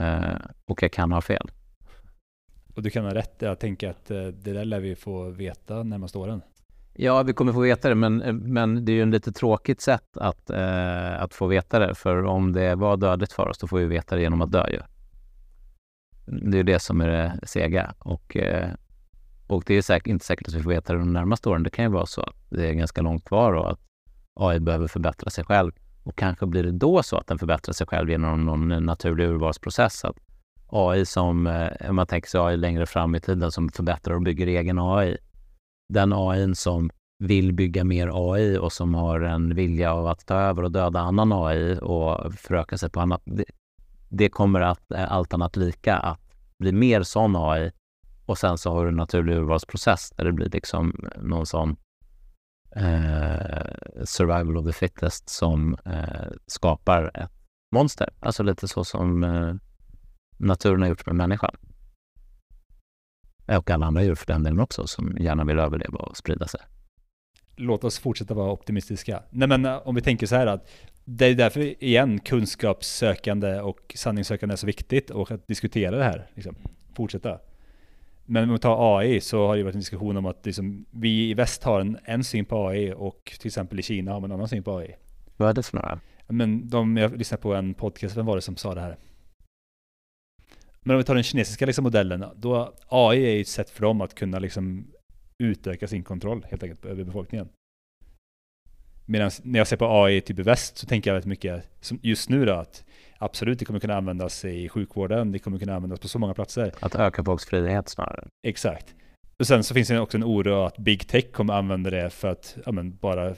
Eh, 0.00 0.36
och 0.64 0.82
jag 0.82 0.92
kan 0.92 1.12
ha 1.12 1.20
fel. 1.20 1.50
Och 2.74 2.82
du 2.82 2.90
kan 2.90 3.04
ha 3.04 3.14
rätt. 3.14 3.34
Jag 3.38 3.58
tänker 3.58 3.90
att 3.90 4.10
eh, 4.10 4.22
det 4.22 4.52
där 4.52 4.64
lär 4.64 4.80
vi 4.80 4.96
få 4.96 5.30
veta 5.30 5.82
närmaste 5.82 6.18
åren. 6.18 6.42
Ja, 6.92 7.22
vi 7.22 7.32
kommer 7.32 7.52
få 7.52 7.60
veta 7.60 7.88
det, 7.88 7.94
men, 7.94 8.16
men 8.52 8.84
det 8.84 8.92
är 8.92 8.94
ju 8.94 9.02
en 9.02 9.10
lite 9.10 9.32
tråkigt 9.32 9.80
sätt 9.80 10.16
att, 10.16 10.50
eh, 10.50 11.22
att 11.22 11.34
få 11.34 11.46
veta 11.46 11.78
det. 11.78 11.94
För 11.94 12.24
om 12.24 12.52
det 12.52 12.74
var 12.74 12.96
dödligt 12.96 13.32
för 13.32 13.48
oss, 13.48 13.58
då 13.58 13.66
får 13.66 13.78
vi 13.78 13.86
veta 13.86 14.16
det 14.16 14.22
genom 14.22 14.42
att 14.42 14.52
dö 14.52 14.66
ju. 14.70 14.80
Det 16.50 16.58
är 16.58 16.64
det 16.64 16.78
som 16.78 17.00
är 17.00 17.08
det 17.08 17.40
sega. 17.42 17.94
Och, 17.98 18.36
eh, 18.36 18.70
och 19.46 19.62
det 19.66 19.74
är 19.74 19.82
säkert, 19.82 20.06
inte 20.06 20.24
säkert 20.24 20.48
att 20.48 20.54
vi 20.54 20.62
får 20.62 20.70
veta 20.70 20.92
det 20.92 20.98
de 20.98 21.12
närmaste 21.12 21.48
åren. 21.48 21.62
Det 21.62 21.70
kan 21.70 21.84
ju 21.84 21.90
vara 21.90 22.06
så 22.06 22.20
att 22.20 22.36
det 22.50 22.68
är 22.68 22.72
ganska 22.72 23.02
långt 23.02 23.24
kvar 23.24 23.52
och 23.52 23.70
att 23.70 23.80
AI 24.34 24.60
behöver 24.60 24.88
förbättra 24.88 25.30
sig 25.30 25.44
själv. 25.44 25.72
Och 26.04 26.16
kanske 26.16 26.46
blir 26.46 26.62
det 26.62 26.72
då 26.72 27.02
så 27.02 27.16
att 27.16 27.26
den 27.26 27.38
förbättrar 27.38 27.72
sig 27.72 27.86
själv 27.86 28.10
genom 28.10 28.44
någon 28.44 28.68
naturlig 28.68 29.24
urvalsprocess. 29.24 30.04
Att 30.04 30.16
AI 30.66 31.06
som, 31.06 31.46
eh, 31.46 31.90
om 31.90 31.96
man 31.96 32.06
tänker 32.06 32.28
sig 32.28 32.40
AI 32.40 32.56
längre 32.56 32.86
fram 32.86 33.14
i 33.14 33.20
tiden, 33.20 33.52
som 33.52 33.68
förbättrar 33.68 34.14
och 34.14 34.22
bygger 34.22 34.46
egen 34.46 34.78
AI. 34.78 35.16
Den 35.88 36.12
AI 36.12 36.54
som 36.54 36.90
vill 37.18 37.52
bygga 37.52 37.84
mer 37.84 38.10
AI 38.32 38.58
och 38.58 38.72
som 38.72 38.94
har 38.94 39.20
en 39.20 39.54
vilja 39.54 39.92
av 39.92 40.06
att 40.06 40.26
ta 40.26 40.34
över 40.34 40.62
och 40.62 40.72
döda 40.72 41.00
annan 41.00 41.32
AI 41.32 41.78
och 41.82 42.34
föröka 42.34 42.78
sig 42.78 42.90
på 42.90 43.00
annat. 43.00 43.22
Det, 43.24 43.44
det 44.08 44.28
kommer 44.28 44.60
att, 44.60 44.92
eh, 44.92 45.12
allt 45.12 45.34
annat 45.34 45.56
lika, 45.56 45.96
att 45.96 46.20
bli 46.58 46.72
mer 46.72 47.02
sån 47.02 47.36
AI 47.36 47.72
och 48.26 48.38
sen 48.38 48.58
så 48.58 48.72
har 48.72 48.82
du 48.82 48.88
en 48.88 48.96
naturlig 48.96 49.34
urvalsprocess 49.36 50.10
där 50.16 50.24
det 50.24 50.32
blir 50.32 50.50
liksom 50.50 51.08
någon 51.22 51.46
sån 51.46 51.76
eh, 52.76 54.04
survival 54.04 54.56
of 54.56 54.66
the 54.66 54.72
fittest 54.72 55.28
som 55.28 55.76
eh, 55.86 56.30
skapar 56.46 57.10
ett 57.14 57.30
monster. 57.74 58.08
Alltså 58.20 58.42
lite 58.42 58.68
så 58.68 58.84
som 58.84 59.24
eh, 59.24 59.54
naturen 60.38 60.82
har 60.82 60.88
gjort 60.88 61.06
med 61.06 61.14
människan. 61.16 61.54
Och 63.56 63.70
alla 63.70 63.86
andra 63.86 64.02
djur 64.02 64.14
för 64.14 64.26
den 64.26 64.42
delen 64.42 64.60
också, 64.60 64.86
som 64.86 65.16
gärna 65.18 65.44
vill 65.44 65.58
överleva 65.58 65.98
och 65.98 66.16
sprida 66.16 66.46
sig. 66.46 66.60
Låt 67.56 67.84
oss 67.84 67.98
fortsätta 67.98 68.34
vara 68.34 68.52
optimistiska. 68.52 69.22
Nej 69.30 69.48
men 69.48 69.64
eh, 69.64 69.88
om 69.88 69.94
vi 69.94 70.00
tänker 70.00 70.26
så 70.26 70.36
här 70.36 70.46
att 70.46 70.70
det 71.04 71.26
är 71.26 71.34
därför 71.34 71.84
igen 71.84 72.20
kunskapssökande 72.20 73.60
och 73.60 73.92
sanningssökande 73.94 74.52
är 74.52 74.56
så 74.56 74.66
viktigt 74.66 75.10
och 75.10 75.30
att 75.30 75.48
diskutera 75.48 75.96
det 75.96 76.04
här. 76.04 76.30
Liksom. 76.34 76.54
Fortsätta. 76.96 77.38
Men 78.32 78.44
om 78.44 78.52
vi 78.52 78.58
tar 78.58 78.98
AI 78.98 79.20
så 79.20 79.46
har 79.46 79.56
det 79.56 79.62
varit 79.62 79.74
en 79.74 79.80
diskussion 79.80 80.16
om 80.16 80.26
att 80.26 80.46
liksom, 80.46 80.86
vi 80.90 81.30
i 81.30 81.34
väst 81.34 81.64
har 81.64 81.80
en, 81.80 81.98
en 82.04 82.24
syn 82.24 82.44
på 82.44 82.68
AI 82.68 82.94
och 82.96 83.36
till 83.38 83.46
exempel 83.46 83.80
i 83.80 83.82
Kina 83.82 84.12
har 84.12 84.20
man 84.20 84.30
en 84.30 84.34
annan 84.34 84.48
syn 84.48 84.62
på 84.62 84.76
AI. 84.76 84.96
Vad 85.36 85.48
är 85.48 85.52
det 85.52 85.62
för 85.62 85.76
några? 85.76 86.00
Men 86.28 86.68
de, 86.68 86.96
jag 86.96 87.18
lyssnade 87.18 87.42
på 87.42 87.54
en 87.54 87.74
podcast, 87.74 88.16
vem 88.16 88.26
var 88.26 88.36
det 88.36 88.42
som 88.42 88.56
sa 88.56 88.74
det 88.74 88.80
här? 88.80 88.96
Men 90.80 90.94
om 90.94 90.98
vi 90.98 91.04
tar 91.04 91.14
den 91.14 91.22
kinesiska 91.22 91.66
liksom, 91.66 91.82
modellen, 91.82 92.24
då 92.36 92.74
AI 92.88 93.36
är 93.36 93.40
ett 93.40 93.48
sätt 93.48 93.70
för 93.70 93.82
dem 93.82 94.00
att 94.00 94.14
kunna 94.14 94.38
liksom 94.38 94.86
utöka 95.38 95.88
sin 95.88 96.02
kontroll 96.02 96.46
helt 96.50 96.62
enkelt 96.62 96.84
över 96.84 97.04
befolkningen. 97.04 97.48
Medan 99.06 99.30
när 99.42 99.58
jag 99.60 99.66
ser 99.66 99.76
på 99.76 100.02
AI 100.04 100.20
typ 100.20 100.38
i 100.38 100.42
väst 100.42 100.78
så 100.78 100.86
tänker 100.86 101.10
jag 101.10 101.14
väldigt 101.14 101.28
mycket, 101.28 101.68
just 102.02 102.28
nu 102.28 102.44
då, 102.44 102.52
att 102.52 102.84
absolut 103.20 103.58
det 103.58 103.64
kommer 103.64 103.80
kunna 103.80 103.94
användas 103.94 104.44
i 104.44 104.68
sjukvården, 104.68 105.32
det 105.32 105.38
kommer 105.38 105.58
kunna 105.58 105.74
användas 105.74 106.00
på 106.00 106.08
så 106.08 106.18
många 106.18 106.34
platser. 106.34 106.72
Att 106.80 106.94
öka 106.94 107.24
folks 107.24 107.44
frihet 107.44 107.88
snarare. 107.88 108.28
Exakt. 108.46 108.94
Och 109.38 109.46
sen 109.46 109.64
så 109.64 109.74
finns 109.74 109.88
det 109.88 110.00
också 110.00 110.16
en 110.16 110.24
oro 110.24 110.64
att 110.64 110.78
big 110.78 111.08
tech 111.08 111.32
kommer 111.32 111.54
använda 111.54 111.90
det 111.90 112.10
för 112.10 112.28
att 112.28 112.58
ja, 112.66 112.72
men, 112.72 112.96
bara 112.96 113.34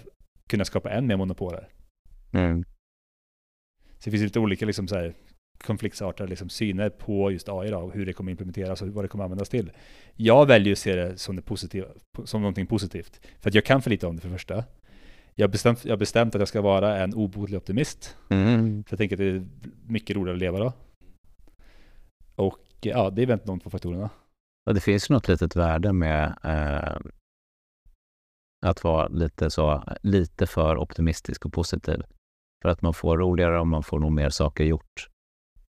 kunna 0.49 0.65
skapa 0.65 0.91
än 0.91 1.07
mer 1.07 1.17
monopoler. 1.17 1.69
Mm. 2.33 2.65
Så 3.99 4.05
det 4.05 4.11
finns 4.11 4.23
lite 4.23 4.41
olika 4.41 4.67
liksom, 4.67 4.89
så 4.89 4.95
här, 4.95 5.15
konfliktsartade 5.65 6.31
liksom, 6.31 6.49
syner 6.49 6.91
på 6.91 7.31
just 7.31 7.49
AI 7.49 7.71
då, 7.71 7.91
hur 7.95 8.07
det 8.07 8.13
kommer 8.13 8.31
implementeras 8.31 8.83
och 8.83 8.89
vad 8.89 9.05
det 9.05 9.09
kommer 9.09 9.25
användas 9.25 9.49
till. 9.49 9.73
Jag 10.17 10.47
väljer 10.47 10.73
att 10.73 10.79
se 10.79 10.95
det 10.95 11.19
som, 11.19 11.37
det 11.37 11.43
positiva, 11.43 11.87
som 12.25 12.41
någonting 12.41 12.67
positivt. 12.67 13.21
För 13.41 13.51
att 13.51 13.55
jag 13.55 13.65
kan 13.65 13.83
för 13.83 13.91
lite 13.91 14.07
om 14.07 14.17
det 14.17 14.23
för 14.23 14.29
det 14.29 14.35
första. 14.35 14.65
Jag 15.35 15.47
har 15.47 15.53
bestämt, 15.53 15.85
jag 15.85 15.99
bestämt 15.99 16.35
att 16.35 16.41
jag 16.41 16.49
ska 16.49 16.61
vara 16.61 16.99
en 16.99 17.15
obotlig 17.15 17.59
optimist. 17.59 18.17
Mm. 18.29 18.85
För 18.85 18.93
jag 18.93 18.99
tänker 18.99 19.17
att 19.17 19.19
det 19.19 19.29
är 19.29 19.47
mycket 19.87 20.17
roligare 20.17 20.37
att 20.37 20.41
leva 20.41 20.59
då. 20.59 20.73
Och 22.37 22.59
ja, 22.81 23.11
det 23.11 23.23
är 23.23 23.27
väl 23.27 23.39
de 23.45 23.61
två 23.61 23.71
faktorerna. 23.71 24.11
Och 24.67 24.75
det 24.75 24.81
finns 24.81 25.11
något 25.11 25.29
litet 25.29 25.57
värde 25.57 25.93
med 25.93 26.39
eh, 26.45 26.99
att 28.67 28.85
vara 28.85 29.09
lite, 29.09 29.51
så, 29.51 29.85
lite 30.03 30.47
för 30.47 30.77
optimistisk 30.77 31.47
och 31.47 31.53
positiv. 31.53 32.03
För 32.63 32.69
att 32.69 32.83
man 32.83 32.95
får 32.95 33.19
roligare 33.19 33.61
och 33.61 33.67
man 33.67 33.83
får 33.83 33.99
nog 33.99 34.13
mer 34.13 34.31
saker 34.31 34.65
gjort. 34.65 35.09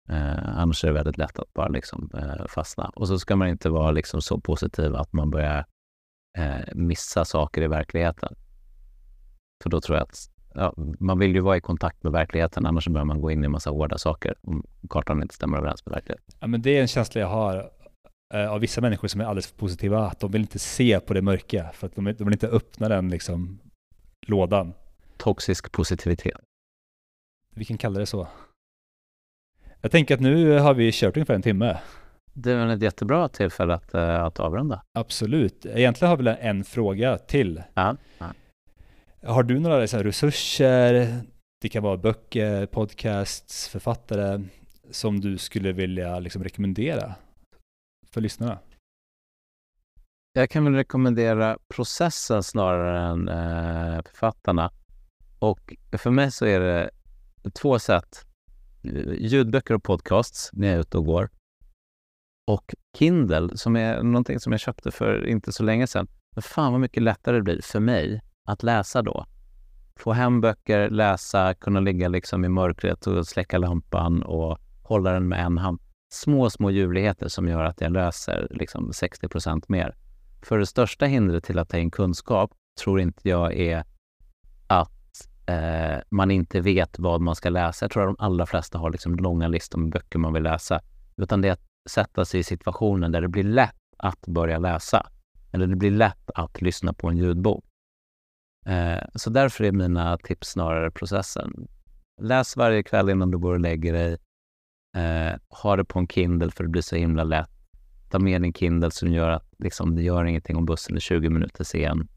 Eh, 0.10 0.60
annars 0.60 0.84
är 0.84 0.88
det 0.88 0.94
väldigt 0.94 1.18
lätt 1.18 1.40
att 1.40 1.54
bara 1.54 1.68
liksom, 1.68 2.10
eh, 2.14 2.46
fastna. 2.48 2.90
Och 2.96 3.08
så 3.08 3.20
ska 3.20 3.36
man 3.36 3.48
inte 3.48 3.70
vara 3.70 3.92
liksom 3.92 4.22
så 4.22 4.40
positiv 4.40 4.96
att 4.96 5.14
man 5.14 5.30
börjar 5.30 5.66
eh, 6.38 6.76
missa 6.76 7.26
saker 7.26 7.62
i 7.62 7.68
verkligheten. 7.68 8.36
För 9.64 9.70
då 9.70 9.82
tror 9.82 9.98
jag 9.98 10.04
att 10.04 10.30
ja, 10.54 10.74
man 11.00 11.20
vill 11.20 11.36
ju 11.36 11.42
vara 11.42 11.58
i 11.58 11.62
kontakt 11.62 12.04
med 12.04 12.12
verkligheten, 12.12 12.66
annars 12.66 12.88
börjar 12.88 13.06
man 13.06 13.22
gå 13.22 13.32
in 13.32 13.44
i 13.44 13.46
en 13.46 13.52
massa 13.52 13.70
hårda 13.70 13.98
saker 13.98 14.36
om 14.42 14.64
kartan 14.90 15.22
inte 15.22 15.36
stämmer 15.36 15.58
överens 15.58 15.86
med 15.86 15.94
verkligheten. 15.94 16.26
Ja, 16.40 16.48
men 16.48 16.62
det 16.62 16.78
är 16.78 16.82
en 16.82 16.88
känsla 16.88 17.22
jag 17.22 17.28
har 17.28 17.72
eh, 18.34 18.52
av 18.52 18.60
vissa 18.60 18.82
människor 18.82 19.08
som 19.08 19.22
är 19.22 19.26
alldeles 19.26 19.48
för 19.48 19.58
positiva, 19.58 20.08
att 20.08 20.20
de 20.20 20.32
vill 20.32 20.42
inte 20.42 20.60
se 20.60 21.00
på 21.00 21.14
det 21.14 21.22
mörka, 21.22 21.72
för 21.74 21.88
att 21.88 21.96
de, 21.96 22.06
de 22.06 22.24
vill 22.24 22.34
inte 22.34 22.48
öppna 22.48 22.90
den 22.90 23.10
liksom, 23.10 23.60
lådan. 24.28 24.74
Toxisk 25.18 25.72
positivitet. 25.72 26.42
Vi 27.56 27.66
kan 27.66 27.78
kalla 27.78 28.00
det 28.00 28.06
så. 28.06 28.28
Jag 29.82 29.92
tänker 29.92 30.16
att 30.16 30.22
nu 30.22 30.60
har 30.60 30.74
vi 30.74 30.92
kört 30.94 31.18
ungefär 31.18 31.34
en 31.34 31.42
timme. 31.42 31.78
Det 32.34 32.52
är 32.52 32.56
väl 32.56 32.70
ett 32.70 32.82
jättebra 32.82 33.30
tillfälle 33.30 33.74
att, 33.74 33.96
uh, 33.96 34.02
att 34.02 34.40
avrunda. 34.40 34.84
Absolut. 34.94 35.66
Egentligen 35.66 36.10
har 36.10 36.18
vi 36.18 36.36
en 36.40 36.64
fråga 36.64 37.18
till. 37.18 37.64
Ja. 37.74 37.96
ja. 38.18 38.26
Har 39.24 39.44
du 39.44 39.60
några 39.60 39.80
liksom, 39.80 40.04
resurser, 40.04 41.22
det 41.62 41.70
kan 41.70 41.84
vara 41.84 41.98
böcker, 41.98 42.66
podcasts, 42.66 43.68
författare, 43.68 44.44
som 44.92 45.20
du 45.20 45.38
skulle 45.38 45.72
vilja 45.72 46.20
liksom, 46.20 46.44
rekommendera 46.44 47.16
för 48.12 48.22
lyssnarna? 48.22 48.60
Jag 50.34 50.50
kan 50.50 50.64
väl 50.64 50.76
rekommendera 50.76 51.58
processen 51.68 52.44
snarare 52.44 53.00
än 53.00 53.28
eh, 53.28 54.02
författarna. 54.06 54.72
Och 55.40 55.76
för 55.98 56.12
mig 56.12 56.32
så 56.32 56.46
är 56.46 56.60
det 56.60 56.90
två 57.54 57.80
sätt. 57.80 58.26
Ljudböcker 59.18 59.74
och 59.74 59.84
podcasts 59.84 60.50
när 60.54 60.68
jag 60.68 60.76
är 60.76 60.80
ute 60.80 60.98
och 60.98 61.06
går. 61.06 61.30
Och 62.52 62.76
Kindle, 62.98 63.58
som 63.58 63.76
är 63.76 64.04
någonting 64.04 64.40
som 64.40 64.52
jag 64.52 64.60
köpte 64.60 64.92
för 64.92 65.28
inte 65.28 65.54
så 65.54 65.64
länge 65.64 65.88
sedan. 65.88 66.08
Men 66.36 66.42
fan 66.42 66.72
vad 66.72 66.82
mycket 66.82 67.04
lättare 67.04 67.36
det 67.36 67.44
blir 67.44 67.62
för 67.62 67.80
mig 67.80 68.22
att 68.48 68.64
läsa 68.64 69.02
då. 69.02 69.26
Få 70.00 70.12
hem 70.14 70.42
böcker, 70.42 70.90
läsa, 70.90 71.54
kunna 71.54 71.80
ligga 71.80 72.08
liksom 72.08 72.46
i 72.46 72.50
mörkret 72.50 73.08
och 73.08 73.28
släcka 73.28 73.58
lampan 73.58 74.24
och 74.24 74.58
hålla 74.84 75.12
den 75.12 75.28
med 75.28 75.46
en 75.46 75.58
hand. 75.58 75.80
Små, 76.14 76.50
små 76.50 76.72
ljuvligheter 76.72 77.28
som 77.28 77.48
gör 77.48 77.64
att 77.64 77.82
jag 77.82 77.92
läser 77.92 78.48
liksom 78.52 78.92
60% 78.92 79.64
mer. 79.68 79.96
För 80.42 80.58
det 80.58 80.66
största 80.66 81.06
hindret 81.06 81.44
till 81.44 81.60
att 81.60 81.70
ta 81.70 81.78
in 81.78 81.92
kunskap 81.92 82.52
tror 82.84 83.00
inte 83.00 83.30
jag 83.30 83.54
är 83.54 83.84
att 84.68 85.28
eh, 85.48 86.00
man 86.10 86.32
inte 86.32 86.62
vet 86.62 87.00
vad 87.00 87.22
man 87.22 87.36
ska 87.36 87.50
läsa. 87.50 87.84
Jag 87.84 87.92
tror 87.92 88.04
att 88.04 88.18
de 88.18 88.24
allra 88.24 88.46
flesta 88.46 88.78
har 88.78 88.92
liksom 88.92 89.16
långa 89.16 89.48
listor 89.48 89.80
med 89.80 89.92
böcker 89.92 90.20
man 90.20 90.34
vill 90.34 90.44
läsa. 90.44 90.82
Utan 91.18 91.42
det 91.42 91.48
är 91.48 91.54
att 91.54 91.66
sätta 91.90 92.26
sig 92.26 92.40
i 92.40 92.44
situationen 92.44 93.12
där 93.12 93.22
det 93.22 93.28
blir 93.28 93.44
lätt 93.44 93.76
att 93.98 94.28
börja 94.28 94.60
läsa. 94.60 95.08
Eller 95.52 95.68
det 95.68 95.76
blir 95.76 95.92
lätt 95.92 96.30
att 96.36 96.62
lyssna 96.62 96.94
på 96.94 97.08
en 97.08 97.18
ljudbok. 97.18 97.67
Eh, 98.68 99.04
så 99.16 99.30
därför 99.30 99.64
är 99.64 99.72
mina 99.72 100.18
tips 100.18 100.48
snarare 100.48 100.92
processen. 100.92 101.68
Läs 102.22 102.58
varje 102.58 102.84
kväll 102.84 103.10
innan 103.10 103.32
du 103.32 103.38
går 103.38 103.54
och 103.54 103.60
lägger 103.60 103.94
dig. 103.94 104.18
Eh, 104.98 105.40
ha 105.50 105.76
det 105.76 105.86
på 105.86 106.00
en 106.00 106.08
Kindle 106.08 106.52
för 106.52 106.64
det 106.64 106.70
blir 106.70 106.82
så 106.82 106.96
himla 106.96 107.24
lätt. 107.24 107.50
Ta 108.10 108.20
med 108.20 108.42
din 108.42 108.54
Kindle 108.54 108.92
som 108.92 109.12
gör 109.12 109.30
att 109.30 109.54
liksom, 109.60 109.96
det 109.96 110.02
gör 110.02 110.26
ingenting 110.26 110.56
om 110.56 110.66
bussen 110.66 110.96
är 110.96 111.00
20 111.00 111.30
minuter 111.30 111.64
sen. 111.64 112.08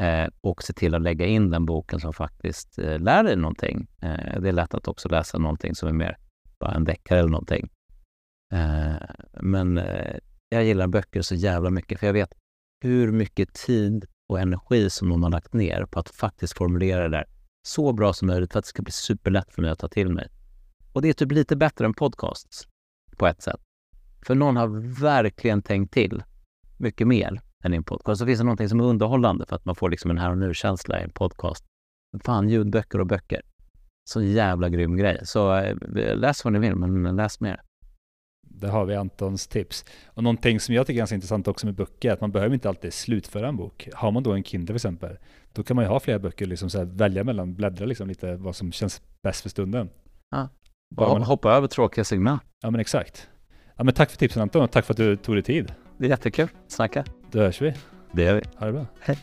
Eh, 0.00 0.28
och 0.40 0.62
se 0.62 0.72
till 0.72 0.94
att 0.94 1.02
lägga 1.02 1.26
in 1.26 1.50
den 1.50 1.66
boken 1.66 2.00
som 2.00 2.12
faktiskt 2.12 2.78
eh, 2.78 2.98
lär 2.98 3.24
dig 3.24 3.36
någonting. 3.36 3.88
Eh, 4.02 4.40
det 4.40 4.48
är 4.48 4.52
lätt 4.52 4.74
att 4.74 4.88
också 4.88 5.08
läsa 5.08 5.38
någonting 5.38 5.74
som 5.74 5.88
är 5.88 5.92
mer 5.92 6.16
bara 6.60 6.74
en 6.74 6.84
deckare 6.84 7.18
eller 7.18 7.30
någonting. 7.30 7.68
Eh, 8.52 8.96
men 9.40 9.78
eh, 9.78 10.16
jag 10.48 10.64
gillar 10.64 10.86
böcker 10.86 11.22
så 11.22 11.34
jävla 11.34 11.70
mycket 11.70 12.00
för 12.00 12.06
jag 12.06 12.14
vet 12.14 12.32
hur 12.84 13.12
mycket 13.12 13.54
tid 13.54 14.06
och 14.30 14.40
energi 14.40 14.90
som 14.90 15.08
någon 15.08 15.22
har 15.22 15.30
lagt 15.30 15.52
ner 15.52 15.86
på 15.90 15.98
att 16.00 16.10
faktiskt 16.10 16.58
formulera 16.58 17.02
det 17.02 17.08
där 17.08 17.24
så 17.62 17.92
bra 17.92 18.12
som 18.12 18.28
möjligt 18.28 18.52
för 18.52 18.58
att 18.58 18.64
det 18.64 18.68
ska 18.68 18.82
bli 18.82 18.92
superlätt 18.92 19.54
för 19.54 19.62
mig 19.62 19.70
att 19.70 19.78
ta 19.78 19.88
till 19.88 20.08
mig. 20.08 20.28
Och 20.92 21.02
det 21.02 21.08
är 21.08 21.12
typ 21.12 21.32
lite 21.32 21.56
bättre 21.56 21.84
än 21.84 21.94
podcasts 21.94 22.66
på 23.16 23.26
ett 23.26 23.42
sätt. 23.42 23.60
För 24.26 24.34
någon 24.34 24.56
har 24.56 24.68
verkligen 25.02 25.62
tänkt 25.62 25.92
till 25.92 26.22
mycket 26.78 27.06
mer 27.06 27.40
än 27.64 27.74
i 27.74 27.76
en 27.76 27.84
podcast. 27.84 28.18
Så 28.18 28.26
finns 28.26 28.38
det 28.38 28.44
någonting 28.44 28.68
som 28.68 28.80
är 28.80 28.84
underhållande 28.84 29.46
för 29.46 29.56
att 29.56 29.64
man 29.64 29.74
får 29.74 29.90
liksom 29.90 30.10
en 30.10 30.18
här 30.18 30.30
och 30.30 30.38
nu-känsla 30.38 31.00
i 31.00 31.04
en 31.04 31.10
podcast. 31.10 31.64
Fan, 32.24 32.48
ljudböcker 32.48 33.00
och 33.00 33.06
böcker. 33.06 33.42
Så 34.10 34.22
jävla 34.22 34.68
grym 34.68 34.96
grej. 34.96 35.20
Så 35.22 35.54
eh, 35.56 35.76
läs 36.16 36.44
vad 36.44 36.52
ni 36.52 36.58
vill, 36.58 36.76
men 36.76 37.16
läs 37.16 37.40
mer. 37.40 37.60
Där 38.60 38.68
har 38.68 38.84
vi 38.84 38.94
Antons 38.94 39.46
tips. 39.46 39.84
Och 40.06 40.22
någonting 40.22 40.60
som 40.60 40.74
jag 40.74 40.86
tycker 40.86 40.96
är 40.96 41.00
ganska 41.00 41.14
intressant 41.14 41.48
också 41.48 41.66
med 41.66 41.74
böcker 41.74 42.08
är 42.08 42.12
att 42.12 42.20
man 42.20 42.32
behöver 42.32 42.54
inte 42.54 42.68
alltid 42.68 42.92
slutföra 42.92 43.48
en 43.48 43.56
bok. 43.56 43.88
Har 43.94 44.10
man 44.10 44.22
då 44.22 44.32
en 44.32 44.44
Kindle 44.44 44.66
till 44.66 44.76
exempel, 44.76 45.16
då 45.52 45.62
kan 45.62 45.76
man 45.76 45.84
ju 45.84 45.88
ha 45.88 46.00
flera 46.00 46.18
böcker, 46.18 46.46
liksom 46.46 46.70
så 46.70 46.78
här, 46.78 46.84
välja 46.84 47.24
mellan, 47.24 47.54
bläddra 47.54 47.86
liksom 47.86 48.08
lite 48.08 48.36
vad 48.36 48.56
som 48.56 48.72
känns 48.72 49.02
bäst 49.22 49.42
för 49.42 49.48
stunden. 49.48 49.90
Ja. 50.30 50.48
Bara 50.96 51.08
man- 51.08 51.22
hoppa 51.22 51.52
över 51.52 51.68
tråkiga 51.68 52.04
segment. 52.04 52.42
Ja 52.62 52.70
men 52.70 52.80
exakt. 52.80 53.28
Ja 53.76 53.84
men 53.84 53.94
tack 53.94 54.10
för 54.10 54.18
tipsen 54.18 54.42
Anton 54.42 54.62
och 54.62 54.70
tack 54.70 54.84
för 54.84 54.92
att 54.94 54.96
du 54.98 55.16
tog 55.16 55.34
dig 55.36 55.42
tid. 55.42 55.72
Det 55.98 56.06
är 56.06 56.10
jättekul. 56.10 56.48
Snacka. 56.68 57.04
Då 57.30 57.38
hörs 57.38 57.62
vi. 57.62 57.74
Det 58.12 58.22
gör 58.22 58.34
vi. 58.34 58.42
Ha 58.56 58.66
det 58.66 58.72
bra. 58.72 58.86
Hej. 59.00 59.18